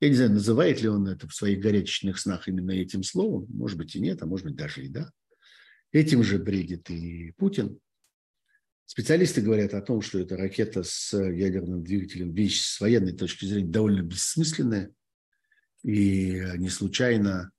я 0.00 0.08
не 0.08 0.14
знаю, 0.14 0.32
называет 0.32 0.80
ли 0.80 0.88
он 0.88 1.08
это 1.08 1.26
в 1.26 1.34
своих 1.34 1.60
горячечных 1.60 2.20
снах 2.20 2.46
именно 2.46 2.70
этим 2.70 3.02
словом, 3.02 3.46
может 3.48 3.76
быть 3.76 3.96
и 3.96 4.00
нет, 4.00 4.22
а 4.22 4.26
может 4.26 4.46
быть 4.46 4.54
даже 4.54 4.84
и 4.84 4.88
да. 4.88 5.10
Этим 5.90 6.22
же 6.22 6.38
бредит 6.38 6.88
и 6.90 7.32
Путин. 7.32 7.80
Специалисты 8.84 9.40
говорят 9.40 9.74
о 9.74 9.82
том, 9.82 10.00
что 10.00 10.18
эта 10.18 10.36
ракета 10.36 10.82
с 10.84 11.12
ядерным 11.18 11.82
двигателем 11.82 12.32
вещь 12.32 12.62
с 12.62 12.80
военной 12.80 13.12
точки 13.12 13.44
зрения 13.44 13.70
довольно 13.70 14.02
бессмысленная. 14.02 14.92
И 15.82 16.42
не 16.56 16.70
случайно 16.70 17.50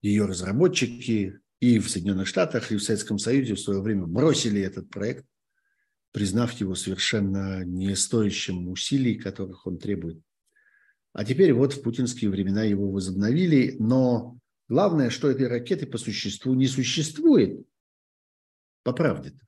ее 0.00 0.26
разработчики 0.26 1.39
и 1.60 1.78
в 1.78 1.90
Соединенных 1.90 2.26
Штатах, 2.26 2.72
и 2.72 2.76
в 2.76 2.82
Советском 2.82 3.18
Союзе 3.18 3.54
в 3.54 3.60
свое 3.60 3.80
время 3.80 4.06
бросили 4.06 4.60
этот 4.60 4.88
проект, 4.88 5.26
признав 6.10 6.52
его 6.54 6.74
совершенно 6.74 7.64
не 7.64 7.94
стоящим 7.94 8.68
усилий, 8.68 9.16
которых 9.16 9.66
он 9.66 9.78
требует. 9.78 10.20
А 11.12 11.24
теперь 11.24 11.52
вот 11.52 11.74
в 11.74 11.82
путинские 11.82 12.30
времена 12.30 12.62
его 12.62 12.90
возобновили, 12.90 13.76
но 13.78 14.38
главное, 14.68 15.10
что 15.10 15.30
этой 15.30 15.48
ракеты 15.48 15.86
по 15.86 15.98
существу 15.98 16.54
не 16.54 16.66
существует 16.66 17.66
по 18.82 18.92
правде-то. 18.92 19.38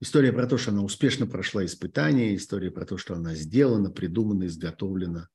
История 0.00 0.32
про 0.32 0.46
то, 0.46 0.58
что 0.58 0.70
она 0.70 0.82
успешно 0.82 1.26
прошла 1.26 1.64
испытания, 1.64 2.36
история 2.36 2.70
про 2.70 2.84
то, 2.84 2.98
что 2.98 3.14
она 3.14 3.34
сделана, 3.34 3.90
придумана, 3.90 4.46
изготовлена, 4.46 5.30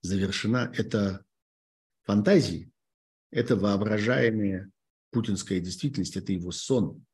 завершена– 0.00 0.72
это 0.76 1.24
фантазии, 2.04 2.70
это 3.32 3.56
воображаемая 3.56 4.70
путинская 5.14 5.60
действительность, 5.60 6.16
это 6.16 6.32
его 6.32 6.50
сон. 6.50 7.04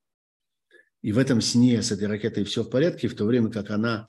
И 1.03 1.13
в 1.13 1.19
этом 1.19 1.41
сне 1.41 1.81
с 1.81 1.93
этой 1.93 2.09
ракетой 2.09 2.45
все 2.45 2.65
в 2.65 2.71
порядке, 2.71 3.07
в 3.07 3.15
то 3.15 3.25
время 3.25 3.51
как 3.51 3.71
она 3.71 4.09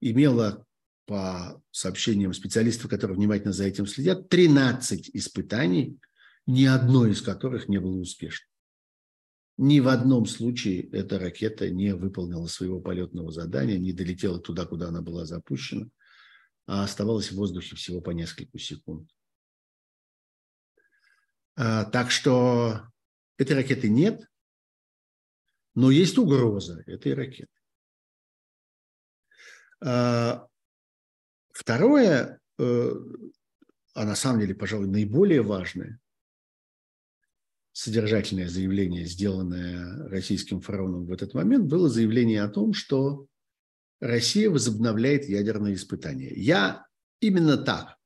имела, 0.00 0.64
по 1.06 1.62
сообщениям 1.70 2.32
специалистов, 2.32 2.90
которые 2.90 3.16
внимательно 3.16 3.52
за 3.52 3.64
этим 3.64 3.86
следят, 3.86 4.28
13 4.28 5.10
испытаний, 5.12 5.98
ни 6.46 6.64
одно 6.64 7.06
из 7.06 7.20
которых 7.20 7.68
не 7.68 7.78
было 7.78 7.98
успешным. 7.98 8.48
Ни 9.56 9.80
в 9.80 9.88
одном 9.88 10.26
случае 10.26 10.88
эта 10.90 11.18
ракета 11.18 11.70
не 11.70 11.94
выполнила 11.94 12.46
своего 12.46 12.80
полетного 12.80 13.30
задания, 13.30 13.78
не 13.78 13.92
долетела 13.92 14.40
туда, 14.40 14.64
куда 14.64 14.88
она 14.88 15.00
была 15.00 15.26
запущена, 15.26 15.88
а 16.66 16.84
оставалась 16.84 17.30
в 17.30 17.36
воздухе 17.36 17.76
всего 17.76 18.00
по 18.00 18.10
несколько 18.10 18.58
секунд. 18.58 19.08
А, 21.56 21.84
так 21.84 22.10
что 22.10 22.88
этой 23.38 23.56
ракеты 23.56 23.88
нет, 23.88 24.28
но 25.74 25.90
есть 25.90 26.18
угроза 26.18 26.82
этой 26.86 27.14
ракеты. 27.14 27.50
А, 29.80 30.46
второе, 31.52 32.40
э, 32.58 32.90
а 33.94 34.04
на 34.04 34.14
самом 34.14 34.40
деле, 34.40 34.54
пожалуй, 34.54 34.86
наиболее 34.86 35.42
важное, 35.42 36.00
содержательное 37.72 38.48
заявление, 38.48 39.04
сделанное 39.04 40.08
российским 40.08 40.60
фараоном 40.60 41.06
в 41.06 41.12
этот 41.12 41.34
момент, 41.34 41.66
было 41.66 41.88
заявление 41.88 42.42
о 42.42 42.48
том, 42.48 42.72
что 42.72 43.26
Россия 44.00 44.48
возобновляет 44.48 45.28
ядерные 45.28 45.74
испытания. 45.74 46.32
Я 46.34 46.86
именно 47.20 47.56
так 47.56 47.96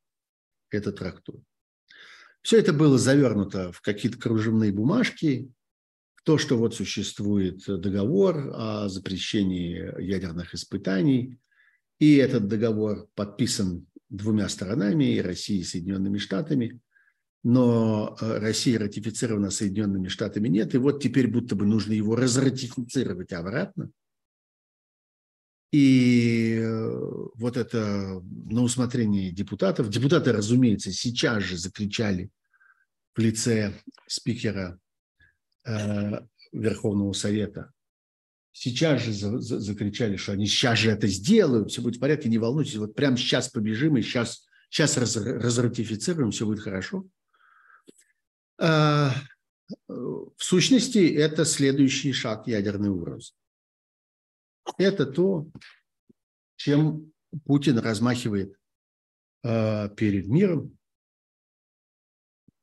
это 0.70 0.92
трактую. 0.92 1.44
Все 2.48 2.60
это 2.60 2.72
было 2.72 2.96
завернуто 2.96 3.72
в 3.72 3.82
какие-то 3.82 4.16
кружевные 4.16 4.72
бумажки, 4.72 5.52
то, 6.24 6.38
что 6.38 6.56
вот 6.56 6.74
существует 6.74 7.62
договор 7.66 8.52
о 8.54 8.88
запрещении 8.88 10.02
ядерных 10.02 10.54
испытаний, 10.54 11.38
и 11.98 12.16
этот 12.16 12.48
договор 12.48 13.06
подписан 13.14 13.86
двумя 14.08 14.48
сторонами, 14.48 15.16
и 15.16 15.20
Россией, 15.20 15.60
и 15.60 15.64
Соединенными 15.64 16.16
Штатами, 16.16 16.80
но 17.44 18.16
э, 18.18 18.38
Россия 18.38 18.78
ратифицирована 18.78 19.50
Соединенными 19.50 20.08
Штатами 20.08 20.48
нет, 20.48 20.74
и 20.74 20.78
вот 20.78 21.02
теперь 21.02 21.28
будто 21.28 21.54
бы 21.54 21.66
нужно 21.66 21.92
его 21.92 22.16
разратифицировать 22.16 23.34
обратно. 23.34 23.90
И 25.70 26.56
э, 26.58 27.26
вот 27.34 27.58
это 27.58 28.22
на 28.24 28.62
усмотрение 28.62 29.32
депутатов. 29.32 29.90
Депутаты, 29.90 30.32
разумеется, 30.32 30.92
сейчас 30.92 31.42
же 31.42 31.58
закричали 31.58 32.30
лице 33.20 33.74
спикера 34.06 34.78
э, 35.66 36.20
Верховного 36.52 37.12
Совета. 37.12 37.72
Сейчас 38.52 39.02
же 39.02 39.12
за, 39.12 39.38
за, 39.38 39.60
закричали, 39.60 40.16
что 40.16 40.32
они 40.32 40.46
сейчас 40.46 40.78
же 40.78 40.90
это 40.90 41.06
сделают, 41.06 41.70
все 41.70 41.82
будет 41.82 41.96
в 41.96 42.00
порядке, 42.00 42.28
не 42.28 42.38
волнуйтесь, 42.38 42.76
вот 42.76 42.94
прямо 42.94 43.16
сейчас 43.16 43.48
побежим 43.48 43.96
и 43.96 44.02
сейчас, 44.02 44.46
сейчас 44.70 44.96
раз, 44.96 45.16
разратифицируем, 45.16 46.30
все 46.30 46.46
будет 46.46 46.60
хорошо. 46.60 47.06
А, 48.60 49.14
в 49.86 50.34
сущности, 50.38 50.98
это 51.14 51.44
следующий 51.44 52.12
шаг 52.12 52.46
ядерной 52.46 52.90
угрозы. 52.90 53.32
Это 54.76 55.06
то, 55.06 55.46
чем 56.56 57.12
Путин 57.44 57.78
размахивает 57.78 58.56
а, 59.44 59.88
перед 59.88 60.26
миром. 60.26 60.77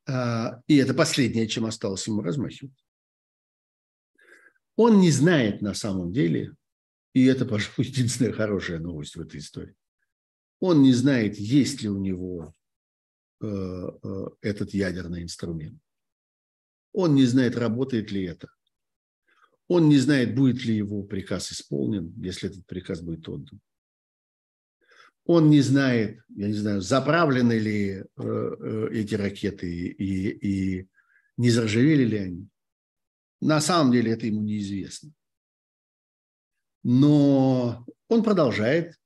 А, 0.07 0.61
и 0.67 0.77
это 0.77 0.93
последнее, 0.93 1.47
чем 1.47 1.65
осталось 1.65 2.07
ему 2.07 2.21
размахивать. 2.21 2.85
Он 4.75 4.99
не 4.99 5.11
знает 5.11 5.61
на 5.61 5.73
самом 5.73 6.11
деле, 6.11 6.55
и 7.13 7.25
это, 7.25 7.45
пожалуй, 7.45 7.73
единственная 7.85 8.33
хорошая 8.33 8.79
новость 8.79 9.15
в 9.15 9.21
этой 9.21 9.39
истории. 9.39 9.75
Он 10.59 10.81
не 10.81 10.93
знает, 10.93 11.37
есть 11.37 11.81
ли 11.81 11.89
у 11.89 11.99
него 11.99 12.53
э, 13.41 13.47
э, 13.47 14.25
этот 14.41 14.73
ядерный 14.73 15.23
инструмент. 15.23 15.79
Он 16.93 17.13
не 17.13 17.25
знает, 17.25 17.57
работает 17.57 18.11
ли 18.11 18.23
это. 18.23 18.49
Он 19.67 19.89
не 19.89 19.97
знает, 19.97 20.35
будет 20.35 20.63
ли 20.63 20.75
его 20.75 21.03
приказ 21.03 21.51
исполнен, 21.51 22.13
если 22.21 22.49
этот 22.49 22.65
приказ 22.67 23.01
будет 23.01 23.27
отдан. 23.27 23.59
Он 25.25 25.49
не 25.49 25.61
знает, 25.61 26.23
я 26.35 26.47
не 26.47 26.53
знаю, 26.53 26.81
заправлены 26.81 27.53
ли 27.53 27.89
э, 27.89 28.03
э, 28.15 28.87
эти 28.91 29.15
ракеты 29.15 29.67
и, 29.67 30.29
и 30.29 30.89
не 31.37 31.49
заржавели 31.49 32.03
ли 32.03 32.17
они. 32.17 32.49
На 33.41 33.59
самом 33.59 33.91
деле 33.91 34.11
это 34.11 34.27
ему 34.27 34.41
неизвестно. 34.41 35.11
Но 36.83 37.85
он 38.07 38.23
продолжает 38.23 38.99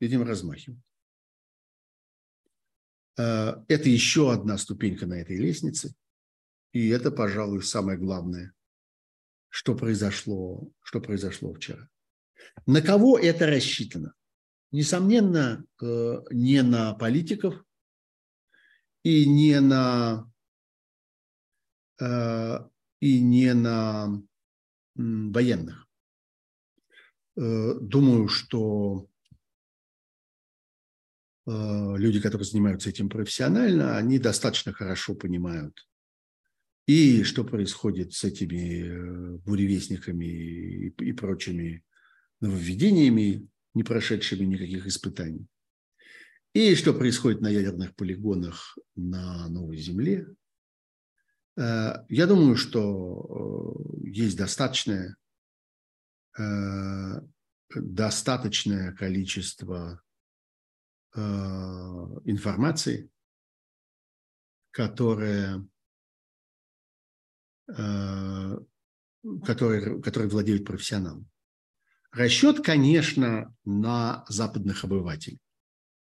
этим 0.00 0.22
размахивать. 0.22 0.80
Э, 3.16 3.54
это 3.68 3.88
еще 3.88 4.32
одна 4.32 4.58
ступенька 4.58 5.06
на 5.06 5.14
этой 5.14 5.38
лестнице. 5.38 5.94
И 6.72 6.88
это, 6.88 7.10
пожалуй, 7.10 7.62
самое 7.62 7.98
главное, 7.98 8.52
что 9.48 9.74
произошло, 9.74 10.70
что 10.82 11.00
произошло 11.00 11.54
вчера. 11.54 11.88
На 12.66 12.82
кого 12.82 13.18
это 13.18 13.46
рассчитано? 13.46 14.14
Несомненно, 14.72 15.66
э, 15.82 16.22
не 16.30 16.62
на 16.62 16.94
политиков 16.94 17.62
и 19.02 19.28
не 19.28 19.60
на, 19.60 20.26
э, 22.00 22.58
и 23.00 23.20
не 23.20 23.52
на 23.52 24.22
военных. 24.94 25.86
Э, 27.36 27.74
думаю, 27.80 28.28
что 28.28 29.08
люди, 31.44 32.20
которые 32.20 32.46
занимаются 32.46 32.88
этим 32.88 33.08
профессионально, 33.08 33.96
они 33.96 34.20
достаточно 34.20 34.72
хорошо 34.72 35.16
понимают 35.16 35.88
и 36.86 37.24
что 37.24 37.42
происходит 37.42 38.12
с 38.12 38.22
этими 38.22 39.38
буревестниками 39.38 40.24
и 40.86 41.12
прочими 41.12 41.82
нововведениями, 42.40 43.48
не 43.74 43.82
прошедшими 43.82 44.44
никаких 44.44 44.86
испытаний. 44.86 45.46
И 46.52 46.74
что 46.74 46.92
происходит 46.92 47.40
на 47.40 47.48
ядерных 47.48 47.94
полигонах 47.96 48.76
на 48.94 49.48
Новой 49.48 49.78
Земле. 49.78 50.26
Э, 51.56 52.04
я 52.08 52.26
думаю, 52.26 52.56
что 52.56 53.96
э, 54.04 54.08
есть 54.08 54.36
достаточное, 54.36 55.16
достаточное 57.74 58.92
количество 58.92 60.02
информации, 62.24 63.10
которая 64.70 65.62
Э, 67.68 68.58
который, 69.44 70.02
который 70.02 70.28
владеют 70.28 70.66
профессионалом. 70.66 71.30
Расчет, 72.12 72.62
конечно, 72.62 73.54
на 73.64 74.24
западных 74.28 74.84
обывателей, 74.84 75.38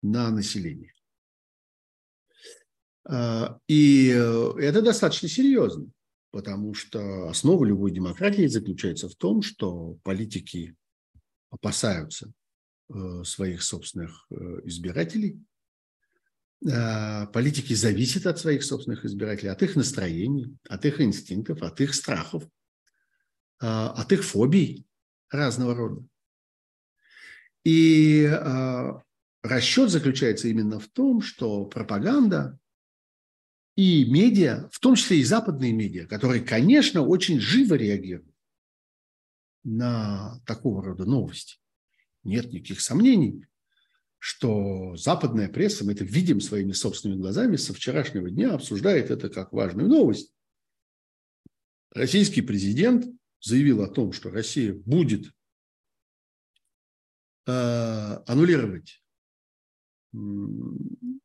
на 0.02 0.30
население. 0.30 0.94
Э, 3.08 3.58
и 3.66 4.08
это 4.08 4.80
достаточно 4.80 5.28
серьезно, 5.28 5.90
потому 6.30 6.74
что 6.74 7.28
основа 7.28 7.64
любой 7.64 7.90
демократии 7.90 8.46
заключается 8.46 9.08
в 9.08 9.16
том, 9.16 9.42
что 9.42 9.98
политики 10.04 10.76
опасаются 11.50 12.32
э, 12.88 13.24
своих 13.24 13.62
собственных 13.62 14.26
избирателей, 14.64 15.40
Э, 16.66 17.26
политики 17.28 17.72
зависят 17.74 18.26
от 18.26 18.38
своих 18.38 18.64
собственных 18.64 19.04
избирателей, 19.04 19.50
от 19.50 19.62
их 19.62 19.76
настроений, 19.76 20.56
от 20.68 20.84
их 20.84 21.00
инстинктов, 21.00 21.62
от 21.62 21.80
их 21.80 21.94
страхов, 21.94 22.44
э, 22.44 23.66
от 23.66 24.10
их 24.12 24.24
фобий 24.24 24.84
разного 25.30 25.74
рода. 25.74 26.06
И 27.64 28.22
э, 28.24 28.92
расчет 29.42 29.90
заключается 29.90 30.48
именно 30.48 30.78
в 30.78 30.88
том, 30.88 31.20
что 31.22 31.64
пропаганда 31.66 32.58
и 33.76 34.04
медиа, 34.04 34.68
в 34.72 34.80
том 34.80 34.94
числе 34.94 35.18
и 35.20 35.24
западные 35.24 35.72
медиа, 35.72 36.06
которые, 36.06 36.42
конечно, 36.42 37.02
очень 37.02 37.40
живо 37.40 37.74
реагируют 37.74 38.34
на 39.64 40.40
такого 40.46 40.82
рода 40.82 41.04
новости. 41.04 41.58
Нет 42.24 42.52
никаких 42.52 42.80
сомнений, 42.80 43.46
что 44.18 44.96
западная 44.96 45.48
пресса, 45.48 45.84
мы 45.84 45.92
это 45.92 46.04
видим 46.04 46.40
своими 46.40 46.72
собственными 46.72 47.20
глазами, 47.20 47.56
со 47.56 47.72
вчерашнего 47.72 48.30
дня 48.30 48.52
обсуждает 48.52 49.10
это 49.10 49.28
как 49.28 49.52
важную 49.52 49.88
новость. 49.88 50.32
Российский 51.92 52.42
президент 52.42 53.06
заявил 53.40 53.82
о 53.82 53.88
том, 53.88 54.12
что 54.12 54.30
Россия 54.30 54.74
будет 54.74 55.30
э, 57.46 57.50
аннулировать 58.26 59.02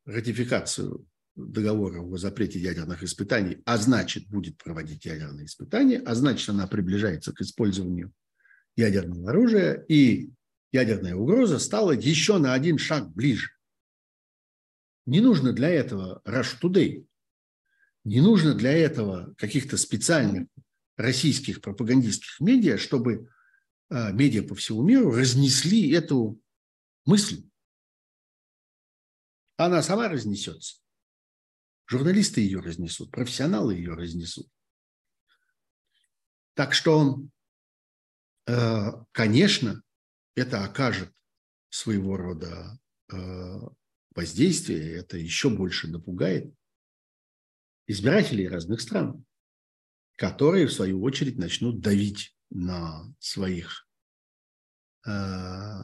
ратификацию 0.06 1.08
договора 1.36 2.02
о 2.02 2.18
запрете 2.18 2.60
ядерных 2.60 3.04
испытаний, 3.04 3.62
а 3.66 3.78
значит, 3.78 4.28
будет 4.28 4.58
проводить 4.58 5.06
ядерные 5.06 5.46
испытания, 5.46 6.00
а 6.00 6.14
значит, 6.16 6.50
она 6.50 6.68
приближается 6.68 7.34
к 7.34 7.42
использованию 7.42 8.14
ядерного 8.76 9.32
оружия, 9.32 9.84
и 9.88 10.30
ядерная 10.72 11.16
угроза 11.16 11.60
стала 11.60 11.92
еще 11.92 12.38
на 12.38 12.54
один 12.54 12.78
шаг 12.78 13.12
ближе. 13.12 13.50
Не 15.06 15.22
нужно 15.22 15.54
для 15.54 15.70
этого 15.70 16.22
Rush 16.26 16.60
Today, 16.62 17.06
не 18.04 18.22
нужно 18.22 18.54
для 18.54 18.72
этого 18.72 19.34
каких-то 19.38 19.78
специальных 19.78 20.48
российских 20.98 21.62
пропагандистских 21.62 22.40
медиа, 22.40 22.78
чтобы 22.78 23.30
а, 23.90 24.12
медиа 24.12 24.44
по 24.44 24.56
всему 24.56 24.84
миру 24.84 25.12
разнесли 25.12 25.92
эту 25.92 26.42
мысль. 27.06 27.48
Она 29.58 29.82
сама 29.84 30.10
разнесется. 30.10 30.82
Журналисты 31.86 32.42
ее 32.42 32.60
разнесут, 32.60 33.12
профессионалы 33.12 33.76
ее 33.76 33.94
разнесут. 33.94 34.48
Так 36.56 36.74
что, 36.74 37.20
э, 38.48 38.92
конечно, 39.12 39.84
это 40.36 40.64
окажет 40.64 41.12
своего 41.70 42.18
рода 42.18 42.80
э, 43.12 43.16
воздействие, 44.16 44.98
это 44.98 45.18
еще 45.18 45.50
больше 45.50 45.88
напугает 45.88 46.54
избирателей 47.88 48.48
разных 48.48 48.82
стран, 48.82 49.26
которые, 50.16 50.68
в 50.68 50.74
свою 50.74 51.02
очередь, 51.04 51.38
начнут 51.38 51.82
давить 51.82 52.36
на 52.50 53.14
своих, 53.20 53.88
э, 55.06 55.82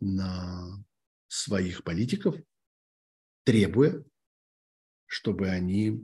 на 0.00 0.84
своих 1.28 1.84
политиков, 1.84 2.36
требуя, 3.44 4.02
чтобы 5.06 5.48
они 5.48 6.02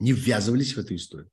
не 0.00 0.12
ввязывались 0.12 0.74
в 0.74 0.78
эту 0.78 0.94
историю. 0.94 1.30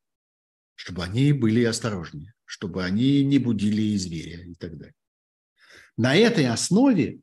чтобы 0.78 1.04
они 1.06 1.32
были 1.32 1.64
осторожнее, 1.64 2.34
чтобы 2.44 2.84
они 2.84 3.24
не 3.24 3.40
будили 3.40 3.96
зверя 3.96 4.44
и 4.44 4.56
так 4.56 4.78
далее. 4.78 4.94
На 5.96 6.18
этой 6.18 6.48
основе 6.48 7.22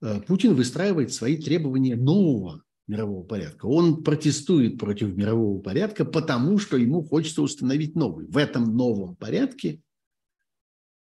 э, 0.00 0.20
Путин 0.20 0.54
выстраивает 0.54 1.12
свои 1.12 1.36
требования 1.36 1.96
нового 1.96 2.62
мирового 2.86 3.24
порядка. 3.24 3.66
Он 3.66 4.02
протестует 4.02 4.78
против 4.78 5.16
мирового 5.16 5.60
порядка, 5.60 6.04
потому 6.04 6.58
что 6.58 6.76
ему 6.76 7.02
хочется 7.02 7.42
установить 7.42 7.94
новый. 7.94 8.26
В 8.26 8.36
этом 8.36 8.76
новом 8.76 9.16
порядке 9.16 9.80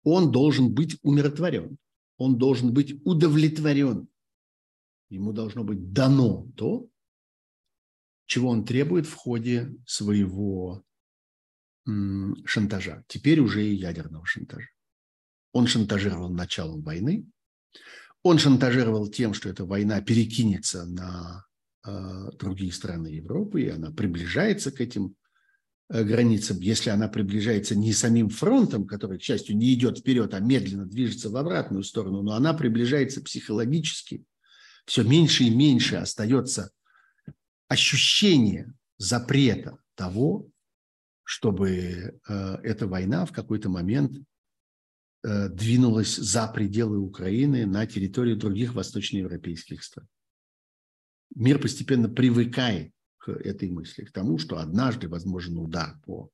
он 0.03 0.31
должен 0.31 0.73
быть 0.73 0.99
умиротворен, 1.03 1.79
он 2.19 2.39
должен 2.39 2.73
быть 2.73 2.95
удовлетворен. 3.05 4.09
Ему 5.09 5.33
должно 5.33 5.65
быть 5.65 5.93
дано 5.93 6.49
то, 6.57 6.89
чего 8.27 8.51
он 8.51 8.65
требует 8.65 9.07
в 9.07 9.15
ходе 9.15 9.75
своего 9.87 10.85
шантажа. 12.45 13.05
Теперь 13.07 13.41
уже 13.41 13.65
и 13.65 13.75
ядерного 13.75 14.27
шантажа. 14.27 14.69
Он 15.53 15.67
шантажировал 15.67 16.31
началом 16.31 16.83
войны. 16.83 17.27
Он 18.23 18.39
шантажировал 18.39 19.09
тем, 19.09 19.35
что 19.35 19.49
эта 19.49 19.65
война 19.65 20.01
перекинется 20.01 20.85
на 20.85 21.46
другие 22.39 22.73
страны 22.73 23.09
Европы, 23.09 23.63
и 23.63 23.69
она 23.69 23.91
приближается 23.91 24.71
к 24.71 24.81
этим 24.81 25.15
э, 25.89 26.03
границам. 26.03 26.59
Если 26.61 26.91
она 26.91 27.09
приближается 27.09 27.77
не 27.77 27.93
самим 27.93 28.29
фронтом, 28.29 28.87
который, 28.87 29.19
к 29.19 29.23
счастью, 29.23 29.57
не 29.57 29.73
идет 29.75 29.99
вперед, 29.99 30.35
а 30.35 30.41
медленно 30.41 30.87
движется 30.87 31.31
в 31.31 31.37
обратную 31.37 31.85
сторону, 31.85 32.23
но 32.23 32.33
она 32.33 32.55
приближается 32.55 33.23
психологически, 33.23 34.25
все 34.85 35.03
меньше 35.03 35.45
и 35.45 35.51
меньше 35.51 35.97
остается 35.97 36.71
ощущение 37.69 38.73
запрета 38.99 39.79
того, 39.95 40.49
чтобы 41.25 41.71
э, 42.29 42.57
эта 42.63 42.87
война 42.87 43.27
в 43.27 43.33
какой-то 43.33 43.69
момент 43.69 44.13
э, 45.25 45.49
двинулась 45.49 46.17
за 46.17 46.47
пределы 46.47 46.99
Украины 46.99 47.67
на 47.67 47.87
территорию 47.87 48.37
других 48.37 48.75
восточноевропейских 48.75 49.83
стран. 49.83 50.07
Мир 51.35 51.59
постепенно 51.59 52.09
привыкает 52.09 52.93
к 53.19 53.31
этой 53.31 53.71
мысли, 53.71 54.05
к 54.05 54.13
тому, 54.13 54.39
что 54.39 54.59
однажды 54.59 55.09
возможен 55.09 55.59
удар 55.59 55.99
по 56.05 56.31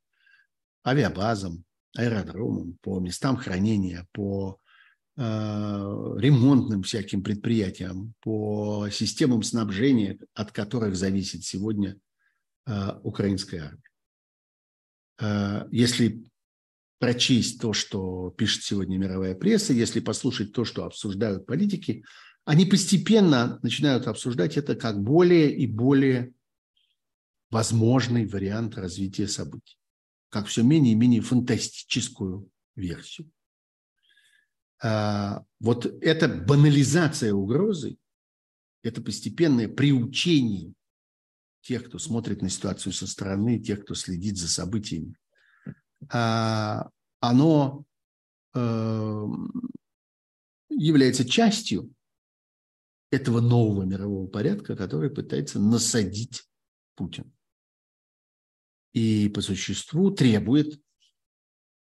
авиабазам, 0.87 1.65
аэродромам, 1.97 2.79
по 2.83 3.01
местам 3.01 3.37
хранения, 3.37 4.07
по 4.13 4.59
э, 5.17 5.23
ремонтным 5.23 6.83
всяким 6.83 7.23
предприятиям, 7.23 8.15
по 8.21 8.89
системам 8.91 9.43
снабжения, 9.43 10.19
от 10.35 10.53
которых 10.53 10.97
зависит 10.97 11.45
сегодня 11.45 11.99
э, 12.67 12.99
украинская 13.03 13.65
армия. 13.65 13.83
Э, 15.21 15.69
если 15.71 16.25
прочесть 16.99 17.61
то, 17.61 17.73
что 17.73 18.31
пишет 18.31 18.63
сегодня 18.63 18.97
мировая 18.97 19.35
пресса, 19.35 19.73
если 19.73 20.01
послушать 20.01 20.53
то, 20.53 20.65
что 20.65 20.85
обсуждают 20.85 21.47
политики, 21.47 22.05
они 22.45 22.67
постепенно 22.67 23.59
начинают 23.63 24.07
обсуждать 24.09 24.57
это 24.57 24.75
как 24.75 25.01
более 25.01 25.55
и 25.55 25.67
более 25.67 26.33
возможный 27.51 28.27
вариант 28.27 28.77
развития 28.77 29.29
событий, 29.29 29.79
как 30.29 30.47
все 30.47 30.63
менее 30.63 30.93
и 30.93 30.97
менее 30.97 31.21
фантастическую 31.21 32.49
версию. 32.75 33.31
Э, 34.83 35.41
вот 35.61 35.87
эта 35.87 36.29
банализация 36.29 37.33
угрозы, 37.33 37.97
это 38.83 39.01
постепенное 39.01 39.69
приучение 39.69 40.75
тех, 41.61 41.85
кто 41.85 41.99
смотрит 41.99 42.43
на 42.43 42.49
ситуацию 42.49 42.93
со 42.93 43.07
стороны, 43.07 43.61
тех, 43.61 43.85
кто 43.85 43.95
следит 43.95 44.37
за 44.37 44.49
событиями, 44.49 45.15
а, 46.11 46.91
оно 47.21 47.85
эм, 48.55 49.71
является 50.69 51.25
частью 51.25 51.95
этого 53.13 53.41
нового 53.41 53.85
мирового 53.85 54.27
порядка, 54.27 54.75
который 54.75 55.11
пытается 55.11 55.61
насадить 55.61 56.49
Путин. 56.97 57.33
И 58.95 59.29
по 59.29 59.43
существу 59.43 60.11
требует, 60.11 60.81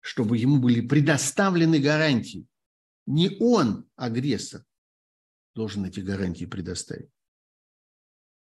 чтобы 0.00 0.36
ему 0.36 0.58
были 0.60 0.86
предоставлены 0.86 1.80
гарантии. 1.80 2.46
Не 3.06 3.36
он, 3.40 3.88
агрессор, 3.96 4.64
должен 5.54 5.86
эти 5.86 6.00
гарантии 6.00 6.44
предоставить, 6.44 7.10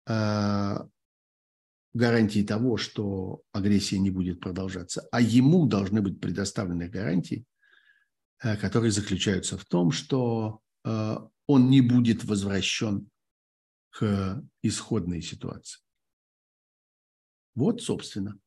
а 0.08 0.88
гарантии 1.94 2.44
того, 2.44 2.78
что 2.78 3.44
агрессия 3.52 4.00
не 4.00 4.10
будет 4.10 4.40
продолжаться, 4.40 5.08
а 5.12 5.22
ему 5.22 5.68
должны 5.68 6.02
быть 6.02 6.20
предоставлены 6.20 6.90
гарантии, 6.90 7.46
э, 8.42 8.58
которые 8.58 8.92
заключаются 8.92 9.58
в 9.58 9.66
том, 9.66 9.92
что 9.92 10.62
э, 10.84 11.18
он 11.52 11.70
не 11.70 11.82
будет 11.82 12.24
возвращен 12.24 13.10
к 13.90 14.42
исходной 14.62 15.22
ситуации. 15.22 15.82
Вот, 17.56 17.82
собственно. 17.82 18.40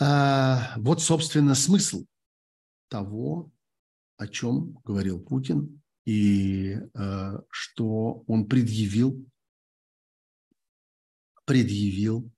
А, 0.00 0.74
вот, 0.78 1.02
собственно, 1.02 1.54
смысл 1.54 2.06
того, 2.88 3.50
о 4.16 4.28
чем 4.28 4.74
говорил 4.84 5.20
Путин 5.20 5.82
и 6.04 6.74
э, 6.74 7.38
что 7.50 8.24
он 8.26 8.48
предъявил 8.48 9.28
предъявил 11.44 12.30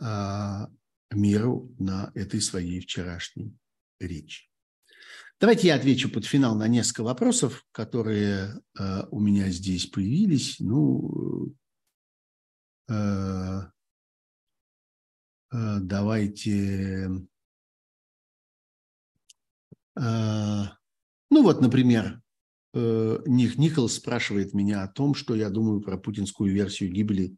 а, 0.00 0.68
миру 1.10 1.74
на 1.78 2.10
этой 2.14 2.40
своей 2.40 2.80
вчерашней 2.80 3.56
речи. 4.00 4.47
Давайте 5.40 5.68
я 5.68 5.76
отвечу 5.76 6.10
под 6.10 6.24
финал 6.24 6.56
на 6.56 6.66
несколько 6.66 7.04
вопросов, 7.04 7.64
которые 7.70 8.60
э, 8.76 9.02
у 9.12 9.20
меня 9.20 9.50
здесь 9.50 9.86
появились. 9.86 10.56
Ну, 10.58 11.54
э, 12.88 13.60
э, 15.52 15.78
давайте. 15.80 17.08
Э, 19.96 20.64
ну 21.30 21.42
вот, 21.42 21.60
например, 21.60 22.20
э, 22.74 23.18
Ник 23.26 23.58
Николс 23.58 23.94
спрашивает 23.94 24.54
меня 24.54 24.82
о 24.82 24.88
том, 24.88 25.14
что 25.14 25.36
я 25.36 25.50
думаю 25.50 25.80
про 25.80 25.98
путинскую 25.98 26.52
версию 26.52 26.90
гибели 26.90 27.36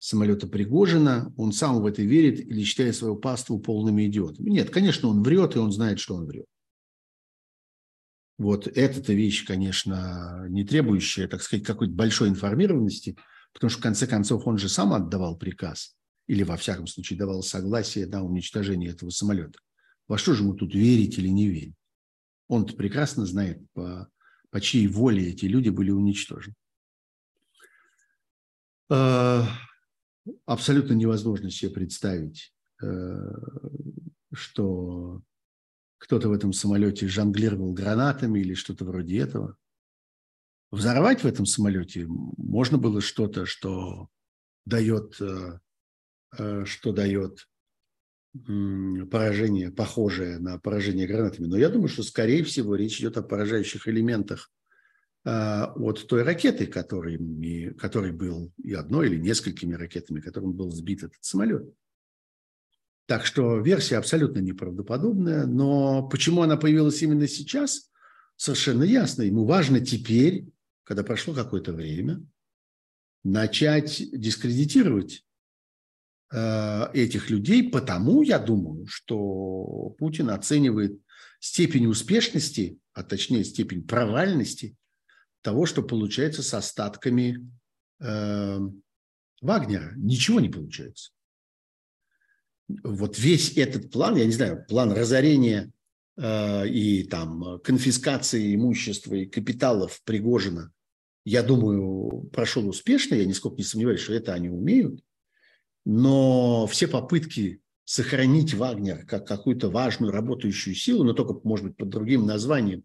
самолета 0.00 0.48
Пригожина, 0.48 1.32
он 1.36 1.52
сам 1.52 1.80
в 1.80 1.86
это 1.86 2.02
верит 2.02 2.40
или 2.40 2.64
считает 2.64 2.96
свою 2.96 3.14
паству 3.14 3.60
полными 3.60 4.08
идиотами. 4.08 4.50
Нет, 4.50 4.70
конечно, 4.70 5.08
он 5.08 5.22
врет, 5.22 5.54
и 5.54 5.60
он 5.60 5.70
знает, 5.70 6.00
что 6.00 6.16
он 6.16 6.26
врет. 6.26 6.46
Вот 8.40 8.66
эта 8.66 9.12
вещь, 9.12 9.44
конечно, 9.44 10.46
не 10.48 10.64
требующая, 10.64 11.28
так 11.28 11.42
сказать, 11.42 11.66
какой-то 11.66 11.92
большой 11.92 12.30
информированности, 12.30 13.18
потому 13.52 13.68
что, 13.68 13.80
в 13.80 13.82
конце 13.82 14.06
концов, 14.06 14.46
он 14.46 14.56
же 14.56 14.70
сам 14.70 14.94
отдавал 14.94 15.36
приказ, 15.36 15.94
или, 16.26 16.42
во 16.42 16.56
всяком 16.56 16.86
случае, 16.86 17.18
давал 17.18 17.42
согласие 17.42 18.06
на 18.06 18.24
уничтожение 18.24 18.92
этого 18.92 19.10
самолета. 19.10 19.58
Во 20.08 20.16
что 20.16 20.32
же 20.32 20.42
ему 20.42 20.54
тут 20.54 20.74
верить 20.74 21.18
или 21.18 21.28
не 21.28 21.48
верить? 21.48 21.74
Он-то 22.48 22.74
прекрасно 22.76 23.26
знает, 23.26 23.60
по, 23.74 24.08
по 24.48 24.58
чьей 24.58 24.86
воле 24.86 25.28
эти 25.28 25.44
люди 25.44 25.68
были 25.68 25.90
уничтожены. 25.90 26.54
А, 28.88 29.46
абсолютно 30.46 30.94
невозможно 30.94 31.50
себе 31.50 31.72
представить, 31.72 32.54
э, 32.82 33.18
что 34.32 35.20
кто-то 36.00 36.30
в 36.30 36.32
этом 36.32 36.52
самолете 36.52 37.06
жонглировал 37.06 37.72
гранатами 37.72 38.40
или 38.40 38.54
что-то 38.54 38.84
вроде 38.86 39.18
этого. 39.18 39.56
Взорвать 40.72 41.22
в 41.22 41.26
этом 41.26 41.44
самолете 41.44 42.06
можно 42.08 42.78
было 42.78 43.02
что-то, 43.02 43.44
что 43.44 44.08
дает, 44.64 45.20
э, 45.20 45.58
э, 46.38 46.64
что 46.64 46.92
дает 46.92 47.46
поражение, 49.10 49.70
похожее 49.70 50.38
на 50.38 50.58
поражение 50.58 51.06
гранатами. 51.06 51.46
Но 51.46 51.58
я 51.58 51.68
думаю, 51.68 51.88
что, 51.88 52.02
скорее 52.02 52.44
всего, 52.44 52.76
речь 52.76 53.00
идет 53.00 53.16
о 53.16 53.22
поражающих 53.22 53.88
элементах 53.88 54.50
а, 55.24 55.72
от 55.74 56.06
той 56.06 56.22
ракеты, 56.22 56.68
которой, 56.68 57.74
который 57.74 58.12
был 58.12 58.52
и 58.62 58.72
одной 58.72 59.08
или 59.08 59.16
несколькими 59.16 59.74
ракетами, 59.74 60.20
которым 60.20 60.52
был 60.52 60.70
сбит 60.70 61.02
этот 61.02 61.22
самолет. 61.22 61.74
Так 63.10 63.26
что 63.26 63.58
версия 63.58 63.96
абсолютно 63.96 64.38
неправдоподобная, 64.38 65.44
но 65.44 66.08
почему 66.08 66.42
она 66.42 66.56
появилась 66.56 67.02
именно 67.02 67.26
сейчас, 67.26 67.90
совершенно 68.36 68.84
ясно. 68.84 69.22
Ему 69.22 69.46
важно 69.46 69.80
теперь, 69.80 70.46
когда 70.84 71.02
прошло 71.02 71.34
какое-то 71.34 71.72
время, 71.72 72.24
начать 73.24 74.00
дискредитировать 74.12 75.26
э, 76.32 76.84
этих 76.94 77.30
людей, 77.30 77.68
потому 77.68 78.22
я 78.22 78.38
думаю, 78.38 78.86
что 78.86 79.92
Путин 79.98 80.30
оценивает 80.30 80.96
степень 81.40 81.86
успешности, 81.86 82.78
а 82.92 83.02
точнее 83.02 83.42
степень 83.42 83.84
провальности 83.84 84.76
того, 85.42 85.66
что 85.66 85.82
получается 85.82 86.44
с 86.44 86.54
остатками 86.54 87.50
э, 87.98 88.58
Вагнера. 89.40 89.94
Ничего 89.96 90.38
не 90.38 90.48
получается. 90.48 91.10
Вот 92.82 93.18
весь 93.18 93.56
этот 93.56 93.90
план, 93.90 94.16
я 94.16 94.26
не 94.26 94.32
знаю, 94.32 94.64
план 94.68 94.92
разорения 94.92 95.72
э, 96.16 96.68
и 96.68 97.04
там 97.04 97.60
конфискации 97.60 98.54
имущества 98.54 99.14
и 99.14 99.26
капиталов 99.26 100.00
Пригожина, 100.04 100.72
я 101.24 101.42
думаю, 101.42 102.28
прошел 102.32 102.68
успешно, 102.68 103.14
я 103.14 103.26
нисколько 103.26 103.56
не 103.56 103.64
сомневаюсь, 103.64 104.00
что 104.00 104.14
это 104.14 104.32
они 104.34 104.48
умеют, 104.48 105.00
но 105.84 106.66
все 106.66 106.88
попытки 106.88 107.60
сохранить 107.84 108.54
Вагнер 108.54 109.04
как 109.04 109.26
какую-то 109.26 109.68
важную 109.68 110.12
работающую 110.12 110.74
силу, 110.74 111.04
но 111.04 111.12
только, 111.12 111.34
может 111.46 111.66
быть, 111.66 111.76
под 111.76 111.88
другим 111.88 112.26
названием 112.26 112.84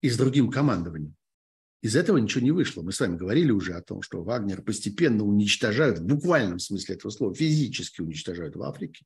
и 0.00 0.10
с 0.10 0.16
другим 0.16 0.50
командованием, 0.50 1.14
из 1.84 1.96
этого 1.96 2.16
ничего 2.16 2.42
не 2.42 2.50
вышло. 2.50 2.80
Мы 2.80 2.92
с 2.92 3.00
вами 3.00 3.18
говорили 3.18 3.50
уже 3.50 3.74
о 3.74 3.82
том, 3.82 4.00
что 4.00 4.24
Вагнер 4.24 4.62
постепенно 4.62 5.22
уничтожают, 5.22 5.98
в 5.98 6.06
буквальном 6.06 6.58
смысле 6.58 6.94
этого 6.94 7.10
слова, 7.10 7.34
физически 7.34 8.00
уничтожают 8.00 8.56
в 8.56 8.62
Африке, 8.62 9.04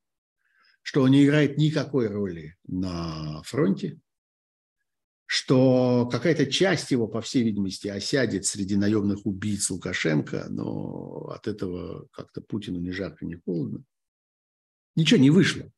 что 0.83 1.03
он 1.03 1.11
не 1.11 1.25
играет 1.25 1.59
никакой 1.59 2.07
роли 2.07 2.57
на 2.69 3.43
фронте, 3.43 3.99
что 5.27 6.09
какая-то 6.09 6.47
часть 6.47 6.93
его, 6.93 7.09
по 7.09 7.21
всей 7.21 7.43
видимости, 7.43 7.89
осядет 7.89 8.47
среди 8.47 8.77
наемных 8.77 9.27
убийц 9.27 9.69
Лукашенко, 9.71 10.47
но 10.49 11.31
от 11.35 11.49
этого 11.49 12.07
как-то 12.13 12.41
Путину 12.43 12.79
ни 12.79 12.91
жарко, 12.91 13.27
ни 13.27 13.35
холодно. 13.35 13.83
Ничего 14.95 15.19
не 15.19 15.31
вышло. 15.31 15.69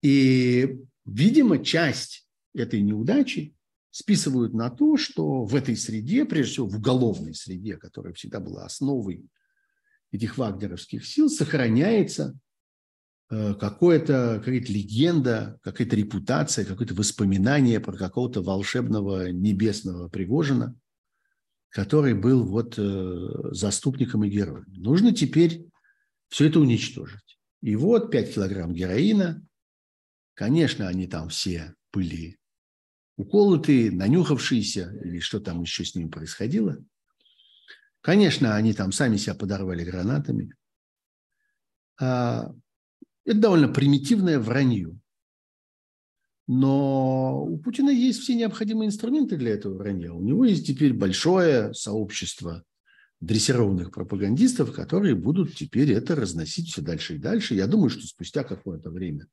И, 0.00 0.78
видимо, 1.06 1.58
часть 1.64 2.28
этой 2.54 2.80
неудачи 2.82 3.56
списывают 3.90 4.54
на 4.54 4.70
то, 4.70 4.96
что 4.96 5.44
в 5.44 5.54
этой 5.54 5.76
среде, 5.76 6.24
прежде 6.24 6.52
всего 6.52 6.66
в 6.66 6.76
уголовной 6.76 7.34
среде, 7.34 7.76
которая 7.76 8.12
всегда 8.12 8.40
была 8.40 8.64
основой 8.64 9.26
этих 10.12 10.38
вагнеровских 10.38 11.06
сил, 11.06 11.28
сохраняется 11.28 12.38
э, 13.30 13.54
какое-то, 13.54 14.40
какая-то 14.44 14.72
легенда, 14.72 15.58
какая-то 15.62 15.96
репутация, 15.96 16.64
какое-то 16.64 16.94
воспоминание 16.94 17.80
про 17.80 17.96
какого-то 17.96 18.42
волшебного 18.42 19.30
небесного 19.30 20.08
Пригожина, 20.08 20.76
который 21.68 22.14
был 22.14 22.44
вот 22.44 22.74
э, 22.78 23.28
заступником 23.52 24.24
и 24.24 24.30
героем. 24.30 24.66
Нужно 24.68 25.12
теперь 25.12 25.66
все 26.28 26.48
это 26.48 26.60
уничтожить. 26.60 27.38
И 27.60 27.76
вот 27.76 28.10
5 28.10 28.34
килограмм 28.34 28.72
героина. 28.72 29.44
Конечно, 30.34 30.88
они 30.88 31.06
там 31.06 31.28
все 31.28 31.74
были 31.92 32.39
уколотые, 33.20 33.90
нанюхавшиеся, 33.90 34.98
или 35.04 35.20
что 35.20 35.40
там 35.40 35.62
еще 35.62 35.84
с 35.84 35.94
ними 35.94 36.08
происходило. 36.08 36.78
Конечно, 38.00 38.56
они 38.56 38.72
там 38.72 38.92
сами 38.92 39.16
себя 39.16 39.34
подорвали 39.34 39.84
гранатами. 39.84 40.54
А, 42.00 42.50
это 43.26 43.38
довольно 43.38 43.68
примитивное 43.68 44.38
вранье. 44.38 44.98
Но 46.46 47.44
у 47.44 47.58
Путина 47.58 47.90
есть 47.90 48.20
все 48.20 48.34
необходимые 48.34 48.88
инструменты 48.88 49.36
для 49.36 49.52
этого 49.52 49.76
вранья. 49.76 50.12
У 50.12 50.22
него 50.22 50.44
есть 50.46 50.66
теперь 50.66 50.94
большое 50.94 51.74
сообщество 51.74 52.64
дрессированных 53.20 53.92
пропагандистов, 53.92 54.72
которые 54.72 55.14
будут 55.14 55.54
теперь 55.54 55.92
это 55.92 56.16
разносить 56.16 56.70
все 56.70 56.80
дальше 56.80 57.16
и 57.16 57.18
дальше. 57.18 57.54
Я 57.54 57.66
думаю, 57.66 57.90
что 57.90 58.06
спустя 58.06 58.44
какое-то 58.44 58.90
время 58.90 59.26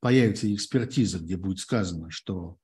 появится 0.00 0.52
экспертиза, 0.52 1.20
где 1.20 1.36
будет 1.36 1.60
сказано, 1.60 2.10
что 2.10 2.58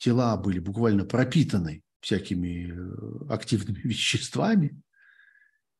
тела 0.00 0.36
были 0.36 0.58
буквально 0.58 1.04
пропитаны 1.04 1.82
всякими 2.00 2.72
э, 2.72 3.32
активными 3.32 3.78
веществами, 3.84 4.80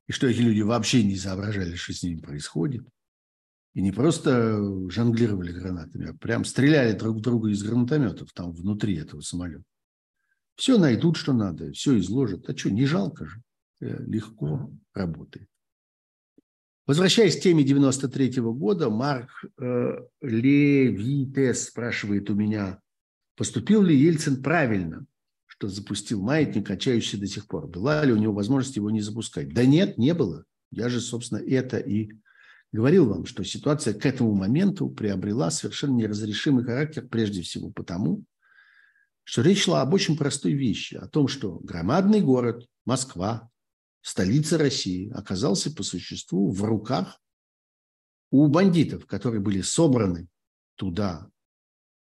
и 0.06 0.12
что 0.12 0.28
эти 0.28 0.40
люди 0.40 0.60
вообще 0.60 1.02
не 1.02 1.16
соображали, 1.16 1.74
что 1.74 1.92
с 1.92 2.02
ними 2.02 2.20
происходит. 2.20 2.84
И 3.74 3.82
не 3.82 3.92
просто 3.92 4.58
жонглировали 4.90 5.52
гранатами, 5.52 6.10
а 6.10 6.14
прям 6.14 6.44
стреляли 6.44 6.98
друг 6.98 7.18
в 7.18 7.20
друга 7.20 7.50
из 7.50 7.62
гранатометов 7.62 8.32
там 8.32 8.52
внутри 8.52 8.96
этого 8.96 9.20
самолета. 9.20 9.62
Все 10.56 10.76
найдут, 10.76 11.16
что 11.16 11.32
надо, 11.32 11.72
все 11.72 11.96
изложат. 11.98 12.48
А 12.48 12.56
что, 12.56 12.70
не 12.70 12.84
жалко 12.84 13.26
же. 13.26 13.42
Э, 13.80 14.02
легко 14.04 14.70
работает. 14.92 15.48
Возвращаясь 16.86 17.38
к 17.38 17.42
теме 17.42 17.62
93 17.62 18.40
-го 18.40 18.52
года, 18.52 18.90
Марк 18.90 19.30
э, 19.58 20.06
Левитес 20.20 21.68
спрашивает 21.68 22.28
у 22.30 22.34
меня, 22.34 22.80
Поступил 23.40 23.82
ли 23.82 23.96
Ельцин 23.96 24.42
правильно, 24.42 25.06
что 25.46 25.66
запустил 25.66 26.20
маятник, 26.20 26.66
качающийся 26.66 27.16
до 27.16 27.26
сих 27.26 27.46
пор? 27.46 27.68
Была 27.68 28.04
ли 28.04 28.12
у 28.12 28.18
него 28.18 28.34
возможность 28.34 28.76
его 28.76 28.90
не 28.90 29.00
запускать? 29.00 29.54
Да 29.54 29.64
нет, 29.64 29.96
не 29.96 30.12
было. 30.12 30.44
Я 30.70 30.90
же, 30.90 31.00
собственно, 31.00 31.38
это 31.38 31.78
и 31.78 32.10
говорил 32.70 33.06
вам, 33.08 33.24
что 33.24 33.42
ситуация 33.42 33.94
к 33.94 34.04
этому 34.04 34.34
моменту 34.34 34.90
приобрела 34.90 35.50
совершенно 35.50 35.96
неразрешимый 35.96 36.66
характер, 36.66 37.08
прежде 37.08 37.40
всего 37.40 37.70
потому, 37.70 38.24
что 39.24 39.40
речь 39.40 39.62
шла 39.62 39.80
об 39.80 39.94
очень 39.94 40.18
простой 40.18 40.52
вещи, 40.52 40.96
о 40.96 41.08
том, 41.08 41.26
что 41.26 41.60
громадный 41.60 42.20
город, 42.20 42.66
Москва, 42.84 43.48
столица 44.02 44.58
России, 44.58 45.10
оказался 45.14 45.74
по 45.74 45.82
существу 45.82 46.50
в 46.50 46.62
руках 46.62 47.18
у 48.30 48.48
бандитов, 48.48 49.06
которые 49.06 49.40
были 49.40 49.62
собраны 49.62 50.28
туда 50.76 51.30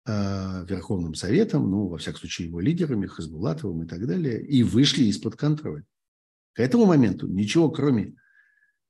Верховным 0.08 1.16
Советом, 1.16 1.70
ну, 1.72 1.88
во 1.88 1.98
всяком 1.98 2.20
случае, 2.20 2.48
его 2.48 2.60
лидерами, 2.60 3.08
Хазбулатовым 3.08 3.84
и 3.84 3.88
так 3.88 4.06
далее, 4.06 4.46
и 4.46 4.62
вышли 4.62 5.06
из-под 5.06 5.36
контроля. 5.36 5.84
К 6.54 6.60
этому 6.60 6.86
моменту 6.86 7.28
ничего, 7.28 7.72
кроме 7.72 8.16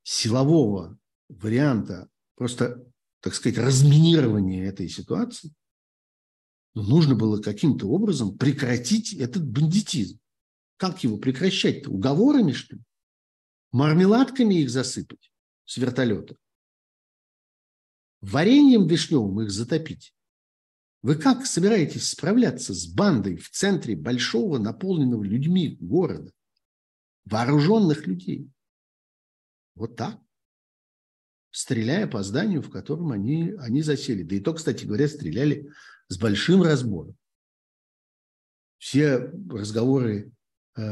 силового 0.02 0.98
варианта, 1.28 2.08
просто, 2.34 2.84
так 3.20 3.34
сказать, 3.34 3.58
разминирования 3.58 4.68
этой 4.68 4.88
ситуации, 4.88 5.54
нужно 6.74 7.14
было 7.14 7.40
каким-то 7.40 7.88
образом 7.88 8.36
прекратить 8.36 9.14
этот 9.14 9.48
бандитизм. 9.48 10.20
Как 10.76 11.02
его 11.02 11.16
прекращать-то? 11.16 11.90
Уговорами, 11.90 12.52
что 12.52 12.76
ли? 12.76 12.82
Мармеладками 13.72 14.56
их 14.56 14.68
засыпать 14.68 15.32
с 15.64 15.78
вертолета? 15.78 16.36
Вареньем 18.20 18.86
вишневым 18.86 19.40
их 19.40 19.50
затопить? 19.50 20.12
Вы 21.06 21.14
как 21.14 21.46
собираетесь 21.46 22.10
справляться 22.10 22.74
с 22.74 22.84
бандой 22.88 23.36
в 23.36 23.48
центре 23.50 23.94
большого, 23.94 24.58
наполненного 24.58 25.22
людьми 25.22 25.78
города? 25.80 26.32
Вооруженных 27.26 28.08
людей. 28.08 28.50
Вот 29.76 29.94
так. 29.94 30.18
Стреляя 31.52 32.08
по 32.08 32.24
зданию, 32.24 32.60
в 32.60 32.70
котором 32.70 33.12
они, 33.12 33.54
они 33.60 33.82
засели. 33.82 34.24
Да 34.24 34.34
и 34.34 34.40
то, 34.40 34.52
кстати 34.52 34.84
говоря, 34.84 35.06
стреляли 35.06 35.70
с 36.08 36.18
большим 36.18 36.62
разбором. 36.62 37.16
Все 38.78 39.30
разговоры, 39.48 40.32
э, 40.74 40.82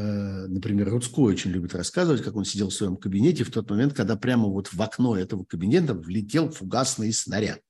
например, 0.47 0.91
Рудской 0.91 1.33
очень 1.33 1.51
любит 1.51 1.75
рассказывать, 1.75 2.23
как 2.23 2.37
он 2.37 2.45
сидел 2.45 2.69
в 2.69 2.73
своем 2.73 2.95
кабинете 2.95 3.43
в 3.43 3.51
тот 3.51 3.69
момент, 3.69 3.93
когда 3.93 4.15
прямо 4.15 4.47
вот 4.47 4.71
в 4.71 4.81
окно 4.81 5.17
этого 5.17 5.43
кабинета 5.43 5.93
влетел 5.93 6.51
фугасный 6.51 7.11
снаряд. 7.11 7.64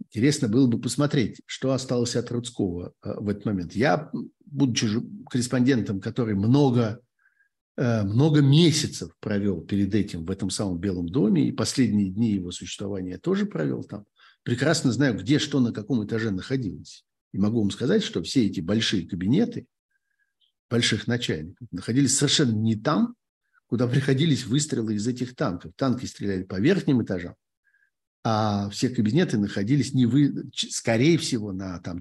Интересно 0.00 0.48
было 0.48 0.66
бы 0.66 0.80
посмотреть, 0.80 1.40
что 1.46 1.72
осталось 1.72 2.16
от 2.16 2.30
Рудского 2.30 2.92
э, 3.02 3.14
в 3.18 3.28
этот 3.28 3.44
момент. 3.44 3.74
Я, 3.74 4.10
будучи 4.44 4.88
корреспондентом, 5.30 6.00
который 6.00 6.34
много, 6.34 7.00
э, 7.76 8.02
много 8.02 8.40
месяцев 8.40 9.12
провел 9.20 9.62
перед 9.62 9.94
этим 9.94 10.24
в 10.24 10.30
этом 10.30 10.50
самом 10.50 10.78
Белом 10.78 11.08
доме, 11.08 11.48
и 11.48 11.52
последние 11.52 12.10
дни 12.10 12.32
его 12.32 12.50
существования 12.50 13.18
тоже 13.18 13.46
провел 13.46 13.84
там, 13.84 14.04
прекрасно 14.42 14.92
знаю, 14.92 15.18
где 15.18 15.38
что 15.38 15.60
на 15.60 15.72
каком 15.72 16.04
этаже 16.04 16.30
находилось. 16.30 17.04
И 17.32 17.38
могу 17.38 17.60
вам 17.60 17.70
сказать, 17.70 18.02
что 18.02 18.22
все 18.22 18.46
эти 18.46 18.60
большие 18.60 19.08
кабинеты 19.08 19.66
больших 20.68 21.06
начальников 21.06 21.68
находились 21.70 22.16
совершенно 22.16 22.52
не 22.52 22.76
там, 22.76 23.14
куда 23.66 23.86
приходились 23.86 24.46
выстрелы 24.46 24.94
из 24.94 25.06
этих 25.06 25.34
танков. 25.34 25.72
Танки 25.76 26.06
стреляли 26.06 26.42
по 26.42 26.60
верхним 26.60 27.02
этажам, 27.02 27.34
а 28.24 28.70
все 28.70 28.88
кабинеты 28.88 29.36
находились, 29.36 29.94
не 29.94 30.06
вы, 30.06 30.50
скорее 30.54 31.18
всего, 31.18 31.52
на, 31.52 31.80
там, 31.80 32.00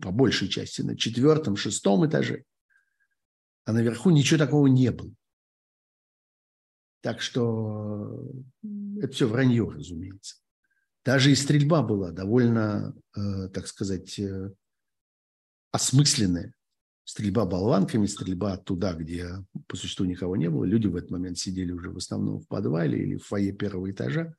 по 0.00 0.10
большей 0.10 0.48
части 0.48 0.82
на 0.82 0.96
четвертом, 0.96 1.56
шестом 1.56 2.04
этаже. 2.06 2.44
А 3.64 3.72
наверху 3.72 4.10
ничего 4.10 4.38
такого 4.38 4.66
не 4.66 4.90
было. 4.90 5.12
Так 7.00 7.20
что 7.20 8.28
это 9.00 9.12
все 9.12 9.28
вранье, 9.28 9.68
разумеется. 9.68 10.36
Даже 11.04 11.30
и 11.30 11.34
стрельба 11.34 11.82
была 11.82 12.10
довольно, 12.10 12.96
э, 13.16 13.48
так 13.48 13.66
сказать, 13.66 14.18
э, 14.18 14.52
осмысленная. 15.70 16.54
Стрельба 17.04 17.44
болванками, 17.44 18.06
стрельба 18.06 18.56
туда, 18.56 18.94
где 18.94 19.30
по 19.66 19.76
существу 19.76 20.06
никого 20.06 20.36
не 20.36 20.48
было. 20.48 20.64
Люди 20.64 20.86
в 20.86 20.94
этот 20.94 21.10
момент 21.10 21.38
сидели 21.38 21.72
уже 21.72 21.90
в 21.90 21.96
основном 21.96 22.40
в 22.40 22.46
подвале 22.46 23.02
или 23.02 23.16
в 23.16 23.26
фойе 23.26 23.52
первого 23.52 23.90
этажа 23.90 24.36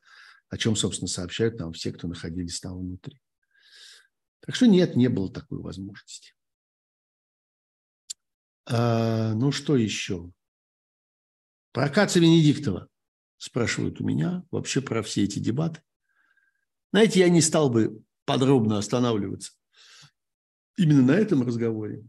о 0.53 0.57
чем, 0.57 0.75
собственно, 0.75 1.07
сообщают 1.07 1.57
нам 1.57 1.73
все, 1.73 1.91
кто 1.91 2.07
находились 2.07 2.59
там 2.59 2.77
внутри. 2.77 3.19
Так 4.41 4.53
что 4.53 4.67
нет, 4.67 4.95
не 4.95 5.07
было 5.07 5.33
такой 5.33 5.59
возможности. 5.59 6.35
А, 8.67 9.33
ну, 9.33 9.51
что 9.51 9.75
еще? 9.75 10.31
Про 11.71 11.89
Каца 11.89 12.19
Венедиктова. 12.19 12.87
спрашивают 13.37 13.99
у 13.99 14.03
меня 14.03 14.43
вообще 14.51 14.79
про 14.79 15.01
все 15.01 15.23
эти 15.23 15.39
дебаты. 15.39 15.81
Знаете, 16.91 17.21
я 17.21 17.29
не 17.29 17.41
стал 17.41 17.71
бы 17.71 18.03
подробно 18.25 18.77
останавливаться 18.77 19.53
именно 20.77 21.01
на 21.01 21.13
этом 21.13 21.41
разговоре. 21.41 22.05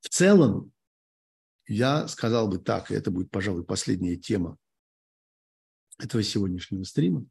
В 0.00 0.10
целом, 0.10 0.70
я 1.66 2.08
сказал 2.08 2.46
бы 2.46 2.58
так, 2.58 2.90
и 2.90 2.94
это 2.94 3.10
будет, 3.10 3.30
пожалуй, 3.30 3.64
последняя 3.64 4.16
тема 4.16 4.58
этого 5.98 6.22
сегодняшнего 6.22 6.84
стрима. 6.84 7.26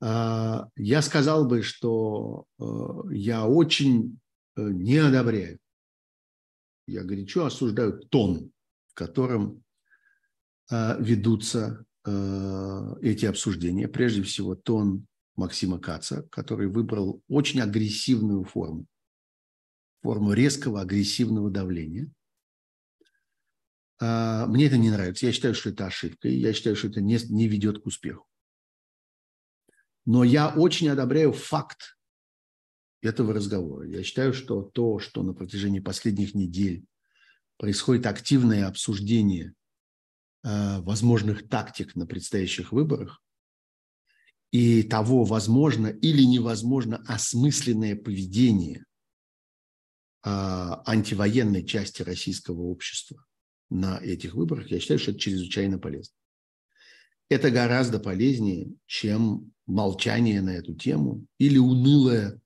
А, 0.00 0.68
я 0.76 1.00
сказал 1.00 1.46
бы, 1.46 1.62
что 1.62 2.46
э, 2.58 2.64
я 3.12 3.46
очень 3.46 4.18
э, 4.56 4.62
не 4.62 4.96
одобряю, 4.96 5.58
я 6.88 7.04
горячо 7.04 7.44
осуждаю 7.44 8.00
тон, 8.00 8.50
в 8.88 8.94
котором 8.94 9.62
э, 10.70 10.96
ведутся 11.00 11.84
эти 12.04 13.26
обсуждения. 13.26 13.86
Прежде 13.86 14.24
всего, 14.24 14.56
тон 14.56 15.06
Максима 15.36 15.78
Каца, 15.78 16.26
который 16.32 16.66
выбрал 16.66 17.22
очень 17.28 17.60
агрессивную 17.60 18.42
форму, 18.42 18.86
форму 20.02 20.32
резкого 20.32 20.80
агрессивного 20.80 21.48
давления. 21.48 22.10
А, 24.04 24.46
мне 24.46 24.66
это 24.66 24.78
не 24.78 24.90
нравится. 24.90 25.26
Я 25.26 25.32
считаю, 25.32 25.54
что 25.54 25.70
это 25.70 25.86
ошибка, 25.86 26.26
и 26.28 26.34
я 26.34 26.52
считаю, 26.52 26.74
что 26.74 26.88
это 26.88 27.00
не, 27.00 27.18
не 27.28 27.46
ведет 27.46 27.80
к 27.80 27.86
успеху. 27.86 28.26
Но 30.04 30.24
я 30.24 30.48
очень 30.48 30.88
одобряю 30.88 31.32
факт 31.32 31.96
этого 33.00 33.32
разговора. 33.32 33.86
Я 33.86 34.02
считаю, 34.02 34.32
что 34.34 34.62
то, 34.62 34.98
что 34.98 35.22
на 35.22 35.34
протяжении 35.34 35.78
последних 35.78 36.34
недель 36.34 36.84
происходит 37.58 38.06
активное 38.06 38.66
обсуждение 38.66 39.54
э, 40.42 40.80
возможных 40.80 41.48
тактик 41.48 41.94
на 41.94 42.04
предстоящих 42.04 42.72
выборах, 42.72 43.22
и 44.50 44.82
того, 44.82 45.22
возможно 45.22 45.86
или 45.86 46.24
невозможно 46.24 47.02
осмысленное 47.06 47.96
поведение 47.96 48.84
а, 50.22 50.82
антивоенной 50.84 51.64
части 51.64 52.02
российского 52.02 52.60
общества 52.60 53.24
на 53.72 53.98
этих 53.98 54.34
выборах, 54.34 54.70
я 54.70 54.80
считаю, 54.80 54.98
что 54.98 55.12
это 55.12 55.20
чрезвычайно 55.20 55.78
полезно. 55.78 56.14
Это 57.28 57.50
гораздо 57.50 57.98
полезнее, 57.98 58.72
чем 58.86 59.52
молчание 59.66 60.42
на 60.42 60.50
эту 60.50 60.74
тему 60.74 61.26
или 61.38 61.58
унылое 61.58 62.40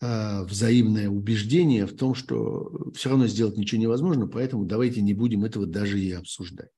э, 0.00 0.42
взаимное 0.44 1.08
убеждение 1.08 1.86
в 1.86 1.96
том, 1.96 2.14
что 2.14 2.90
все 2.94 3.10
равно 3.10 3.26
сделать 3.26 3.56
ничего 3.56 3.80
невозможно, 3.80 4.26
поэтому 4.26 4.64
давайте 4.64 5.02
не 5.02 5.12
будем 5.12 5.44
этого 5.44 5.66
даже 5.66 6.00
и 6.00 6.12
обсуждать. 6.12 6.70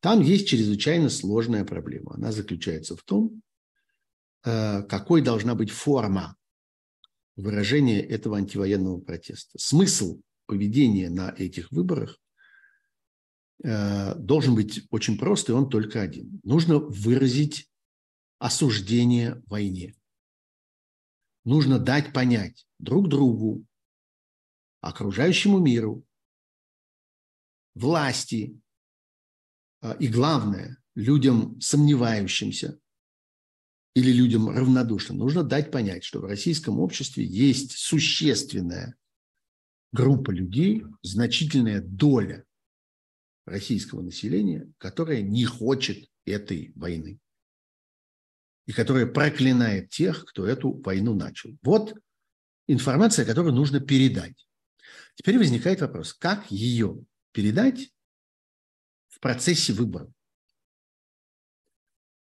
Там 0.00 0.22
есть 0.22 0.48
чрезвычайно 0.48 1.10
сложная 1.10 1.64
проблема. 1.64 2.14
Она 2.14 2.32
заключается 2.32 2.96
в 2.96 3.02
том, 3.02 3.42
Э, 4.44 4.82
какой 4.82 5.22
должна 5.22 5.54
быть 5.54 5.70
форма 5.70 6.36
выражения 7.36 8.00
этого 8.00 8.38
антивоенного 8.38 9.00
протеста. 9.00 9.58
Смысл 9.58 10.20
поведения 10.46 11.10
на 11.10 11.34
этих 11.36 11.70
выборах 11.70 12.18
должен 13.62 14.54
быть 14.54 14.86
очень 14.90 15.18
прост, 15.18 15.48
и 15.48 15.52
он 15.52 15.68
только 15.68 16.00
один. 16.00 16.40
Нужно 16.44 16.78
выразить 16.78 17.70
осуждение 18.38 19.42
войне. 19.46 19.94
Нужно 21.44 21.78
дать 21.78 22.12
понять 22.12 22.66
друг 22.78 23.08
другу, 23.08 23.66
окружающему 24.80 25.58
миру, 25.58 26.06
власти 27.74 28.58
э, 29.82 29.96
и, 29.98 30.08
главное, 30.08 30.78
людям, 30.94 31.60
сомневающимся 31.60 32.78
или 33.94 34.12
людям 34.12 34.48
равнодушным, 34.48 35.18
нужно 35.18 35.42
дать 35.42 35.70
понять, 35.70 36.04
что 36.04 36.20
в 36.20 36.24
российском 36.24 36.78
обществе 36.78 37.24
есть 37.24 37.72
существенная 37.72 38.96
группа 39.92 40.30
людей, 40.30 40.84
значительная 41.02 41.80
доля 41.80 42.44
российского 43.50 44.00
населения, 44.00 44.72
которая 44.78 45.20
не 45.20 45.44
хочет 45.44 46.08
этой 46.24 46.72
войны 46.74 47.18
и 48.66 48.72
которая 48.72 49.06
проклинает 49.06 49.90
тех, 49.90 50.24
кто 50.24 50.46
эту 50.46 50.80
войну 50.80 51.14
начал. 51.14 51.50
Вот 51.62 51.94
информация, 52.68 53.24
которую 53.24 53.54
нужно 53.54 53.80
передать. 53.80 54.46
Теперь 55.16 55.38
возникает 55.38 55.80
вопрос, 55.80 56.14
как 56.14 56.50
ее 56.50 57.04
передать 57.32 57.92
в 59.08 59.18
процессе 59.18 59.72
выборов? 59.72 60.12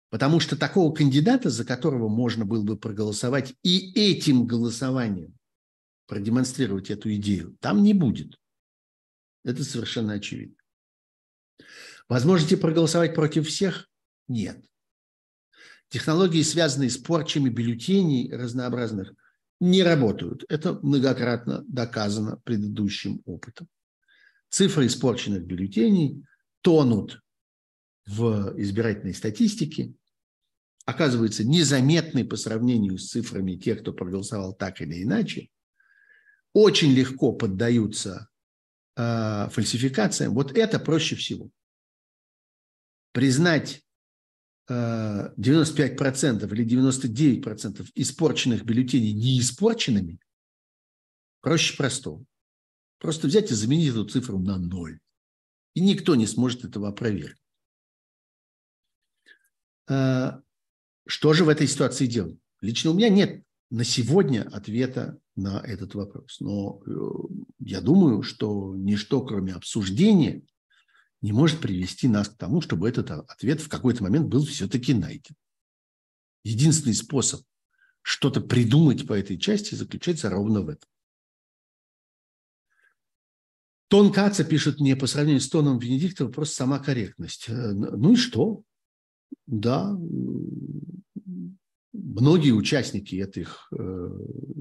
Потому 0.09 0.39
что 0.39 0.55
такого 0.55 0.93
кандидата, 0.93 1.49
за 1.49 1.65
которого 1.65 2.07
можно 2.07 2.45
было 2.45 2.63
бы 2.63 2.77
проголосовать 2.77 3.55
и 3.63 3.91
этим 3.93 4.45
голосованием 4.45 5.37
продемонстрировать 6.05 6.89
эту 6.89 7.13
идею, 7.15 7.57
там 7.59 7.83
не 7.83 7.93
будет. 7.93 8.39
Это 9.43 9.63
совершенно 9.63 10.13
очевидно. 10.13 10.55
Возможности 12.09 12.55
проголосовать 12.55 13.15
против 13.15 13.47
всех? 13.47 13.89
Нет. 14.27 14.63
Технологии, 15.89 16.41
связанные 16.41 16.89
с 16.89 16.97
порчами 16.97 17.49
бюллетеней 17.49 18.33
разнообразных, 18.33 19.13
не 19.59 19.83
работают. 19.83 20.43
Это 20.49 20.73
многократно 20.73 21.63
доказано 21.67 22.37
предыдущим 22.43 23.21
опытом. 23.25 23.67
Цифры 24.49 24.85
испорченных 24.85 25.45
бюллетеней 25.45 26.23
тонут 26.61 27.21
в 28.05 28.53
избирательной 28.57 29.13
статистике, 29.13 29.93
оказывается 30.85 31.43
незаметны 31.43 32.23
по 32.23 32.37
сравнению 32.37 32.97
с 32.97 33.09
цифрами 33.09 33.55
тех, 33.55 33.81
кто 33.81 33.91
проголосовал 33.91 34.53
так 34.53 34.79
или 34.81 35.03
иначе, 35.03 35.49
очень 36.53 36.93
легко 36.93 37.33
поддаются 37.33 38.29
э, 38.95 39.49
фальсификациям. 39.51 40.33
Вот 40.33 40.57
это 40.57 40.79
проще 40.79 41.15
всего. 41.15 41.49
Признать 43.17 43.83
э, 44.69 44.73
95% 44.73 46.53
или 46.53 46.67
99% 46.67 47.89
испорченных 47.95 48.63
бюллетеней 48.63 49.11
неиспорченными 49.11 50.19
проще 51.41 51.75
простого. 51.75 52.23
Просто 52.99 53.25
взять 53.25 53.49
и 53.49 53.55
заменить 53.55 53.89
эту 53.89 54.05
цифру 54.05 54.37
на 54.37 54.59
ноль. 54.59 54.99
И 55.73 55.79
никто 55.79 56.13
не 56.13 56.27
сможет 56.27 56.63
этого 56.63 56.89
опровергнуть. 56.89 57.41
Э, 59.89 60.33
что 61.07 61.33
же 61.33 61.43
в 61.43 61.49
этой 61.49 61.65
ситуации 61.65 62.05
делать? 62.05 62.37
Лично 62.61 62.91
у 62.91 62.93
меня 62.93 63.09
нет 63.09 63.43
на 63.71 63.83
сегодня 63.83 64.43
ответа 64.43 65.17
на 65.35 65.59
этот 65.61 65.95
вопрос. 65.95 66.39
Но 66.39 66.83
э, 66.85 66.91
я 67.61 67.81
думаю, 67.81 68.21
что 68.21 68.75
ничто, 68.75 69.25
кроме 69.25 69.53
обсуждения, 69.53 70.43
не 71.21 71.31
может 71.31 71.59
привести 71.59 72.07
нас 72.07 72.29
к 72.29 72.37
тому, 72.37 72.61
чтобы 72.61 72.87
этот 72.87 73.11
ответ 73.11 73.61
в 73.61 73.69
какой-то 73.69 74.03
момент 74.03 74.27
был 74.27 74.45
все-таки 74.45 74.93
найден. 74.93 75.35
Единственный 76.43 76.93
способ 76.93 77.41
что-то 78.01 78.39
придумать 78.41 79.07
по 79.07 79.13
этой 79.13 79.37
части 79.37 79.75
заключается 79.75 80.29
ровно 80.29 80.61
в 80.61 80.69
этом. 80.69 80.89
Тон 83.89 84.11
Каца 84.11 84.43
пишет 84.43 84.79
мне 84.79 84.95
по 84.95 85.07
сравнению 85.07 85.41
с 85.41 85.49
тоном 85.49 85.79
Венедиктова 85.79 86.29
просто 86.29 86.55
сама 86.55 86.79
корректность. 86.79 87.47
Э, 87.47 87.71
ну 87.71 88.13
и 88.13 88.15
что? 88.15 88.63
да, 89.45 89.97
многие 91.93 92.51
участники 92.51 93.15
этих, 93.15 93.67
э, 93.77 94.09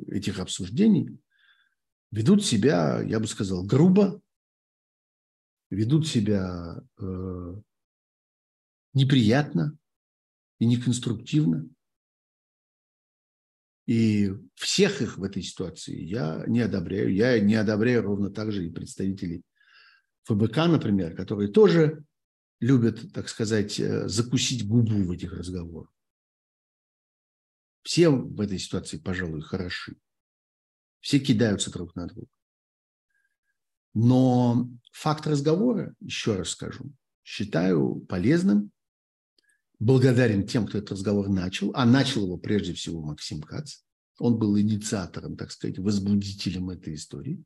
этих 0.08 0.38
обсуждений 0.38 1.18
ведут 2.12 2.44
себя, 2.44 3.02
я 3.02 3.20
бы 3.20 3.26
сказал, 3.26 3.64
грубо, 3.64 4.20
ведут 5.70 6.06
себя 6.06 6.82
э, 6.98 7.54
неприятно 8.94 9.76
и 10.58 10.66
неконструктивно. 10.66 11.68
И 13.86 14.32
всех 14.54 15.00
их 15.00 15.16
в 15.18 15.22
этой 15.22 15.42
ситуации 15.42 15.96
я 16.00 16.44
не 16.46 16.60
одобряю. 16.60 17.14
Я 17.14 17.38
не 17.38 17.54
одобряю 17.54 18.02
ровно 18.02 18.30
так 18.30 18.50
же 18.50 18.66
и 18.66 18.70
представителей 18.70 19.42
ФБК, 20.24 20.56
например, 20.66 21.14
которые 21.14 21.52
тоже 21.52 22.04
любят, 22.58 23.12
так 23.12 23.28
сказать, 23.28 23.78
э, 23.78 24.08
закусить 24.08 24.66
губу 24.66 25.04
в 25.04 25.12
этих 25.12 25.32
разговорах. 25.32 25.92
Все 27.82 28.08
в 28.08 28.40
этой 28.40 28.58
ситуации, 28.58 28.98
пожалуй, 28.98 29.42
хороши. 29.42 29.96
Все 31.00 31.20
кидаются 31.20 31.70
друг 31.70 31.94
на 31.94 32.08
друга. 32.08 32.35
Но 33.98 34.68
факт 34.92 35.26
разговора, 35.26 35.94
еще 36.00 36.36
раз 36.36 36.50
скажу, 36.50 36.92
считаю 37.24 37.94
полезным, 38.00 38.70
благодарен 39.78 40.46
тем, 40.46 40.66
кто 40.66 40.76
этот 40.76 40.92
разговор 40.92 41.30
начал, 41.30 41.70
а 41.74 41.86
начал 41.86 42.24
его 42.24 42.36
прежде 42.36 42.74
всего 42.74 43.00
Максим 43.00 43.40
Кац. 43.40 43.76
Он 44.18 44.38
был 44.38 44.58
инициатором, 44.58 45.38
так 45.38 45.50
сказать, 45.50 45.78
возбудителем 45.78 46.68
этой 46.68 46.94
истории. 46.94 47.42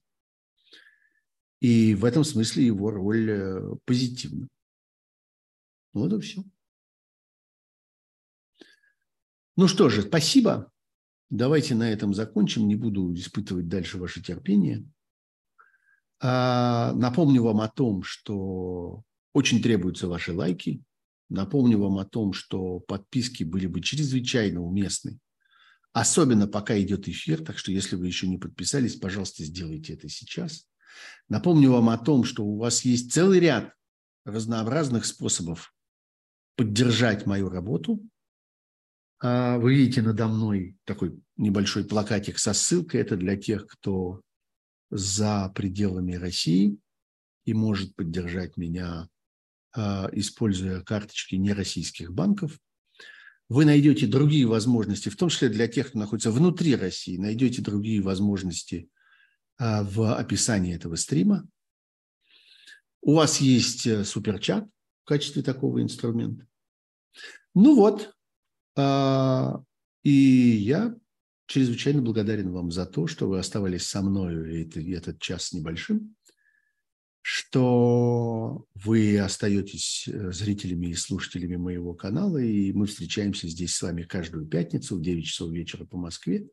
И 1.61 1.95
в 1.95 2.05
этом 2.05 2.25
смысле 2.25 2.67
его 2.67 2.91
роль 2.91 3.31
э, 3.31 3.77
позитивна. 3.85 4.49
Вот 5.93 6.13
и 6.13 6.21
все. 6.21 6.43
Ну 9.57 9.69
что 9.69 9.89
же, 9.89 10.03
спасибо. 10.03 10.73
Давайте 11.29 11.77
на 11.77 11.93
этом 11.93 12.13
закончим. 12.13 12.67
Не 12.67 12.75
буду 12.75 13.15
испытывать 13.15 13.69
дальше 13.69 13.99
ваше 13.99 14.21
терпение. 14.21 14.85
А, 16.21 16.93
напомню 16.93 17.43
вам 17.43 17.61
о 17.61 17.69
том, 17.69 18.03
что 18.03 19.03
очень 19.33 19.63
требуются 19.63 20.07
ваши 20.07 20.33
лайки. 20.33 20.83
Напомню 21.29 21.79
вам 21.79 21.99
о 21.99 22.05
том, 22.05 22.33
что 22.33 22.81
подписки 22.81 23.45
были 23.45 23.67
бы 23.67 23.81
чрезвычайно 23.81 24.61
уместны. 24.61 25.19
Особенно 25.93 26.47
пока 26.47 26.79
идет 26.81 27.09
эфир, 27.09 27.43
так 27.45 27.59
что 27.59 27.73
если 27.73 27.97
вы 27.97 28.07
еще 28.07 28.29
не 28.29 28.39
подписались, 28.39 28.97
пожалуйста, 28.97 29.45
сделайте 29.45 29.95
это 29.95 30.09
сейчас. 30.09 30.69
Напомню 31.29 31.71
вам 31.73 31.89
о 31.89 31.99
том, 31.99 32.25
что 32.25 32.45
у 32.45 32.59
вас 32.59 32.85
есть 32.85 33.13
целый 33.13 33.41
ряд 33.41 33.73
разнообразных 34.25 35.05
способов 35.07 35.75
поддержать 36.57 37.27
мою 37.27 37.49
работу. 37.49 38.01
А, 39.21 39.59
вы 39.59 39.75
видите 39.75 40.03
надо 40.03 40.29
мной 40.29 40.77
такой 40.85 41.19
небольшой 41.37 41.85
плакатик 41.85 42.39
со 42.39 42.53
ссылкой. 42.53 43.01
Это 43.01 43.17
для 43.17 43.37
тех, 43.37 43.67
кто 43.67 44.21
за 44.91 45.51
пределами 45.55 46.15
России 46.15 46.79
и 47.45 47.55
может 47.55 47.95
поддержать 47.97 48.57
меня, 48.57 49.09
а, 49.73 50.09
используя 50.13 50.83
карточки 50.83 51.37
нероссийских 51.37 52.13
банков. 52.13 52.59
Вы 53.49 53.65
найдете 53.65 54.07
другие 54.07 54.47
возможности, 54.47 55.09
в 55.09 55.17
том 55.17 55.29
числе 55.29 55.49
для 55.49 55.67
тех, 55.67 55.89
кто 55.89 55.99
находится 55.99 56.31
внутри 56.31 56.77
России, 56.77 57.17
найдете 57.17 57.63
другие 57.63 58.01
возможности 58.01 58.89
а, 59.59 59.83
в 59.83 60.15
описании 60.15 60.75
этого 60.75 60.97
стрима. 60.97 61.49
У 63.03 63.15
вас 63.15 63.41
есть 63.41 63.87
э, 63.87 64.05
суперчат 64.05 64.69
в 65.05 65.09
качестве 65.09 65.43
такого 65.43 65.83
инструмента. 65.83 66.47
Ну 67.55 67.75
вот, 67.75 68.15
а, 68.77 69.63
и 70.03 70.11
я 70.11 70.95
чрезвычайно 71.51 72.01
благодарен 72.01 72.53
вам 72.53 72.71
за 72.71 72.87
то, 72.87 73.09
что 73.09 73.29
вы 73.29 73.41
оставались 73.41 73.89
со 73.89 74.03
мной 74.03 74.63
этот, 74.63 75.21
час 75.21 75.53
небольшим, 75.53 76.15
что 77.23 78.67
вы 78.75 79.19
остаетесь 79.19 80.07
э, 80.07 80.31
зрителями 80.31 80.87
и 80.87 80.95
слушателями 80.95 81.57
моего 81.57 81.93
канала, 81.93 82.39
и 82.39 82.73
мы 82.73 82.87
встречаемся 82.87 83.49
здесь 83.49 83.75
с 83.75 83.83
вами 83.83 84.05
каждую 84.05 84.47
пятницу 84.47 84.97
в 84.97 85.03
9 85.03 85.27
часов 85.27 85.51
вечера 85.51 85.85
по 85.85 85.99
Москве, 85.99 86.49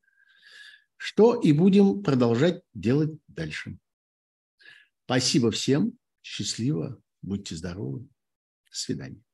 что 0.98 1.40
и 1.40 1.52
будем 1.52 2.02
продолжать 2.02 2.64
делать 2.74 3.12
дальше. 3.28 3.78
Спасибо 5.06 5.52
всем, 5.52 5.94
счастливо, 6.24 7.00
будьте 7.22 7.56
здоровы, 7.56 8.00
до 8.00 8.76
свидания. 8.76 9.27